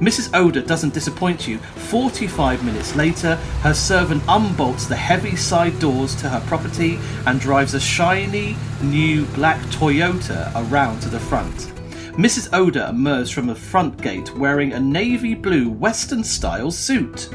Mrs. 0.00 0.30
Oda 0.32 0.62
doesn't 0.62 0.94
disappoint 0.94 1.46
you. 1.46 1.58
45 1.58 2.64
minutes 2.64 2.96
later, 2.96 3.36
her 3.62 3.74
servant 3.74 4.22
unbolts 4.28 4.88
the 4.88 4.96
heavy 4.96 5.36
side 5.36 5.78
doors 5.78 6.14
to 6.16 6.28
her 6.28 6.40
property 6.46 6.98
and 7.26 7.38
drives 7.38 7.74
a 7.74 7.80
shiny 7.80 8.56
new 8.82 9.26
black 9.26 9.60
Toyota 9.66 10.50
around 10.54 11.00
to 11.00 11.10
the 11.10 11.20
front. 11.20 11.54
Mrs. 12.16 12.48
Oda 12.54 12.88
emerges 12.88 13.30
from 13.30 13.46
the 13.46 13.54
front 13.54 14.00
gate 14.00 14.34
wearing 14.36 14.72
a 14.72 14.80
navy 14.80 15.34
blue 15.34 15.68
Western 15.68 16.24
style 16.24 16.70
suit. 16.70 17.28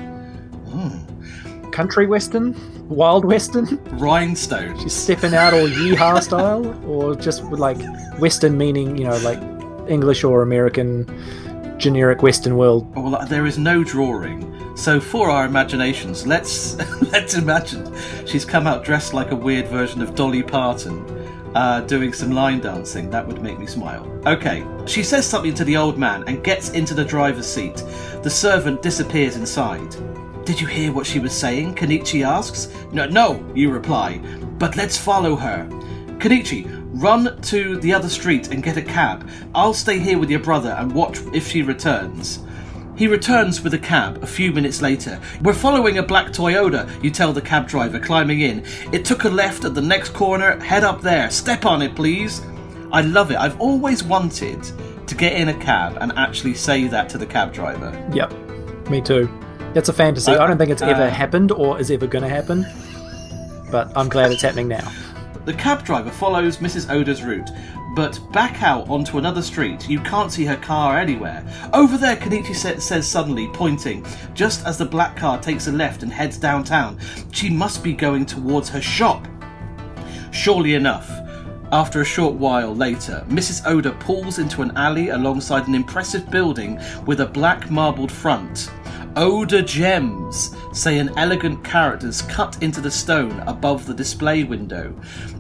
Hmm. 0.69 1.69
Country 1.69 2.07
western, 2.07 2.55
wild 2.89 3.25
western. 3.25 3.79
Rhinestone. 3.99 4.79
She's 4.79 4.93
stepping 4.93 5.35
out 5.35 5.53
all 5.53 5.67
yeehaw 5.67 6.21
style, 6.23 6.65
or 6.89 7.15
just 7.15 7.43
like 7.43 7.77
western 8.19 8.57
meaning, 8.57 8.97
you 8.97 9.03
know, 9.03 9.17
like 9.17 9.39
English 9.89 10.23
or 10.23 10.41
American, 10.41 11.05
generic 11.77 12.21
Western 12.21 12.57
world. 12.57 12.93
Well, 12.95 13.25
there 13.27 13.45
is 13.45 13.57
no 13.57 13.83
drawing. 13.83 14.51
So 14.75 14.99
for 14.99 15.29
our 15.29 15.45
imaginations, 15.45 16.27
let's 16.27 16.75
let's 17.11 17.35
imagine 17.35 17.95
she's 18.25 18.45
come 18.45 18.67
out 18.67 18.83
dressed 18.83 19.13
like 19.13 19.31
a 19.31 19.35
weird 19.35 19.67
version 19.67 20.01
of 20.01 20.15
Dolly 20.15 20.43
Parton, 20.43 21.05
uh, 21.55 21.81
doing 21.81 22.13
some 22.13 22.31
line 22.31 22.59
dancing. 22.59 23.09
That 23.09 23.25
would 23.25 23.41
make 23.41 23.59
me 23.59 23.65
smile. 23.65 24.05
Okay, 24.25 24.65
she 24.85 25.03
says 25.03 25.25
something 25.25 25.53
to 25.55 25.63
the 25.63 25.77
old 25.77 25.97
man 25.97 26.23
and 26.27 26.43
gets 26.43 26.69
into 26.71 26.93
the 26.93 27.05
driver's 27.05 27.47
seat. 27.47 27.83
The 28.23 28.29
servant 28.29 28.81
disappears 28.81 29.37
inside. 29.37 29.95
Did 30.45 30.61
you 30.61 30.67
hear 30.67 30.91
what 30.91 31.07
she 31.07 31.19
was 31.19 31.33
saying? 31.33 31.75
Kenichi 31.75 32.23
asks. 32.23 32.67
No, 32.91 33.07
no, 33.07 33.43
you 33.55 33.71
reply. 33.71 34.19
But 34.59 34.75
let's 34.75 34.97
follow 34.97 35.35
her. 35.35 35.67
Kenichi, 36.19 36.84
run 36.95 37.39
to 37.41 37.77
the 37.77 37.93
other 37.93 38.09
street 38.09 38.51
and 38.51 38.63
get 38.63 38.77
a 38.77 38.81
cab. 38.81 39.29
I'll 39.53 39.73
stay 39.73 39.99
here 39.99 40.17
with 40.17 40.29
your 40.29 40.39
brother 40.39 40.71
and 40.71 40.93
watch 40.93 41.19
if 41.33 41.47
she 41.47 41.61
returns. 41.61 42.39
He 42.95 43.07
returns 43.07 43.61
with 43.61 43.73
a 43.73 43.79
cab 43.79 44.23
a 44.23 44.27
few 44.27 44.53
minutes 44.53 44.81
later. 44.81 45.19
We're 45.41 45.53
following 45.53 45.97
a 45.97 46.03
black 46.03 46.27
Toyota, 46.27 46.87
you 47.03 47.11
tell 47.11 47.33
the 47.33 47.41
cab 47.41 47.67
driver, 47.67 47.99
climbing 47.99 48.39
in. 48.39 48.63
It 48.93 49.03
took 49.03 49.25
a 49.25 49.29
left 49.29 49.65
at 49.65 49.75
the 49.75 49.81
next 49.81 50.13
corner. 50.13 50.57
Head 50.61 50.85
up 50.85 51.01
there. 51.01 51.29
Step 51.29 51.65
on 51.65 51.81
it, 51.81 51.93
please. 51.95 52.41
I 52.93 53.01
love 53.01 53.31
it. 53.31 53.37
I've 53.37 53.59
always 53.59 54.01
wanted 54.01 54.63
to 55.07 55.15
get 55.15 55.33
in 55.33 55.49
a 55.49 55.53
cab 55.53 55.97
and 55.99 56.13
actually 56.13 56.53
say 56.53 56.87
that 56.87 57.09
to 57.09 57.17
the 57.17 57.25
cab 57.25 57.51
driver. 57.51 57.91
Yep, 58.13 58.89
me 58.89 59.01
too. 59.01 59.29
That's 59.73 59.89
a 59.89 59.93
fantasy. 59.93 60.31
Uh, 60.31 60.41
I 60.41 60.47
don't 60.47 60.57
think 60.57 60.71
it's 60.71 60.81
ever 60.81 61.03
uh, 61.03 61.09
happened 61.09 61.51
or 61.51 61.77
is 61.77 61.91
ever 61.91 62.07
going 62.07 62.23
to 62.23 62.29
happen, 62.29 62.65
but 63.71 63.91
I'm 63.97 64.07
glad 64.07 64.31
it's 64.31 64.41
happening 64.41 64.69
now. 64.69 64.89
The 65.45 65.53
cab 65.53 65.85
driver 65.85 66.09
follows 66.09 66.57
Mrs. 66.57 66.89
Oda's 66.89 67.21
route, 67.21 67.51
but 67.95 68.19
back 68.31 68.63
out 68.63 68.89
onto 68.89 69.19
another 69.19 69.43
street, 69.43 69.87
you 69.87 69.99
can't 69.99 70.31
see 70.31 70.43
her 70.45 70.57
car 70.57 70.97
anywhere. 70.97 71.45
Over 71.71 71.97
there, 71.97 72.15
Kenichi 72.15 72.55
sa- 72.55 72.79
says 72.79 73.07
suddenly, 73.07 73.47
pointing, 73.53 74.03
just 74.33 74.65
as 74.65 74.79
the 74.79 74.85
black 74.85 75.15
car 75.15 75.39
takes 75.39 75.67
a 75.67 75.71
left 75.71 76.01
and 76.01 76.11
heads 76.11 76.37
downtown. 76.37 76.97
She 77.31 77.49
must 77.51 77.83
be 77.83 77.93
going 77.93 78.25
towards 78.25 78.69
her 78.69 78.81
shop. 78.81 79.27
Surely 80.31 80.73
enough, 80.73 81.09
after 81.71 82.01
a 82.01 82.05
short 82.05 82.35
while 82.35 82.75
later, 82.75 83.23
Mrs. 83.29 83.65
Oda 83.67 83.91
pulls 83.91 84.39
into 84.39 84.63
an 84.63 84.75
alley 84.75 85.09
alongside 85.09 85.67
an 85.67 85.75
impressive 85.75 86.29
building 86.31 86.79
with 87.05 87.21
a 87.21 87.25
black 87.25 87.69
marbled 87.69 88.11
front. 88.11 88.71
Oda 89.17 89.61
Gems, 89.61 90.53
say 90.73 90.99
an 90.99 91.09
elegant 91.17 91.63
characters 91.63 92.21
cut 92.23 92.61
into 92.61 92.81
the 92.81 92.91
stone 92.91 93.39
above 93.47 93.85
the 93.85 93.93
display 93.93 94.43
window. 94.43 94.93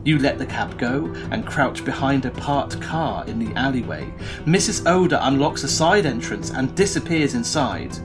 You 0.05 0.17
let 0.17 0.37
the 0.37 0.45
cab 0.45 0.77
go 0.77 1.13
and 1.31 1.45
crouch 1.45 1.83
behind 1.83 2.25
a 2.25 2.31
parked 2.31 2.81
car 2.81 3.25
in 3.27 3.37
the 3.37 3.53
alleyway. 3.55 4.13
Mrs. 4.45 4.89
Oda 4.89 5.27
unlocks 5.27 5.65
a 5.65 5.67
side 5.67 6.05
entrance 6.05 6.51
and 6.51 6.73
disappears 6.73 7.33
inside. 7.33 7.97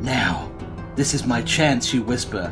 Now, 0.00 0.50
this 0.94 1.12
is 1.12 1.26
my 1.26 1.42
chance, 1.42 1.92
you 1.92 2.02
whisper. 2.02 2.50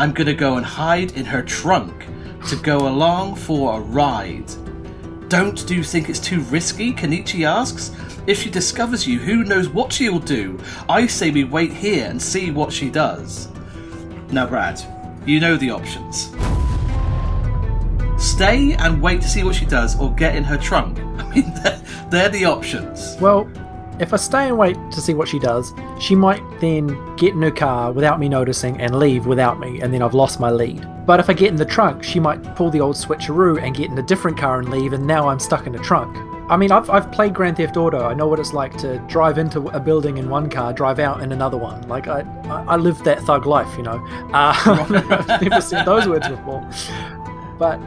I'm 0.00 0.12
gonna 0.12 0.34
go 0.34 0.56
and 0.56 0.66
hide 0.66 1.12
in 1.12 1.24
her 1.24 1.42
trunk 1.42 2.08
to 2.48 2.56
go 2.56 2.88
along 2.88 3.36
for 3.36 3.76
a 3.76 3.80
ride. 3.80 4.50
Don't 5.32 5.66
do 5.66 5.74
you 5.74 5.82
think 5.82 6.10
it's 6.10 6.20
too 6.20 6.40
risky? 6.40 6.92
Kenichi 6.92 7.46
asks. 7.46 7.90
If 8.26 8.42
she 8.42 8.50
discovers 8.50 9.08
you, 9.08 9.18
who 9.18 9.44
knows 9.44 9.66
what 9.66 9.90
she'll 9.90 10.18
do? 10.18 10.60
I 10.90 11.06
say 11.06 11.30
we 11.30 11.44
wait 11.44 11.72
here 11.72 12.04
and 12.04 12.20
see 12.20 12.50
what 12.50 12.70
she 12.70 12.90
does. 12.90 13.48
Now, 14.30 14.46
Brad, 14.46 14.78
you 15.24 15.40
know 15.40 15.56
the 15.56 15.70
options. 15.70 16.24
Stay 18.22 18.74
and 18.74 19.00
wait 19.00 19.22
to 19.22 19.28
see 19.28 19.42
what 19.42 19.54
she 19.54 19.64
does, 19.64 19.98
or 19.98 20.12
get 20.12 20.36
in 20.36 20.44
her 20.44 20.58
trunk. 20.58 20.98
I 21.18 21.34
mean, 21.34 21.54
they're, 21.62 21.82
they're 22.10 22.28
the 22.28 22.44
options. 22.44 23.16
Well, 23.18 23.50
if 24.00 24.12
I 24.12 24.16
stay 24.16 24.48
and 24.48 24.58
wait 24.58 24.76
to 24.90 25.00
see 25.00 25.14
what 25.14 25.28
she 25.28 25.38
does, 25.38 25.74
she 25.98 26.14
might 26.14 26.42
then 26.60 27.16
get 27.16 27.34
in 27.34 27.42
her 27.42 27.50
car 27.50 27.92
without 27.92 28.18
me 28.18 28.28
noticing 28.28 28.80
and 28.80 28.98
leave 28.98 29.26
without 29.26 29.60
me, 29.60 29.80
and 29.80 29.92
then 29.92 30.02
I've 30.02 30.14
lost 30.14 30.40
my 30.40 30.50
lead. 30.50 30.86
But 31.06 31.20
if 31.20 31.28
I 31.28 31.32
get 31.32 31.48
in 31.48 31.56
the 31.56 31.64
trunk, 31.64 32.02
she 32.02 32.20
might 32.20 32.42
pull 32.56 32.70
the 32.70 32.80
old 32.80 32.96
switcheroo 32.96 33.62
and 33.62 33.74
get 33.74 33.90
in 33.90 33.98
a 33.98 34.02
different 34.02 34.38
car 34.38 34.58
and 34.58 34.68
leave, 34.70 34.92
and 34.92 35.06
now 35.06 35.28
I'm 35.28 35.38
stuck 35.38 35.66
in 35.66 35.74
a 35.74 35.78
trunk. 35.78 36.16
I 36.48 36.56
mean, 36.56 36.70
I've, 36.70 36.90
I've 36.90 37.10
played 37.12 37.34
Grand 37.34 37.56
Theft 37.56 37.76
Auto. 37.76 38.04
I 38.04 38.14
know 38.14 38.26
what 38.26 38.38
it's 38.38 38.52
like 38.52 38.76
to 38.78 38.98
drive 39.08 39.38
into 39.38 39.68
a 39.68 39.80
building 39.80 40.18
in 40.18 40.28
one 40.28 40.50
car, 40.50 40.72
drive 40.72 40.98
out 40.98 41.22
in 41.22 41.32
another 41.32 41.56
one. 41.56 41.80
Like, 41.88 42.08
I, 42.08 42.20
I, 42.68 42.76
lived 42.76 43.04
that 43.04 43.20
thug 43.20 43.46
life, 43.46 43.74
you 43.76 43.84
know. 43.84 44.04
Uh, 44.32 44.52
I've 45.28 45.42
never 45.42 45.60
said 45.60 45.84
those 45.84 46.06
words 46.06 46.28
before. 46.28 46.68
But, 47.58 47.80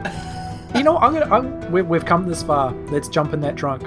you 0.74 0.82
know, 0.82 0.96
I'm 0.98 1.12
gonna, 1.12 1.32
I'm, 1.32 1.70
we, 1.70 1.82
we've 1.82 2.04
come 2.04 2.26
this 2.26 2.42
far. 2.42 2.72
Let's 2.90 3.08
jump 3.08 3.34
in 3.34 3.40
that 3.42 3.56
trunk. 3.56 3.84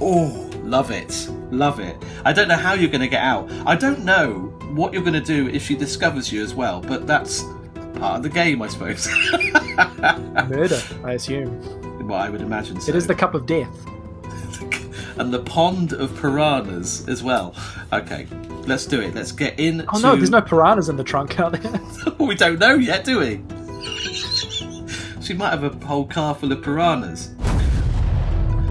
Oh, 0.00 0.47
love 0.68 0.90
it. 0.90 1.28
Love 1.50 1.80
it. 1.80 1.96
I 2.24 2.32
don't 2.32 2.48
know 2.48 2.56
how 2.56 2.74
you're 2.74 2.90
going 2.90 3.00
to 3.00 3.08
get 3.08 3.22
out. 3.22 3.50
I 3.66 3.74
don't 3.74 4.04
know 4.04 4.54
what 4.72 4.92
you're 4.92 5.02
going 5.02 5.14
to 5.14 5.20
do 5.20 5.48
if 5.48 5.62
she 5.66 5.74
discovers 5.74 6.32
you 6.32 6.42
as 6.42 6.54
well, 6.54 6.80
but 6.80 7.06
that's 7.06 7.42
part 7.94 8.16
of 8.16 8.22
the 8.22 8.28
game, 8.28 8.60
I 8.62 8.68
suppose. 8.68 9.08
Murder, 10.48 10.80
I 11.04 11.12
assume. 11.12 12.06
well, 12.06 12.20
I 12.20 12.28
would 12.28 12.42
imagine 12.42 12.80
so. 12.80 12.90
It 12.90 12.96
is 12.96 13.06
the 13.06 13.14
cup 13.14 13.34
of 13.34 13.46
death. 13.46 13.74
and 15.18 15.32
the 15.32 15.42
pond 15.44 15.94
of 15.94 16.14
piranhas 16.16 17.08
as 17.08 17.22
well. 17.22 17.54
Okay, 17.92 18.26
let's 18.66 18.86
do 18.86 19.00
it. 19.00 19.14
Let's 19.14 19.32
get 19.32 19.58
in. 19.58 19.84
Oh 19.92 19.98
no, 19.98 20.16
there's 20.16 20.30
no 20.30 20.42
piranhas 20.42 20.88
in 20.88 20.96
the 20.96 21.04
trunk 21.04 21.40
out 21.40 21.52
there. 21.52 21.80
we 22.18 22.34
don't 22.34 22.58
know 22.58 22.74
yet, 22.74 23.04
do 23.04 23.20
we? 23.20 23.42
she 25.22 25.34
might 25.34 25.50
have 25.50 25.64
a 25.64 25.86
whole 25.86 26.06
car 26.06 26.34
full 26.34 26.52
of 26.52 26.62
piranhas. 26.62 27.34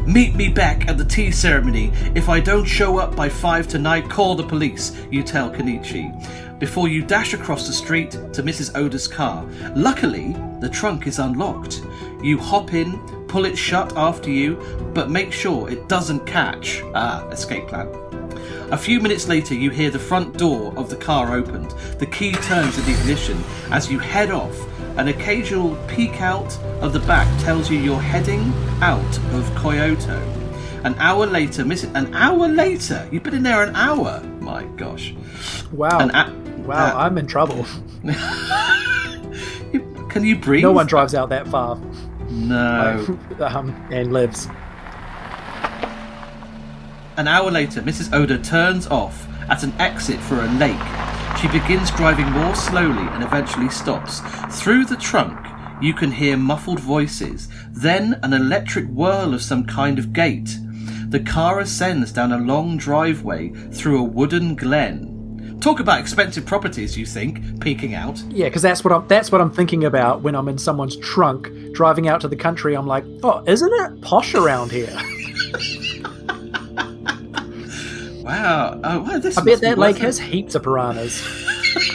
Meet 0.08 0.36
me 0.36 0.48
back 0.48 0.88
at 0.88 0.98
the 0.98 1.04
tea 1.04 1.32
ceremony. 1.32 1.92
If 2.16 2.30
I 2.30 2.40
don't 2.40 2.64
show 2.64 2.98
up 2.98 3.14
by 3.14 3.28
five 3.28 3.68
tonight, 3.68 4.10
call 4.10 4.36
the 4.36 4.48
police, 4.48 4.96
you 5.12 5.22
tell 5.22 5.52
Kenichi. 5.52 6.60
Before 6.60 6.88
you 6.88 7.04
dash 7.04 7.34
across 7.34 7.68
the 7.68 7.74
street 7.74 8.12
to 8.12 8.42
Mrs. 8.42 8.74
Oda's 8.74 9.06
car. 9.06 9.46
Luckily, 9.76 10.32
the 10.62 10.70
trunk 10.70 11.08
is 11.08 11.20
unlocked. 11.20 11.82
You 12.24 12.38
hop 12.38 12.74
in, 12.74 12.98
pull 13.28 13.44
it 13.44 13.58
shut 13.58 13.98
after 13.98 14.30
you, 14.30 14.56
but 14.94 15.10
make 15.10 15.34
sure 15.34 15.70
it 15.70 15.90
doesn't 15.90 16.26
catch. 16.26 16.82
Ah, 16.96 17.28
escape 17.28 17.68
plan. 17.68 17.90
A 18.72 18.78
few 18.78 19.02
minutes 19.02 19.28
later, 19.28 19.56
you 19.56 19.72
hear 19.72 19.92
the 19.92 20.00
front 20.00 20.38
door 20.38 20.74
of 20.78 20.90
the 20.90 20.96
car 20.96 21.36
opened. 21.36 21.72
The 22.00 22.06
key 22.06 22.32
turns 22.32 22.78
in 22.78 22.86
the 22.86 22.98
ignition 22.98 23.44
as 23.72 23.92
you 23.92 24.00
head 24.00 24.32
off. 24.32 24.58
An 24.98 25.08
occasional 25.10 25.76
peek 25.88 26.22
out 26.22 26.58
of 26.82 26.92
the 26.92 27.00
back 27.02 27.28
tells 27.44 27.70
you 27.70 27.78
you're 27.78 28.02
heading 28.02 28.52
out 28.82 29.18
of 29.34 29.48
Kyoto. 29.62 30.20
An 30.84 30.96
hour 30.98 31.26
later, 31.28 31.64
miss 31.64 31.84
an 31.84 32.14
hour 32.16 32.48
later, 32.48 33.08
you've 33.12 33.22
been 33.24 33.36
in 33.36 33.44
there 33.44 33.62
an 33.62 33.76
hour. 33.76 34.22
My 34.40 34.64
gosh. 34.76 35.14
Wow. 35.72 36.00
A- 36.00 36.34
wow, 36.66 36.96
uh, 36.96 37.00
I'm 37.00 37.18
in 37.20 37.28
trouble. 37.28 37.66
Can 40.10 40.24
you 40.24 40.36
breathe? 40.36 40.64
No 40.64 40.72
one 40.72 40.88
drives 40.88 41.14
out 41.14 41.30
that 41.30 41.48
far 41.48 41.80
No. 42.30 43.18
um, 43.40 43.70
and 43.92 44.12
lives. 44.12 44.48
An 47.18 47.28
hour 47.28 47.52
later, 47.52 47.82
Mrs. 47.82 48.14
Oda 48.14 48.40
turns 48.40 48.88
off 48.88 49.28
at 49.50 49.64
an 49.64 49.74
exit 49.80 50.20
for 50.20 50.42
a 50.42 50.48
lake. 50.54 50.76
She 51.42 51.48
begins 51.50 51.92
driving 51.92 52.32
more 52.32 52.56
slowly 52.56 53.08
and 53.10 53.24
eventually 53.24 53.70
stops. 53.70 54.22
Through 54.60 54.86
the 54.86 54.96
trunk, 54.96 55.38
you 55.80 55.94
can 55.94 56.12
hear 56.12 56.36
muffled 56.36 56.80
voices, 56.80 57.48
then 57.72 58.20
an 58.24 58.34
electric 58.34 58.88
whirl 58.88 59.36
of 59.36 59.44
some 59.44 59.64
kind 59.64 60.00
of 60.00 60.14
gate. 60.14 60.58
The 61.10 61.20
car 61.20 61.60
ascends 61.60 62.12
down 62.12 62.32
a 62.32 62.40
long 62.40 62.76
driveway 62.78 63.50
through 63.50 64.00
a 64.00 64.04
wooden 64.04 64.56
glen. 64.56 65.60
Talk 65.62 65.80
about 65.80 66.00
expensive 66.00 66.46
properties, 66.46 66.98
you 66.98 67.06
think, 67.06 67.62
peeking 67.62 67.94
out. 67.94 68.20
Yeah, 68.30 68.46
because 68.46 68.64
that's 68.64 68.84
what 68.84 68.92
I'm 68.92 69.08
that's 69.08 69.32
what 69.32 69.40
I'm 69.40 69.52
thinking 69.52 69.86
about 69.86 70.24
when 70.24 70.36
I'm 70.36 70.48
in 70.48 70.58
someone's 70.58 70.98
trunk 70.98 71.52
driving 71.74 72.08
out 72.08 72.20
to 72.22 72.28
the 72.28 72.36
country. 72.36 72.76
I'm 72.76 72.88
like, 72.88 73.06
oh, 73.22 73.44
isn't 73.46 73.72
it 73.72 74.02
posh 74.02 74.34
around 74.34 74.72
here? 74.72 74.98
Wow. 78.28 78.82
Oh, 78.84 79.00
wow 79.04 79.20
this 79.20 79.38
I 79.38 79.42
bet 79.42 79.62
be 79.62 79.68
that 79.68 79.78
lake 79.78 80.00
has 80.00 80.20
heaps 80.20 80.54
of 80.54 80.64
piranhas. 80.64 81.24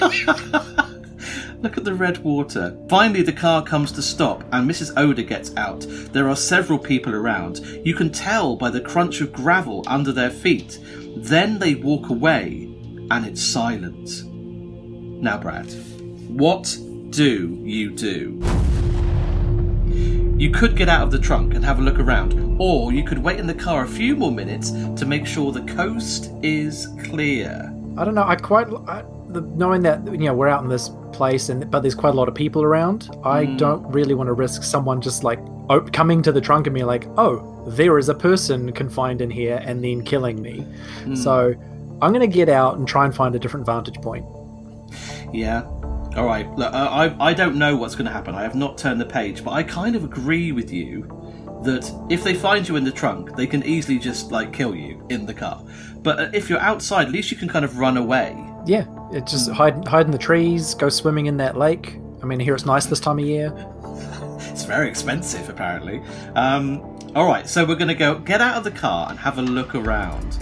Look 1.61 1.77
at 1.77 1.85
the 1.85 1.93
red 1.95 2.25
water. 2.25 2.75
Finally, 2.89 3.21
the 3.21 3.35
car 3.35 3.63
comes 3.63 3.93
to 3.93 4.01
stop 4.01 4.43
and 4.51 4.69
Mrs. 4.69 4.95
Oda 4.97 5.25
gets 5.25 5.55
out. 5.59 5.85
There 6.13 6.31
are 6.31 6.35
several 6.35 6.79
people 6.79 7.15
around. 7.15 7.59
You 7.85 7.95
can 7.95 8.11
tell 8.11 8.57
by 8.57 8.71
the 8.71 8.81
crunch 8.81 9.21
of 9.21 9.31
gravel 9.31 9.85
under 9.87 10.11
their 10.11 10.31
feet. 10.31 10.79
Then 11.19 11.59
they 11.59 11.75
walk 11.75 12.09
away 12.09 12.75
and 13.11 13.27
it's 13.27 13.43
silent. 13.43 14.25
Now, 14.25 15.37
Brad, 15.37 15.71
what 16.29 16.79
do 17.11 17.61
you 17.63 17.91
do? 17.91 18.62
You 20.43 20.51
could 20.51 20.75
get 20.75 20.89
out 20.89 21.03
of 21.03 21.13
the 21.13 21.21
trunk 21.21 21.55
and 21.55 21.65
have 21.65 21.79
a 21.79 21.83
look 21.83 22.01
around, 22.01 22.57
or 22.61 22.93
you 22.93 23.05
could 23.05 23.19
wait 23.19 23.39
in 23.39 23.47
the 23.47 23.55
car 23.55 23.85
a 23.85 23.87
few 23.87 24.17
more 24.17 24.33
minutes 24.33 24.73
to 24.73 25.07
make 25.07 25.25
sure 25.25 25.53
the 25.53 25.63
coast 25.63 26.33
is 26.43 26.89
clear. 27.05 27.73
I 27.97 28.05
don't 28.05 28.17
know. 28.17 28.25
I 28.25 28.35
quite 28.35 28.67
I, 28.89 29.05
the, 29.29 29.43
knowing 29.55 29.83
that 29.83 30.05
you 30.05 30.27
know 30.27 30.35
we're 30.35 30.49
out 30.49 30.65
in 30.65 30.69
this 30.69 30.91
place, 31.13 31.49
and 31.49 31.71
but 31.71 31.83
there's 31.83 31.95
quite 31.95 32.13
a 32.13 32.17
lot 32.17 32.27
of 32.27 32.35
people 32.35 32.65
around. 32.65 33.09
I 33.23 33.45
hmm. 33.45 33.57
don't 33.57 33.87
really 33.93 34.15
want 34.15 34.27
to 34.27 34.33
risk 34.33 34.65
someone 34.65 35.01
just 35.01 35.23
like 35.23 35.39
op- 35.71 35.93
coming 35.93 36.23
to 36.23 36.33
the 36.33 36.41
trunk 36.41 36.67
and 36.67 36.75
being 36.75 36.87
like, 36.87 37.07
"Oh, 37.17 37.65
there 37.69 37.97
is 37.97 38.09
a 38.09 38.15
person 38.15 38.73
confined 38.73 39.21
in 39.21 39.31
here," 39.31 39.63
and 39.65 39.85
then 39.85 40.03
killing 40.03 40.43
me. 40.43 40.63
Hmm. 41.05 41.15
So 41.15 41.55
I'm 42.03 42.13
going 42.13 42.29
to 42.29 42.37
get 42.37 42.49
out 42.49 42.79
and 42.79 42.89
try 42.89 43.05
and 43.05 43.15
find 43.15 43.37
a 43.37 43.39
different 43.39 43.65
vantage 43.65 44.01
point. 44.03 44.27
Yeah. 45.33 45.63
All 46.17 46.27
right. 46.27 46.49
Look, 46.57 46.73
I, 46.75 47.07
I 47.07 47.29
I 47.29 47.35
don't 47.35 47.57
know 47.57 47.77
what's 47.77 47.95
going 47.95 48.07
to 48.07 48.13
happen. 48.13 48.35
I 48.35 48.43
have 48.43 48.55
not 48.55 48.77
turned 48.77 49.01
the 49.01 49.07
page, 49.07 49.43
but 49.43 49.53
I 49.53 49.63
kind 49.63 49.97
of 49.97 50.05
agree 50.05 50.53
with 50.53 50.73
you 50.73 51.09
that 51.65 51.91
if 52.11 52.23
they 52.25 52.35
find 52.35 52.69
you 52.69 52.77
in 52.77 52.85
the 52.85 52.93
trunk, 52.93 53.37
they 53.37 53.47
can 53.47 53.63
easily 53.65 53.99
just 53.99 54.31
like 54.31 54.53
kill 54.53 54.75
you 54.75 55.05
in 55.09 55.25
the 55.25 55.35
car. 55.35 55.65
But 56.03 56.19
uh, 56.19 56.31
if 56.35 56.51
you're 56.51 56.61
outside, 56.61 57.07
at 57.07 57.13
least 57.13 57.31
you 57.31 57.37
can 57.37 57.49
kind 57.49 57.65
of 57.65 57.79
run 57.79 57.97
away. 57.97 58.37
Yeah, 58.67 58.85
it 59.13 59.27
just 59.27 59.51
hide 59.51 59.87
hide 59.89 60.07
in 60.07 60.13
the 60.13 60.19
trees, 60.19 60.75
go 60.75 60.89
swimming 60.89 61.27
in 61.27 61.39
that 61.39 61.57
lake. 61.57 61.99
I 62.23 62.27
mean, 62.27 62.41
here 62.41 62.55
it's 62.55 62.67
nice 62.67 62.87
this 62.87 63.01
time 63.01 63.19
of 63.19 63.25
year. 63.25 63.53
It's 64.51 64.65
very 64.65 64.87
expensive, 64.87 65.49
apparently. 65.49 66.03
Um, 66.35 66.83
all 67.15 67.27
right, 67.27 67.49
so 67.49 67.65
we're 67.65 67.77
going 67.77 67.89
to 67.89 67.95
go 67.95 68.19
get 68.19 68.43
out 68.43 68.57
of 68.59 68.65
the 68.65 68.71
car 68.71 69.09
and 69.09 69.19
have 69.19 69.39
a 69.39 69.43
look 69.43 69.75
around. 69.75 70.39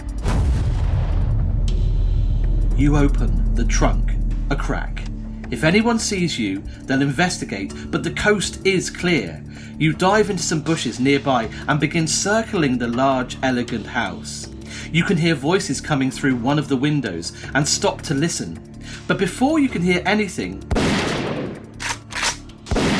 You 2.75 2.97
open 2.97 3.55
the 3.55 3.63
trunk 3.63 4.11
a 4.49 4.55
crack. 4.55 5.05
If 5.51 5.65
anyone 5.65 5.99
sees 5.99 6.39
you, 6.39 6.63
they'll 6.83 7.01
investigate, 7.01 7.73
but 7.91 8.03
the 8.03 8.13
coast 8.13 8.65
is 8.65 8.89
clear. 8.89 9.43
You 9.77 9.91
dive 9.91 10.29
into 10.29 10.41
some 10.41 10.61
bushes 10.61 10.97
nearby 10.97 11.49
and 11.67 11.77
begin 11.77 12.07
circling 12.07 12.77
the 12.77 12.87
large, 12.87 13.37
elegant 13.43 13.85
house. 13.85 14.47
You 14.93 15.03
can 15.03 15.17
hear 15.17 15.35
voices 15.35 15.81
coming 15.81 16.09
through 16.09 16.37
one 16.37 16.57
of 16.57 16.69
the 16.69 16.77
windows 16.77 17.33
and 17.53 17.67
stop 17.67 18.01
to 18.03 18.13
listen. 18.13 18.59
But 19.07 19.17
before 19.17 19.59
you 19.59 19.67
can 19.67 19.81
hear 19.81 20.01
anything, 20.05 20.63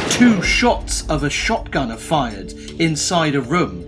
two 0.09 0.41
shots 0.41 1.07
of 1.09 1.23
a 1.23 1.29
shotgun 1.29 1.89
are 1.89 1.97
fired 1.97 2.51
inside 2.81 3.35
a 3.35 3.41
room. 3.41 3.87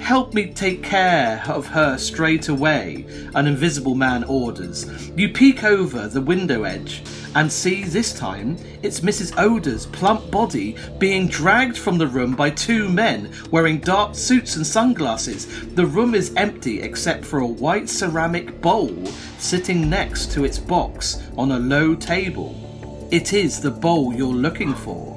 Help 0.00 0.32
me 0.32 0.52
take 0.52 0.84
care 0.84 1.42
of 1.48 1.66
her 1.66 1.98
straight 1.98 2.48
away, 2.48 3.04
an 3.34 3.48
invisible 3.48 3.96
man 3.96 4.22
orders. 4.24 5.10
You 5.16 5.28
peek 5.30 5.64
over 5.64 6.06
the 6.06 6.22
window 6.22 6.62
edge 6.62 7.02
and 7.34 7.50
see 7.52 7.84
this 7.84 8.12
time 8.12 8.56
it's 8.82 9.00
Mrs. 9.00 9.38
Oda's 9.38 9.86
plump 9.86 10.30
body 10.30 10.76
being 10.98 11.28
dragged 11.28 11.76
from 11.78 11.98
the 11.98 12.06
room 12.06 12.34
by 12.34 12.50
two 12.50 12.88
men 12.88 13.30
wearing 13.50 13.78
dark 13.78 14.14
suits 14.14 14.56
and 14.56 14.66
sunglasses. 14.66 15.46
The 15.74 15.86
room 15.86 16.14
is 16.14 16.34
empty 16.36 16.80
except 16.82 17.24
for 17.24 17.40
a 17.40 17.46
white 17.46 17.88
ceramic 17.88 18.60
bowl 18.60 19.06
sitting 19.38 19.88
next 19.88 20.32
to 20.32 20.44
its 20.44 20.58
box 20.58 21.22
on 21.36 21.52
a 21.52 21.58
low 21.58 21.94
table. 21.94 23.08
It 23.10 23.32
is 23.32 23.60
the 23.60 23.70
bowl 23.70 24.12
you're 24.14 24.28
looking 24.32 24.74
for. 24.74 25.16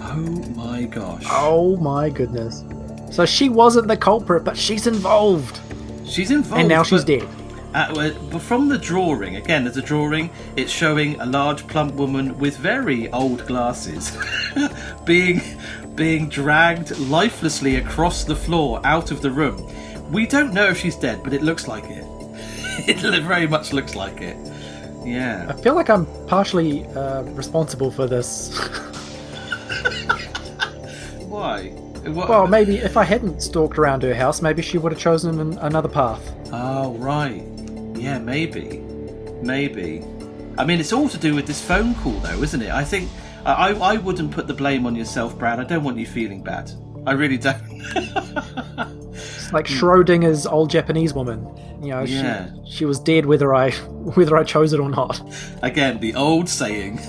Oh 0.00 0.16
my 0.56 0.84
gosh. 0.84 1.24
Oh 1.28 1.76
my 1.76 2.08
goodness! 2.10 2.64
So 3.10 3.24
she 3.26 3.48
wasn't 3.48 3.88
the 3.88 3.96
culprit, 3.96 4.44
but 4.44 4.56
she's 4.56 4.86
involved, 4.86 5.60
She's 6.06 6.30
involved. 6.30 6.60
and 6.60 6.68
now 6.68 6.82
she's 6.82 7.04
dead. 7.04 7.28
Uh, 7.74 8.10
but 8.30 8.40
from 8.40 8.68
the 8.68 8.78
drawing, 8.78 9.36
again, 9.36 9.64
there's 9.64 9.76
a 9.76 9.82
drawing. 9.82 10.30
It's 10.56 10.72
showing 10.72 11.20
a 11.20 11.26
large, 11.26 11.66
plump 11.66 11.94
woman 11.94 12.38
with 12.38 12.56
very 12.56 13.10
old 13.12 13.46
glasses, 13.46 14.16
being 15.04 15.42
being 15.94 16.28
dragged 16.28 16.96
lifelessly 16.98 17.76
across 17.76 18.24
the 18.24 18.36
floor 18.36 18.80
out 18.84 19.10
of 19.10 19.20
the 19.20 19.30
room. 19.30 19.68
We 20.12 20.26
don't 20.26 20.54
know 20.54 20.68
if 20.68 20.78
she's 20.78 20.96
dead, 20.96 21.22
but 21.24 21.32
it 21.32 21.42
looks 21.42 21.66
like 21.68 21.84
it. 21.84 22.04
it 22.88 23.22
very 23.22 23.46
much 23.48 23.72
looks 23.72 23.96
like 23.96 24.20
it. 24.22 24.36
Yeah. 25.04 25.46
I 25.48 25.54
feel 25.60 25.74
like 25.74 25.90
I'm 25.90 26.06
partially 26.26 26.86
uh, 26.86 27.22
responsible 27.22 27.90
for 27.90 28.06
this. 28.06 28.56
Why? 31.26 31.70
What? 32.04 32.28
well, 32.28 32.46
maybe 32.46 32.76
if 32.76 32.96
I 32.96 33.04
hadn't 33.04 33.42
stalked 33.42 33.76
around 33.78 34.02
her 34.04 34.14
house, 34.14 34.40
maybe 34.40 34.62
she 34.62 34.78
would 34.78 34.92
have 34.92 35.00
chosen 35.00 35.40
an, 35.40 35.58
another 35.58 35.88
path. 35.88 36.32
Oh, 36.52 36.94
right. 36.94 37.44
Yeah, 38.00 38.18
maybe. 38.18 38.78
Maybe. 39.42 40.04
I 40.56 40.64
mean, 40.64 40.80
it's 40.80 40.92
all 40.92 41.08
to 41.08 41.18
do 41.18 41.34
with 41.34 41.46
this 41.46 41.64
phone 41.64 41.94
call, 41.96 42.18
though, 42.20 42.42
isn't 42.42 42.62
it? 42.62 42.70
I 42.70 42.84
think. 42.84 43.10
I, 43.46 43.72
I 43.72 43.96
wouldn't 43.96 44.32
put 44.32 44.46
the 44.46 44.54
blame 44.54 44.84
on 44.84 44.94
yourself, 44.94 45.38
Brad. 45.38 45.58
I 45.58 45.64
don't 45.64 45.82
want 45.82 45.96
you 45.96 46.06
feeling 46.06 46.42
bad. 46.42 46.70
I 47.06 47.12
really 47.12 47.38
don't. 47.38 47.62
It's 49.48 49.52
like 49.52 49.66
Schrodinger's 49.66 50.46
old 50.46 50.68
Japanese 50.68 51.14
woman. 51.14 51.46
You 51.82 51.90
know. 51.90 52.02
Yeah. 52.02 52.50
she 52.66 52.78
she 52.78 52.84
was 52.84 53.00
dead 53.00 53.24
whether 53.24 53.54
I 53.54 53.70
whether 54.14 54.36
I 54.36 54.44
chose 54.44 54.72
it 54.72 54.80
or 54.80 54.90
not. 54.90 55.20
Again, 55.62 56.00
the 56.00 56.14
old 56.14 56.48
saying. 56.48 57.00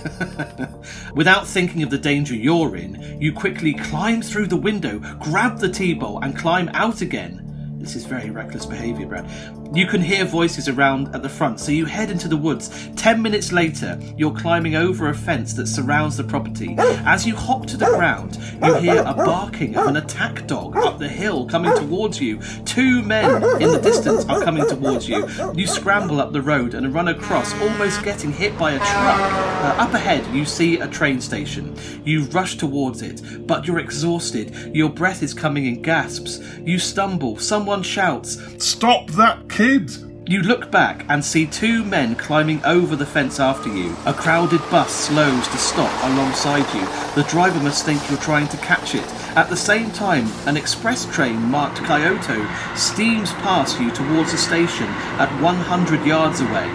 Without 1.15 1.45
thinking 1.45 1.83
of 1.83 1.89
the 1.89 1.97
danger 1.97 2.35
you're 2.35 2.75
in, 2.77 3.19
you 3.19 3.33
quickly 3.33 3.73
climb 3.73 4.21
through 4.21 4.47
the 4.47 4.55
window, 4.55 4.99
grab 5.19 5.59
the 5.59 5.69
tea 5.69 5.93
bowl, 5.93 6.23
and 6.23 6.37
climb 6.37 6.69
out 6.69 7.01
again. 7.01 7.45
This 7.79 7.95
is 7.95 8.05
very 8.05 8.29
reckless 8.29 8.65
behaviour, 8.65 9.07
Brad. 9.07 9.25
You 9.72 9.86
can 9.86 10.01
hear 10.01 10.26
voices 10.26 10.67
around 10.67 11.13
at 11.13 11.22
the 11.22 11.30
front, 11.30 11.59
so 11.59 11.72
you 11.72 11.86
head 11.86 12.09
into 12.09 12.28
the 12.28 12.36
woods. 12.36 12.89
Ten 12.95 13.22
minutes 13.22 13.51
later, 13.51 13.99
you're 14.17 14.34
climbing 14.34 14.76
over 14.76 15.09
a 15.09 15.13
fence 15.13 15.53
that 15.53 15.67
surrounds 15.67 16.17
the 16.17 16.24
property. 16.24 16.76
As 16.80 17.28
you 17.28 17.36
hop 17.36 17.67
to 17.67 17.78
the 17.78 17.86
ground, 17.86 18.39
you 18.63 18.74
hear 18.76 19.01
a 19.01 19.13
barking 19.13 19.76
of 19.76 19.86
an 19.86 19.97
attack 19.97 20.47
dog 20.47 20.76
up 20.76 20.97
the 20.97 21.07
hill 21.07 21.45
coming 21.45 21.76
towards 21.76 22.20
you. 22.20 22.39
Two 22.65 23.03
men 23.03 23.43
in 23.61 23.72
the 23.72 23.80
distance 23.80 24.26
are 24.26 24.41
coming 24.41 24.67
towards 24.67 25.07
you. 25.07 25.28
You 25.53 25.67
scramble 25.67 26.20
up 26.20 26.32
the 26.32 26.41
road 26.41 26.74
and 26.74 26.91
run 26.91 27.07
across, 27.07 27.53
almost 27.61 28.03
getting 28.03 28.32
hit 28.32 28.57
by 28.57 28.72
a 28.72 28.80
truck. 28.80 28.89
Uh, 28.89 29.76
up 29.78 29.93
ahead, 29.93 30.26
you 30.34 30.45
see 30.45 30.80
a 30.80 30.88
train 30.88 31.22
station. 31.22 31.78
You 32.03 32.24
rush 32.26 32.55
towards 32.55 33.03
it, 33.03 33.45
but 33.45 33.67
you're 33.67 33.80
exhausted. 33.80 34.72
Your 34.74 34.89
breath 34.89 35.22
is 35.22 35.36
coming 35.36 35.67
in 35.67 35.84
gasps. 35.84 36.39
You 36.61 36.80
stumble. 36.80 37.38
Someone 37.38 37.84
shouts, 37.84 38.39
Stop 38.57 39.11
that 39.11 39.47
kid! 39.60 39.91
you 40.26 40.41
look 40.41 40.72
back 40.72 41.05
and 41.10 41.26
see 41.26 41.45
two 41.45 41.84
men 41.84 42.16
climbing 42.16 42.64
over 42.64 42.95
the 42.95 43.05
fence 43.05 43.41
after 43.41 43.68
you. 43.68 43.93
A 44.05 44.14
crowded 44.14 44.62
bus 44.72 44.89
slows 44.89 45.45
to 45.49 45.57
stop 45.57 45.91
alongside 46.05 46.74
you. 46.74 46.86
The 47.22 47.28
driver 47.28 47.60
must 47.60 47.84
think 47.84 47.99
you're 48.10 48.20
trying 48.20 48.47
to 48.49 48.57
catch 48.57 48.95
it. 48.95 49.03
At 49.36 49.49
the 49.49 49.57
same 49.57 49.91
time, 49.91 50.30
an 50.47 50.55
express 50.55 51.14
train 51.14 51.41
marked 51.41 51.84
Kyoto 51.84 52.47
steams 52.78 53.34
past 53.43 53.82
you 53.82 53.91
towards 53.91 54.32
a 54.32 54.38
station 54.38 54.88
at 55.20 55.41
100 55.41 56.05
yards 56.05 56.39
away. 56.39 56.70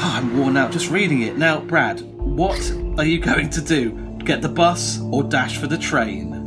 Oh, 0.00 0.12
I'm 0.14 0.38
worn 0.38 0.56
out 0.56 0.72
just 0.72 0.90
reading 0.90 1.20
it. 1.20 1.36
Now, 1.36 1.60
Brad, 1.60 2.00
what 2.00 2.72
are 2.96 3.04
you 3.04 3.20
going 3.20 3.50
to 3.50 3.60
do? 3.60 3.90
Get 4.24 4.40
the 4.40 4.48
bus 4.48 4.98
or 5.12 5.24
dash 5.24 5.58
for 5.58 5.66
the 5.66 5.76
train? 5.76 6.42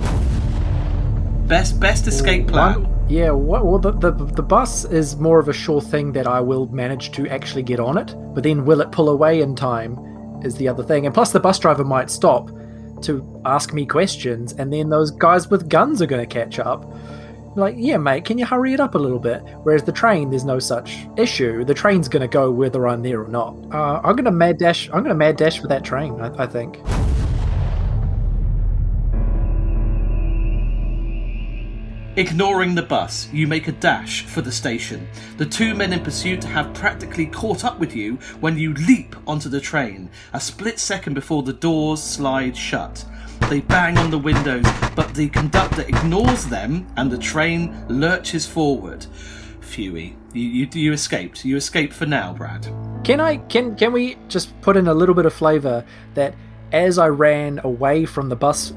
Best 1.46 1.80
best 1.80 2.08
escape 2.08 2.48
plan. 2.48 2.91
Yeah, 3.12 3.32
well, 3.32 3.78
the, 3.78 3.92
the 3.92 4.12
the 4.12 4.42
bus 4.42 4.86
is 4.86 5.18
more 5.18 5.38
of 5.38 5.50
a 5.50 5.54
sure 5.54 5.82
thing 5.82 6.14
that 6.14 6.28
I 6.28 6.40
will 6.40 6.68
manage 6.68 7.12
to 7.12 7.28
actually 7.28 7.62
get 7.62 7.78
on 7.78 7.98
it, 7.98 8.16
but 8.34 8.44
then 8.44 8.64
will 8.64 8.80
it 8.80 8.94
pull 8.94 9.10
away 9.10 9.42
in 9.42 9.54
time 9.54 10.00
is 10.46 10.56
the 10.56 10.70
other 10.70 10.82
thing. 10.82 11.06
And 11.06 11.14
plus, 11.14 11.34
the 11.34 11.40
bus 11.42 11.60
driver 11.60 11.84
might 11.84 12.10
stop 12.10 12.50
to 13.02 13.42
ask 13.44 13.74
me 13.74 13.86
questions, 13.86 14.54
and 14.54 14.72
then 14.72 14.88
those 14.88 15.12
guys 15.12 15.50
with 15.50 15.68
guns 15.68 16.02
are 16.02 16.06
going 16.06 16.26
to 16.26 16.34
catch 16.34 16.58
up. 16.58 16.86
Like, 17.58 17.76
yeah, 17.78 17.98
mate, 17.98 18.24
can 18.24 18.38
you 18.38 18.46
hurry 18.46 18.72
it 18.72 18.80
up 18.80 18.96
a 18.96 18.98
little 18.98 19.20
bit? 19.20 19.42
Whereas 19.64 19.84
the 19.84 19.92
train, 19.92 20.30
there's 20.30 20.46
no 20.46 20.60
such 20.60 21.06
issue. 21.18 21.66
The 21.66 21.74
train's 21.74 22.08
going 22.08 22.22
to 22.22 22.30
go 22.30 22.50
whether 22.50 22.88
I'm 22.88 23.02
there 23.02 23.22
or 23.22 23.28
not. 23.28 23.58
Uh, 23.74 24.00
I'm 24.06 24.16
going 24.16 24.24
to 24.24 24.32
mad 24.32 24.58
dash. 24.58 24.88
I'm 24.88 25.04
going 25.04 25.10
to 25.10 25.16
mad 25.16 25.36
dash 25.36 25.60
for 25.60 25.68
that 25.68 25.84
train. 25.84 26.22
I, 26.22 26.44
I 26.44 26.48
think. 26.48 26.80
Ignoring 32.18 32.76
the 32.76 32.82
bus, 32.82 33.30
you 33.32 33.48
make 33.48 33.70
a 33.70 33.72
dash 33.72 34.26
for 34.26 34.42
the 34.42 34.52
station. 34.52 35.08
The 35.38 35.46
two 35.46 35.74
men 35.74 35.94
in 35.94 36.04
pursuit 36.04 36.44
have 36.44 36.74
practically 36.74 37.26
caught 37.26 37.64
up 37.64 37.80
with 37.80 37.96
you 37.96 38.16
when 38.42 38.58
you 38.58 38.74
leap 38.74 39.16
onto 39.26 39.48
the 39.48 39.62
train, 39.62 40.10
a 40.34 40.42
split 40.42 40.78
second 40.78 41.14
before 41.14 41.42
the 41.42 41.54
doors 41.54 42.04
slide 42.04 42.58
shut. 42.58 43.06
They 43.50 43.62
bang 43.62 43.98
on 43.98 44.12
the 44.12 44.18
windows, 44.18 44.66
but 44.94 45.14
the 45.14 45.30
conductor 45.30 45.84
ignores 45.84 46.46
them 46.48 46.86
and 46.98 47.10
the 47.10 47.18
train 47.18 47.82
lurches 47.88 48.46
forward. 48.46 49.06
Phewy. 49.62 50.18
You, 50.34 50.44
you, 50.44 50.68
you 50.74 50.92
escaped. 50.92 51.46
You 51.46 51.56
escaped 51.56 51.94
for 51.94 52.06
now, 52.06 52.34
Brad. 52.34 52.68
Can 53.06 53.22
I 53.22 53.38
can 53.38 53.78
can 53.78 53.94
we 53.94 54.18
just 54.28 54.60
put 54.60 54.76
in 54.76 54.88
a 54.88 54.94
little 54.94 55.16
bit 55.16 55.26
of 55.26 55.34
flavor 55.34 55.86
that 56.16 56.36
as 56.74 56.98
I 56.98 57.08
ran 57.08 57.62
away 57.64 58.06
from 58.06 58.28
the 58.28 58.36
bus 58.36 58.74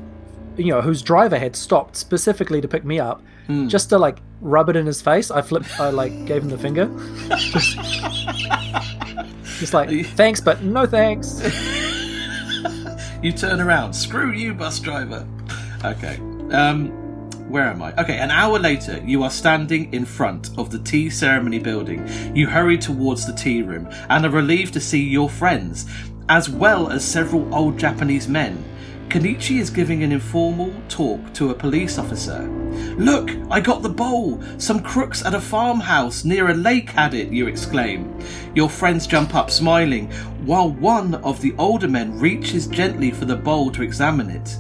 you 0.57 0.71
know, 0.73 0.81
whose 0.81 1.03
driver 1.03 1.39
had 1.39 1.57
stopped 1.57 1.97
specifically 1.97 2.61
to 2.61 2.69
pick 2.69 2.85
me 2.85 2.99
up, 3.01 3.23
just 3.67 3.91
to 3.91 3.99
like 3.99 4.19
rub 4.41 4.69
it 4.69 4.77
in 4.77 4.87
his 4.87 5.03
face. 5.03 5.31
I 5.31 5.43
flipped, 5.43 5.79
I 5.79 5.91
like 5.91 6.25
gave 6.27 6.43
him 6.43 6.51
the 6.51 6.59
finger. 6.59 6.87
just, 7.29 7.77
just 9.59 9.75
like 9.75 10.07
thanks, 10.07 10.41
but 10.41 10.63
no 10.63 10.87
thanks. 10.87 11.41
You 13.25 13.33
turn 13.33 13.59
around. 13.59 13.95
Screw 13.95 14.33
you, 14.33 14.53
bus 14.53 14.79
driver. 14.79 15.27
Okay. 15.83 16.17
Um, 16.51 16.91
where 17.49 17.65
am 17.65 17.81
I? 17.81 17.95
Okay, 17.95 18.19
an 18.19 18.31
hour 18.31 18.59
later, 18.59 19.03
you 19.03 19.23
are 19.23 19.31
standing 19.31 19.91
in 19.95 20.05
front 20.05 20.51
of 20.59 20.71
the 20.71 20.79
tea 20.81 21.09
ceremony 21.09 21.59
building. 21.59 22.07
You 22.37 22.47
hurry 22.47 22.77
towards 22.77 23.27
the 23.27 23.33
tea 23.33 23.63
room 23.63 23.89
and 24.11 24.27
are 24.27 24.31
relieved 24.31 24.75
to 24.75 24.81
see 24.81 25.03
your 25.03 25.31
friends, 25.31 25.87
as 26.29 26.51
well 26.51 26.91
as 26.91 27.03
several 27.03 27.55
old 27.55 27.79
Japanese 27.79 28.29
men. 28.29 28.63
Kenichi 29.09 29.61
is 29.61 29.71
giving 29.71 30.03
an 30.03 30.13
informal 30.13 30.75
talk 30.89 31.33
to 31.35 31.51
a 31.51 31.55
police 31.55 31.99
officer. 31.99 32.43
Look, 32.97 33.31
I 33.51 33.61
got 33.61 33.83
the 33.83 33.89
bowl! 33.89 34.43
Some 34.59 34.83
crooks 34.83 35.25
at 35.25 35.35
a 35.35 35.41
farmhouse 35.41 36.25
near 36.25 36.49
a 36.49 36.55
lake 36.55 36.91
had 36.91 37.15
it, 37.15 37.29
you 37.29 37.47
exclaim. 37.47 38.19
Your 38.55 38.69
friends 38.69 39.07
jump 39.07 39.35
up 39.35 39.51
smiling, 39.51 40.11
while 40.45 40.71
one 40.71 41.15
of 41.17 41.41
the 41.41 41.55
older 41.59 41.89
men 41.89 42.19
reaches 42.19 42.67
gently 42.67 43.11
for 43.11 43.25
the 43.25 43.37
bowl 43.37 43.71
to 43.71 43.83
examine 43.83 44.31
it. 44.31 44.57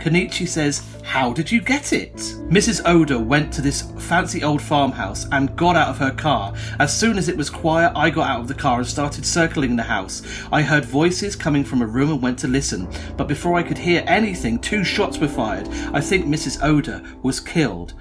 Kenichi 0.00 0.48
says, 0.48 0.82
How 1.04 1.30
did 1.30 1.52
you 1.52 1.60
get 1.60 1.92
it? 1.92 2.16
Mrs. 2.48 2.80
Oda 2.86 3.18
went 3.18 3.52
to 3.52 3.60
this 3.60 3.82
fancy 3.98 4.42
old 4.42 4.62
farmhouse 4.62 5.26
and 5.30 5.54
got 5.56 5.76
out 5.76 5.88
of 5.88 5.98
her 5.98 6.10
car. 6.10 6.54
As 6.78 6.96
soon 6.96 7.18
as 7.18 7.28
it 7.28 7.36
was 7.36 7.50
quiet, 7.50 7.92
I 7.94 8.08
got 8.08 8.30
out 8.30 8.40
of 8.40 8.48
the 8.48 8.54
car 8.54 8.78
and 8.78 8.86
started 8.86 9.26
circling 9.26 9.76
the 9.76 9.82
house. 9.82 10.22
I 10.50 10.62
heard 10.62 10.86
voices 10.86 11.36
coming 11.36 11.64
from 11.64 11.82
a 11.82 11.86
room 11.86 12.10
and 12.10 12.22
went 12.22 12.38
to 12.38 12.48
listen, 12.48 12.88
but 13.18 13.28
before 13.28 13.58
I 13.58 13.62
could 13.62 13.76
hear 13.76 14.02
anything, 14.06 14.58
two 14.58 14.84
shots 14.84 15.18
were 15.18 15.28
fired. 15.28 15.68
I 15.92 16.00
think 16.00 16.24
Mrs. 16.24 16.62
Oda 16.62 17.04
was 17.22 17.38
killed, 17.38 17.92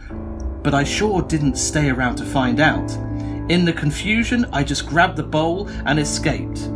but 0.63 0.73
I 0.73 0.85
sure 0.85 1.21
didn't 1.21 1.57
stay 1.57 1.89
around 1.89 2.15
to 2.15 2.25
find 2.25 2.61
out. 2.61 2.89
In 3.49 3.65
the 3.65 3.73
confusion, 3.73 4.45
I 4.53 4.63
just 4.63 4.87
grabbed 4.87 5.17
the 5.17 5.23
bowl 5.23 5.67
and 5.85 5.99
escaped. 5.99 6.69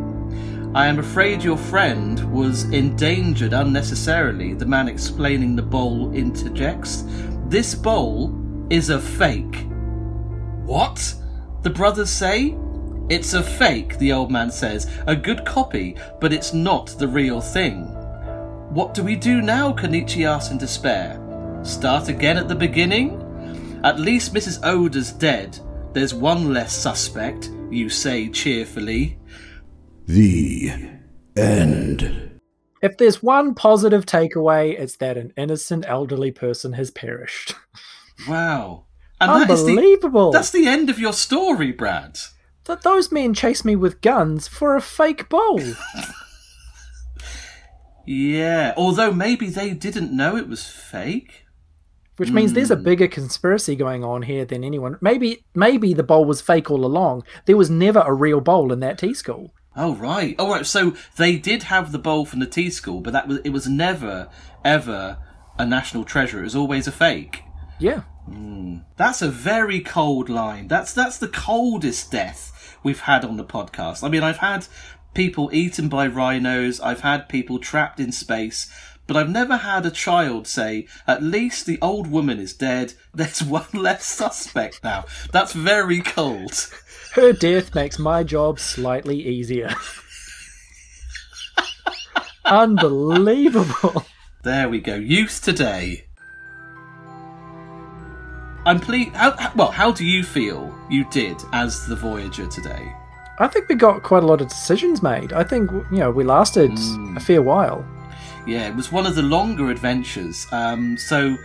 I 0.75 0.87
am 0.87 0.97
afraid 0.97 1.43
your 1.43 1.57
friend 1.57 2.19
was 2.33 2.63
endangered 2.71 3.53
unnecessarily, 3.53 4.55
the 4.55 4.65
man 4.65 4.87
explaining 4.87 5.55
the 5.55 5.61
bowl 5.61 6.11
interjects. 6.15 7.03
This 7.45 7.75
bowl 7.75 8.35
is 8.71 8.89
a 8.89 8.99
fake. 8.99 9.67
What? 10.65 11.13
The 11.61 11.69
brothers 11.69 12.09
say? 12.09 12.57
It's 13.07 13.35
a 13.35 13.43
fake, 13.43 13.99
the 13.99 14.13
old 14.13 14.31
man 14.31 14.49
says. 14.49 14.89
A 15.05 15.15
good 15.15 15.45
copy, 15.45 15.95
but 16.19 16.33
it's 16.33 16.55
not 16.55 16.87
the 16.97 17.07
real 17.07 17.39
thing. 17.39 17.83
What 18.73 18.95
do 18.95 19.03
we 19.03 19.15
do 19.15 19.43
now? 19.43 19.73
Kenichi 19.73 20.25
asks 20.25 20.51
in 20.51 20.57
despair. 20.57 21.19
Start 21.61 22.07
again 22.07 22.37
at 22.37 22.47
the 22.47 22.55
beginning? 22.55 23.81
At 23.83 23.99
least 23.99 24.33
Mrs. 24.33 24.59
Oda's 24.63 25.11
dead. 25.11 25.59
There's 25.93 26.15
one 26.15 26.51
less 26.51 26.73
suspect, 26.73 27.51
you 27.69 27.89
say 27.89 28.27
cheerfully. 28.27 29.19
The 30.07 30.71
end. 31.37 32.39
If 32.81 32.97
there's 32.97 33.23
one 33.23 33.55
positive 33.55 34.05
takeaway, 34.05 34.77
it's 34.77 34.97
that 34.97 35.17
an 35.17 35.31
innocent 35.37 35.85
elderly 35.87 36.31
person 36.31 36.73
has 36.73 36.91
perished. 36.91 37.55
Wow. 38.29 38.85
And 39.19 39.41
that 39.41 39.49
is 39.49 39.63
the, 39.65 39.71
Unbelievable. 39.71 40.31
that's 40.31 40.51
the 40.51 40.67
end 40.67 40.89
of 40.91 40.99
your 40.99 41.13
story, 41.13 41.71
Brad. 41.71 42.19
That 42.65 42.83
those 42.83 43.11
men 43.11 43.33
chased 43.33 43.65
me 43.65 43.75
with 43.75 44.01
guns 44.01 44.47
for 44.47 44.75
a 44.75 44.81
fake 44.81 45.27
bowl. 45.29 45.59
Yeah, 48.05 48.73
although 48.75 49.13
maybe 49.13 49.49
they 49.49 49.73
didn't 49.73 50.11
know 50.15 50.35
it 50.35 50.49
was 50.49 50.65
fake. 50.65 51.45
Which 52.17 52.31
means 52.31 52.53
there's 52.53 52.69
a 52.71 52.75
Hmm. 52.75 52.83
bigger 52.83 53.07
conspiracy 53.07 53.75
going 53.75 54.03
on 54.03 54.23
here 54.23 54.45
than 54.45 54.63
anyone. 54.63 54.97
Maybe 55.01 55.45
maybe 55.55 55.93
the 55.93 56.03
bowl 56.03 56.25
was 56.25 56.41
fake 56.41 56.69
all 56.69 56.85
along. 56.85 57.23
There 57.45 57.57
was 57.57 57.69
never 57.69 58.01
a 58.05 58.13
real 58.13 58.41
bowl 58.41 58.71
in 58.73 58.79
that 58.81 58.97
tea 58.97 59.13
school. 59.13 59.53
Oh 59.75 59.95
right. 59.95 60.35
Oh 60.37 60.49
right. 60.49 60.65
So 60.65 60.95
they 61.15 61.37
did 61.37 61.63
have 61.63 61.91
the 61.91 61.99
bowl 61.99 62.25
from 62.25 62.39
the 62.39 62.45
tea 62.45 62.69
school, 62.69 63.01
but 63.01 63.13
that 63.13 63.27
was 63.27 63.39
it 63.43 63.49
was 63.49 63.67
never 63.67 64.29
ever 64.63 65.17
a 65.57 65.65
national 65.65 66.03
treasure. 66.03 66.39
It 66.39 66.43
was 66.43 66.55
always 66.55 66.87
a 66.87 66.91
fake. 66.91 67.43
Yeah. 67.79 68.01
Hmm. 68.25 68.77
That's 68.95 69.21
a 69.21 69.29
very 69.29 69.81
cold 69.81 70.29
line. 70.29 70.67
That's 70.67 70.93
that's 70.93 71.17
the 71.17 71.27
coldest 71.27 72.11
death 72.11 72.77
we've 72.83 73.01
had 73.01 73.25
on 73.25 73.37
the 73.37 73.43
podcast. 73.43 74.03
I 74.03 74.09
mean, 74.09 74.23
I've 74.23 74.37
had 74.37 74.67
people 75.13 75.49
eaten 75.53 75.89
by 75.89 76.07
rhinos. 76.07 76.79
I've 76.79 77.01
had 77.01 77.29
people 77.29 77.59
trapped 77.59 77.99
in 77.99 78.11
space. 78.11 78.71
But 79.05 79.17
I've 79.17 79.29
never 79.29 79.57
had 79.57 79.85
a 79.85 79.91
child 79.91 80.47
say, 80.47 80.87
at 81.05 81.21
least 81.21 81.65
the 81.65 81.77
old 81.81 82.07
woman 82.07 82.39
is 82.39 82.53
dead. 82.53 82.93
There's 83.13 83.43
one 83.43 83.65
less 83.73 84.05
suspect 84.05 84.81
now. 84.83 85.05
That's 85.31 85.53
very 85.53 85.99
cold. 86.01 86.69
Her 87.13 87.33
death 87.33 87.75
makes 87.75 87.99
my 87.99 88.23
job 88.23 88.59
slightly 88.59 89.21
easier. 89.21 89.71
Unbelievable. 92.45 94.05
There 94.43 94.69
we 94.69 94.79
go. 94.79 94.95
Use 94.95 95.39
today. 95.39 96.05
I'm 98.65 98.79
pleased. 98.79 99.11
How, 99.11 99.31
how- 99.37 99.51
well, 99.55 99.71
how 99.71 99.91
do 99.91 100.05
you 100.05 100.23
feel 100.23 100.73
you 100.89 101.05
did 101.11 101.37
as 101.53 101.85
the 101.87 101.95
Voyager 101.95 102.47
today? 102.47 102.91
I 103.39 103.47
think 103.47 103.67
we 103.67 103.75
got 103.75 104.03
quite 104.03 104.23
a 104.23 104.27
lot 104.27 104.41
of 104.41 104.47
decisions 104.49 105.01
made. 105.03 105.33
I 105.33 105.43
think 105.43 105.71
you 105.71 105.85
know 105.97 106.11
we 106.11 106.23
lasted 106.23 106.71
Hmm. 106.71 107.17
a 107.17 107.19
fair 107.19 107.41
while. 107.41 107.85
Yeah, 108.45 108.67
it 108.67 108.75
was 108.75 108.91
one 108.91 109.05
of 109.05 109.15
the 109.15 109.21
longer 109.21 109.69
adventures. 109.69 110.47
Um, 110.51 110.97
so 110.97 111.37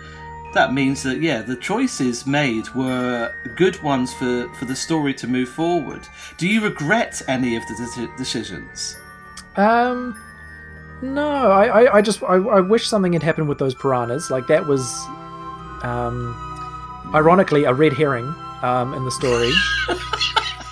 that 0.55 0.73
means 0.73 1.03
that 1.03 1.21
yeah, 1.21 1.43
the 1.43 1.57
choices 1.57 2.27
made 2.27 2.69
were 2.75 3.35
good 3.57 3.81
ones 3.83 4.13
for 4.15 4.49
for 4.55 4.65
the 4.65 4.77
story 4.77 5.15
to 5.15 5.27
move 5.27 5.49
forward. 5.49 6.07
Do 6.37 6.49
you 6.49 6.63
regret 6.63 7.21
any 7.29 7.57
of 7.57 7.63
the 7.69 7.75
deci- 7.75 8.17
decisions? 8.17 8.97
Um, 9.57 10.21
no, 11.03 11.51
I, 11.51 11.67
I, 11.67 11.97
I 11.99 12.03
just 12.03 12.23
I, 12.23 12.37
I 12.37 12.61
wish 12.61 12.87
something 12.87 13.13
had 13.13 13.23
happened 13.23 13.49
with 13.49 13.59
those 13.59 13.75
piranhas. 13.75 14.31
Like 14.31 14.47
that 14.49 14.67
was, 14.67 14.83
um, 15.83 16.35
ironically 17.15 17.65
a 17.65 17.73
red 17.73 17.93
herring 17.93 18.35
um, 18.63 18.95
in 18.95 19.05
the 19.05 19.11
story. 19.11 19.53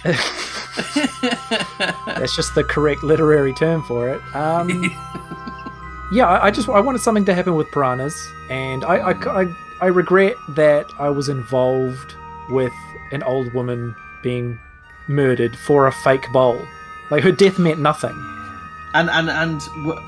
That's 2.07 2.35
just 2.35 2.55
the 2.55 2.64
correct 2.64 3.03
literary 3.03 3.53
term 3.55 3.83
for 3.83 4.09
it. 4.09 4.20
Um, 4.35 4.68
yeah, 6.12 6.26
I, 6.26 6.46
I 6.46 6.50
just 6.50 6.68
I 6.68 6.80
wanted 6.80 7.00
something 7.00 7.24
to 7.24 7.34
happen 7.34 7.54
with 7.57 7.70
piranhas, 7.70 8.16
and 8.48 8.84
I, 8.84 8.96
I, 8.96 9.42
I, 9.42 9.57
I 9.80 9.86
regret 9.86 10.36
that 10.50 10.86
I 10.98 11.09
was 11.09 11.28
involved 11.28 12.14
with 12.50 12.72
an 13.12 13.22
old 13.22 13.52
woman 13.54 13.94
being 14.22 14.59
murdered 15.09 15.57
for 15.57 15.86
a 15.86 15.92
fake 15.92 16.26
bowl. 16.32 16.61
Like 17.11 17.22
her 17.22 17.32
death 17.32 17.59
meant 17.59 17.80
nothing. 17.80 18.14
And 18.94 19.11
and 19.11 19.28
and 19.30 19.62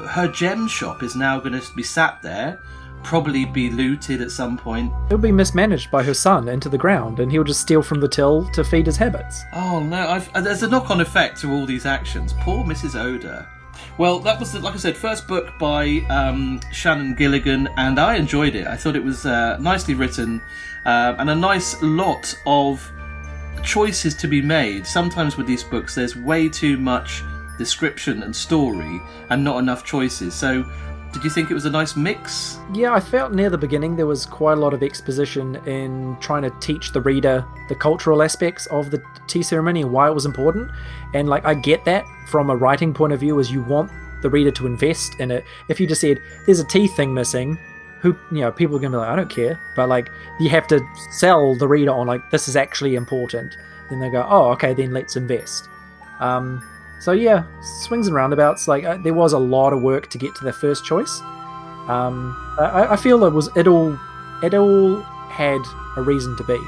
her 0.09 0.29
gem 0.29 0.67
shop 0.67 1.03
is 1.03 1.15
now 1.15 1.39
going 1.41 1.59
to 1.61 1.75
be 1.75 1.83
sat 1.83 2.23
there, 2.23 2.59
probably 3.03 3.45
be 3.45 3.71
looted 3.71 4.23
at 4.23 4.31
some 4.31 4.57
point. 4.57 4.93
It'll 5.07 5.19
be 5.19 5.33
mismanaged 5.33 5.91
by 5.91 6.03
her 6.05 6.15
son 6.15 6.49
into 6.49 6.69
the 6.69 6.79
ground, 6.79 7.21
and 7.21 7.31
he'll 7.31 7.45
just 7.45 7.61
steal 7.61 7.83
from 7.83 8.01
the 8.01 8.09
till 8.09 8.49
to 8.53 8.65
feed 8.65 8.87
his 8.87 8.97
habits. 8.97 9.43
Oh 9.53 9.81
no! 9.81 10.09
I've, 10.09 10.35
uh, 10.35 10.41
there's 10.41 10.63
a 10.63 10.69
knock-on 10.69 11.01
effect 11.01 11.41
to 11.41 11.53
all 11.53 11.67
these 11.67 11.87
actions. 11.87 12.33
Poor 12.41 12.65
Mrs. 12.65 12.99
Oda. 12.99 13.49
Well, 13.99 14.19
that 14.21 14.39
was 14.39 14.55
like 14.55 14.75
I 14.75 14.79
said, 14.79 14.97
first 14.97 15.27
book 15.27 15.59
by 15.59 16.01
um, 16.09 16.61
Shannon 16.73 17.15
Gilligan, 17.15 17.69
and 17.77 17.99
I 17.99 18.17
enjoyed 18.17 18.55
it. 18.55 18.67
I 18.67 18.77
thought 18.77 18.97
it 18.97 19.03
was 19.05 19.27
uh, 19.27 19.57
nicely 19.59 19.95
written 19.95 20.41
um, 20.85 21.17
and 21.19 21.31
a 21.31 21.35
nice 21.35 21.81
lot 21.83 22.35
of 22.47 22.91
choices 23.63 24.15
to 24.15 24.29
be 24.29 24.41
made. 24.41 24.87
Sometimes 24.87 25.37
with 25.37 25.47
these 25.47 25.63
books, 25.63 25.95
there's 25.95 26.17
way 26.17 26.49
too 26.49 26.79
much 26.79 27.23
description 27.59 28.23
and 28.23 28.35
story, 28.35 29.03
and 29.31 29.43
not 29.43 29.59
enough 29.59 29.85
choices. 29.85 30.35
So, 30.35 30.65
did 31.13 31.25
you 31.25 31.31
think 31.31 31.51
it 31.51 31.55
was 31.55 31.65
a 31.65 31.71
nice 31.71 31.97
mix? 31.97 32.59
Yeah, 32.73 32.93
I 32.93 33.01
felt 33.01 33.33
near 33.33 33.51
the 33.51 33.59
beginning 33.59 33.97
there 33.97 34.07
was 34.07 34.27
quite 34.27 34.59
a 34.59 34.61
lot 34.61 34.75
of 34.75 34.83
exposition 34.83 35.57
in 35.67 36.17
trying 36.21 36.43
to 36.43 36.51
teach 36.61 36.93
the 36.93 37.01
reader 37.01 37.45
the 37.69 37.75
cultural 37.75 38.23
aspects 38.23 38.67
of 38.67 38.91
the 38.91 39.03
tea 39.27 39.43
ceremony 39.43 39.83
and 39.83 39.91
why 39.91 40.09
it 40.09 40.15
was 40.15 40.27
important. 40.27 40.71
And 41.15 41.29
like, 41.29 41.45
I 41.45 41.55
get 41.55 41.85
that 41.87 42.05
from 42.29 42.51
a 42.51 42.57
writing 42.57 42.93
point 42.93 43.13
of 43.13 43.21
view, 43.21 43.41
as 43.41 43.51
you 43.51 43.63
want 43.63 43.91
the 44.23 44.31
reader 44.31 44.51
to 44.51 44.67
invest 44.67 45.19
in 45.21 45.31
it. 45.31 45.45
If 45.69 45.81
you 45.81 45.87
just 45.87 46.01
said, 46.01 46.21
"There's 46.45 46.61
a 46.61 46.65
tea 46.65 46.89
thing 46.89 47.15
missing," 47.15 47.59
who 48.01 48.17
you 48.31 48.41
know, 48.41 48.53
people 48.53 48.77
are 48.77 48.81
gonna 48.81 48.97
be 48.97 48.99
like, 48.99 49.09
"I 49.09 49.17
don't 49.17 49.31
care," 49.31 49.59
but 49.77 49.89
like, 49.89 50.11
you 50.41 50.49
have 50.51 50.67
to 50.69 50.81
sell 51.11 51.55
the 51.55 51.69
reader 51.69 51.93
on 51.93 52.07
like, 52.07 52.31
"This 52.31 52.49
is 52.49 52.57
actually 52.57 52.97
important." 52.97 53.57
Then 53.89 54.01
they 54.01 54.11
go, 54.11 54.27
"Oh, 54.29 54.51
okay, 54.51 54.75
then 54.75 54.93
let's 54.93 55.17
invest." 55.17 55.69
Um, 56.21 56.63
so 57.01 57.13
yeah, 57.13 57.45
swings 57.61 58.07
and 58.07 58.15
roundabouts. 58.15 58.69
Like 58.69 58.85
uh, 58.85 58.97
there 58.99 59.15
was 59.15 59.33
a 59.33 59.39
lot 59.39 59.73
of 59.73 59.83
work 59.83 60.09
to 60.11 60.19
get 60.19 60.35
to 60.37 60.45
the 60.45 60.53
first 60.53 60.85
choice. 60.85 61.21
Um, 61.89 62.37
I, 62.59 62.89
I 62.91 62.97
feel 62.97 63.25
it 63.25 63.33
was 63.33 63.49
it 63.57 63.67
all 63.67 63.99
it 64.43 64.55
all 64.55 65.01
had 65.31 65.61
a 65.97 66.03
reason 66.03 66.37
to 66.37 66.45
be. 66.45 66.59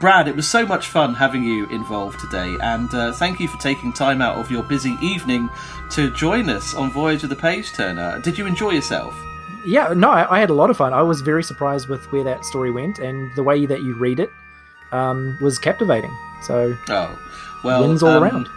Brad, 0.00 0.26
it 0.26 0.34
was 0.34 0.48
so 0.50 0.66
much 0.66 0.88
fun 0.88 1.14
having 1.14 1.44
you 1.44 1.66
involved 1.68 2.18
today, 2.18 2.56
and 2.60 2.92
uh, 2.92 3.12
thank 3.12 3.38
you 3.38 3.46
for 3.46 3.58
taking 3.58 3.92
time 3.92 4.20
out 4.20 4.36
of 4.36 4.50
your 4.50 4.64
busy 4.64 4.96
evening 5.00 5.48
to 5.90 6.10
join 6.10 6.50
us 6.50 6.74
on 6.74 6.90
Voyage 6.90 7.22
of 7.22 7.30
the 7.30 7.36
Page 7.36 7.72
Turner. 7.72 8.20
Did 8.20 8.36
you 8.36 8.46
enjoy 8.46 8.70
yourself? 8.70 9.14
yeah, 9.64 9.92
no, 9.94 10.10
I, 10.10 10.38
I 10.38 10.40
had 10.40 10.50
a 10.50 10.54
lot 10.54 10.70
of 10.70 10.76
fun. 10.76 10.92
I 10.92 11.02
was 11.02 11.20
very 11.20 11.44
surprised 11.44 11.88
with 11.88 12.10
where 12.10 12.24
that 12.24 12.44
story 12.44 12.72
went, 12.72 12.98
and 12.98 13.30
the 13.36 13.44
way 13.44 13.64
that 13.64 13.82
you 13.82 13.94
read 13.94 14.18
it 14.18 14.30
um, 14.90 15.38
was 15.40 15.56
captivating. 15.58 16.10
So 16.42 16.76
Oh, 16.88 17.16
well, 17.62 17.86
wins 17.86 18.02
all 18.02 18.10
um, 18.10 18.24
around. 18.24 18.48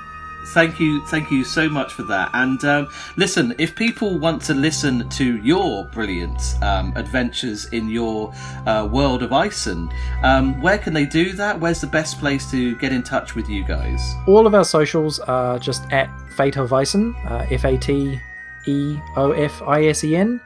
Thank 0.53 0.79
you, 0.79 1.05
thank 1.07 1.31
you 1.31 1.43
so 1.43 1.67
much 1.69 1.93
for 1.93 2.03
that. 2.03 2.29
And 2.33 2.63
um, 2.65 2.87
listen, 3.17 3.53
if 3.57 3.75
people 3.75 4.17
want 4.17 4.41
to 4.43 4.53
listen 4.53 5.09
to 5.09 5.37
your 5.37 5.85
brilliant 5.85 6.39
um, 6.61 6.93
adventures 6.95 7.65
in 7.73 7.89
your 7.89 8.33
uh, 8.65 8.87
world 8.91 9.23
of 9.23 9.33
Eisen, 9.33 9.89
um, 10.23 10.61
where 10.61 10.77
can 10.77 10.93
they 10.93 11.05
do 11.05 11.33
that? 11.33 11.59
Where's 11.59 11.81
the 11.81 11.87
best 11.87 12.19
place 12.19 12.49
to 12.51 12.75
get 12.77 12.91
in 12.91 13.03
touch 13.03 13.35
with 13.35 13.49
you 13.49 13.63
guys? 13.63 14.01
All 14.27 14.45
of 14.45 14.53
our 14.53 14.65
socials 14.65 15.19
are 15.19 15.59
just 15.59 15.91
at 15.91 16.09
Fate 16.31 16.57
of 16.57 16.71
Eisen, 16.73 17.15
uh, 17.25 17.47
F 17.49 17.65
A 17.65 17.77
T 17.77 18.19
E 18.65 18.97
O 19.15 19.31
F 19.31 19.61
I 19.63 19.85
S 19.85 20.03
E 20.03 20.15
N. 20.15 20.39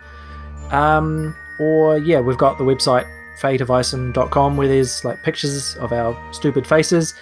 Um, 0.72 1.36
or, 1.60 1.98
yeah, 1.98 2.20
we've 2.20 2.38
got 2.38 2.58
the 2.58 2.64
website 2.64 3.08
fateofeisen.com 3.40 4.58
where 4.58 4.68
there's 4.68 5.04
like 5.06 5.24
pictures 5.24 5.76
of 5.78 5.92
our 5.92 6.18
stupid 6.34 6.68
faces, 6.68 7.16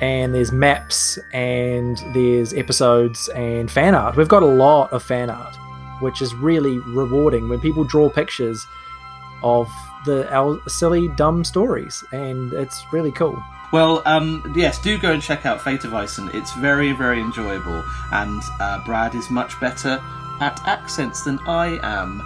and 0.00 0.34
there's 0.34 0.52
maps, 0.52 1.18
and 1.32 1.98
there's 2.14 2.52
episodes 2.54 3.28
and 3.28 3.70
fan 3.70 3.94
art. 3.94 4.16
We've 4.16 4.28
got 4.28 4.42
a 4.42 4.46
lot 4.46 4.92
of 4.92 5.02
fan 5.02 5.30
art, 5.30 5.56
which 6.00 6.22
is 6.22 6.34
really 6.34 6.78
rewarding 6.78 7.48
when 7.48 7.60
people 7.60 7.84
draw 7.84 8.08
pictures 8.08 8.64
of 9.42 9.68
the 10.04 10.32
our 10.32 10.60
silly, 10.68 11.08
dumb 11.08 11.44
stories, 11.44 12.04
and 12.12 12.52
it's 12.52 12.84
really 12.92 13.12
cool. 13.12 13.42
Well, 13.72 14.02
um, 14.06 14.52
yes, 14.56 14.80
do 14.80 14.96
go 14.96 15.12
and 15.12 15.22
check 15.22 15.44
out 15.44 15.60
Fate 15.60 15.84
of 15.84 15.92
Eisen. 15.92 16.30
It's 16.32 16.54
very, 16.54 16.92
very 16.92 17.20
enjoyable, 17.20 17.84
and 18.12 18.42
uh, 18.60 18.82
Brad 18.84 19.14
is 19.14 19.30
much 19.30 19.60
better 19.60 20.02
at 20.40 20.60
accents 20.66 21.22
than 21.22 21.38
I 21.40 21.78
am. 21.82 22.22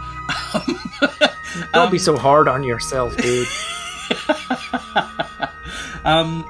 Don't 1.72 1.90
be 1.90 1.98
so 1.98 2.16
hard 2.16 2.46
on 2.48 2.62
yourself, 2.62 3.16
dude. 3.16 3.48
Um, 6.04 6.44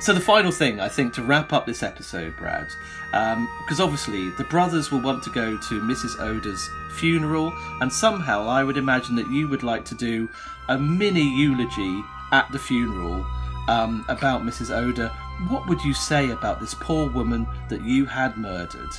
so 0.00 0.12
the 0.12 0.20
final 0.20 0.52
thing, 0.52 0.80
I 0.80 0.88
think, 0.88 1.12
to 1.14 1.22
wrap 1.22 1.52
up 1.52 1.66
this 1.66 1.82
episode, 1.82 2.36
Brad, 2.36 2.68
because 3.10 3.80
obviously 3.80 4.30
the 4.30 4.44
brothers 4.44 4.90
will 4.90 5.00
want 5.00 5.22
to 5.24 5.30
go 5.30 5.56
to 5.56 5.80
Mrs. 5.80 6.20
Oda's 6.20 6.68
funeral, 6.96 7.52
and 7.80 7.92
somehow 7.92 8.46
I 8.48 8.64
would 8.64 8.76
imagine 8.76 9.14
that 9.16 9.30
you 9.30 9.48
would 9.48 9.62
like 9.62 9.84
to 9.86 9.94
do 9.94 10.28
a 10.68 10.78
mini 10.78 11.22
eulogy 11.22 12.02
at 12.32 12.50
the 12.52 12.58
funeral 12.58 13.26
um, 13.68 14.04
about 14.08 14.42
Mrs. 14.42 14.74
Oda. 14.74 15.08
What 15.48 15.68
would 15.68 15.82
you 15.82 15.94
say 15.94 16.30
about 16.30 16.60
this 16.60 16.74
poor 16.74 17.08
woman 17.08 17.46
that 17.68 17.82
you 17.82 18.04
had 18.06 18.36
murdered? 18.36 18.90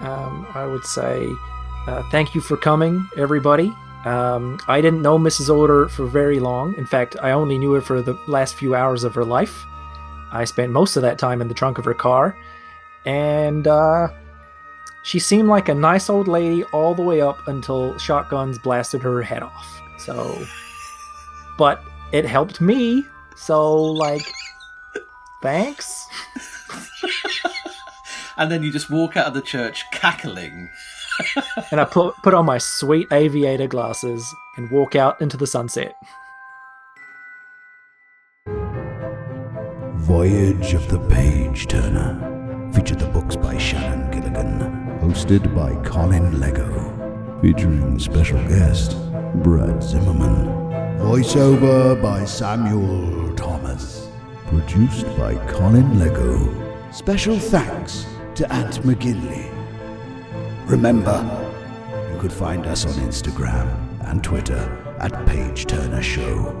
um, 0.00 0.46
I 0.54 0.64
would 0.64 0.84
say 0.84 1.28
uh, 1.86 2.02
thank 2.10 2.34
you 2.34 2.40
for 2.40 2.56
coming, 2.56 3.08
everybody. 3.16 3.72
Um, 4.04 4.60
I 4.68 4.80
didn't 4.80 5.02
know 5.02 5.18
Mrs. 5.18 5.50
Oda 5.50 5.88
for 5.88 6.06
very 6.06 6.38
long. 6.38 6.74
In 6.74 6.86
fact, 6.86 7.16
I 7.20 7.32
only 7.32 7.58
knew 7.58 7.72
her 7.72 7.80
for 7.80 8.00
the 8.00 8.14
last 8.26 8.54
few 8.54 8.74
hours 8.74 9.04
of 9.04 9.14
her 9.14 9.24
life. 9.24 9.64
I 10.32 10.44
spent 10.44 10.72
most 10.72 10.96
of 10.96 11.02
that 11.02 11.18
time 11.18 11.40
in 11.40 11.48
the 11.48 11.54
trunk 11.54 11.78
of 11.78 11.84
her 11.84 11.94
car, 11.94 12.36
and 13.04 13.66
uh, 13.66 14.08
she 15.02 15.18
seemed 15.18 15.48
like 15.48 15.68
a 15.68 15.74
nice 15.74 16.10
old 16.10 16.28
lady 16.28 16.64
all 16.64 16.94
the 16.94 17.02
way 17.02 17.20
up 17.20 17.46
until 17.48 17.96
shotguns 17.98 18.58
blasted 18.58 19.02
her 19.02 19.22
head 19.22 19.42
off. 19.42 19.82
So, 19.98 20.38
but 21.56 21.82
it 22.12 22.24
helped 22.24 22.60
me. 22.60 23.04
So, 23.36 23.76
like, 23.76 24.26
thanks. 25.42 26.06
And 28.38 28.52
then 28.52 28.62
you 28.62 28.70
just 28.70 28.88
walk 28.88 29.16
out 29.16 29.26
of 29.26 29.34
the 29.34 29.42
church 29.42 29.84
cackling. 29.90 30.70
and 31.72 31.80
I 31.80 31.84
put 31.84 32.14
put 32.22 32.34
on 32.34 32.46
my 32.46 32.58
sweet 32.58 33.12
aviator 33.12 33.66
glasses 33.66 34.32
and 34.56 34.70
walk 34.70 34.94
out 34.94 35.20
into 35.20 35.36
the 35.36 35.46
sunset. 35.46 35.94
Voyage 40.08 40.72
of 40.72 40.88
the 40.88 40.98
Page 41.10 41.66
Turner 41.66 42.70
featured 42.72 42.98
the 42.98 43.08
books 43.08 43.36
by 43.36 43.58
Shannon 43.58 44.10
Gilligan, 44.10 44.58
hosted 45.02 45.54
by 45.54 45.74
Colin 45.86 46.40
Lego, 46.40 46.70
featuring 47.42 47.98
special 47.98 48.38
guest 48.48 48.96
Brad 49.42 49.82
Zimmerman, 49.82 50.46
voiceover 50.98 52.00
by 52.00 52.24
Samuel 52.24 53.34
Thomas, 53.34 54.08
produced 54.46 55.04
by 55.18 55.34
Colin 55.46 55.98
Lego. 55.98 56.90
Special 56.90 57.38
thanks 57.38 58.06
to 58.34 58.50
Ant 58.50 58.80
McGinley. 58.84 59.52
Remember, 60.70 61.20
you 62.14 62.18
could 62.18 62.32
find 62.32 62.64
us 62.64 62.86
on 62.86 62.94
Instagram 63.06 63.68
and 64.08 64.24
Twitter 64.24 64.96
at 65.00 65.26
Page 65.26 65.66
Turner 65.66 66.02
Show. 66.02 66.54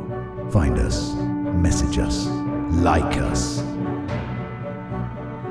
Find 0.50 0.78
us, 0.78 1.14
message 1.14 1.98
us, 1.98 2.26
like 2.70 3.16
us. 3.18 3.60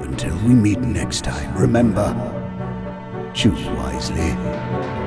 Until 0.01 0.36
we 0.38 0.53
meet 0.53 0.80
next 0.80 1.24
time, 1.24 1.55
remember, 1.57 2.13
choose 3.34 3.65
wisely. 3.70 5.07